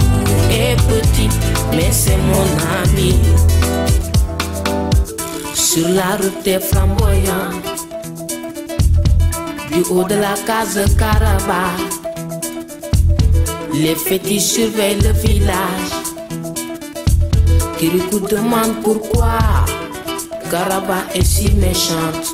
est 0.51 0.77
petit, 0.89 1.29
mais 1.73 1.91
c'est 1.91 2.17
mon 2.17 2.47
ami. 2.83 3.19
Sur 5.55 5.89
la 5.89 6.17
route 6.17 6.63
flamboyants, 6.63 7.51
du 9.73 9.83
haut 9.91 10.05
de 10.05 10.15
la 10.15 10.35
case 10.47 10.81
Caraba, 10.97 11.65
les 13.73 13.97
fétiches 13.97 14.43
surveillent 14.43 15.01
le 15.01 15.13
village. 15.13 15.93
Kirikou 17.79 18.21
demande 18.21 18.75
pourquoi 18.83 19.39
Caraba 20.51 20.99
est 21.15 21.25
si 21.25 21.51
méchante. 21.53 22.34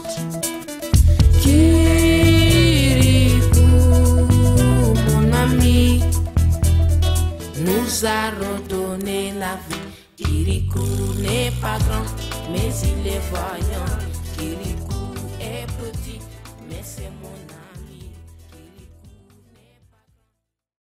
Nous 7.71 8.07
a 8.07 8.31
redonné 8.31 9.33
la 9.39 9.55
vie. 9.69 9.91
Kirikou 10.17 11.15
n'est 11.19 11.53
pas 11.61 11.79
grand, 11.79 12.05
mais 12.51 12.71
il 12.83 13.07
est 13.07 13.23
voyant. 13.31 14.11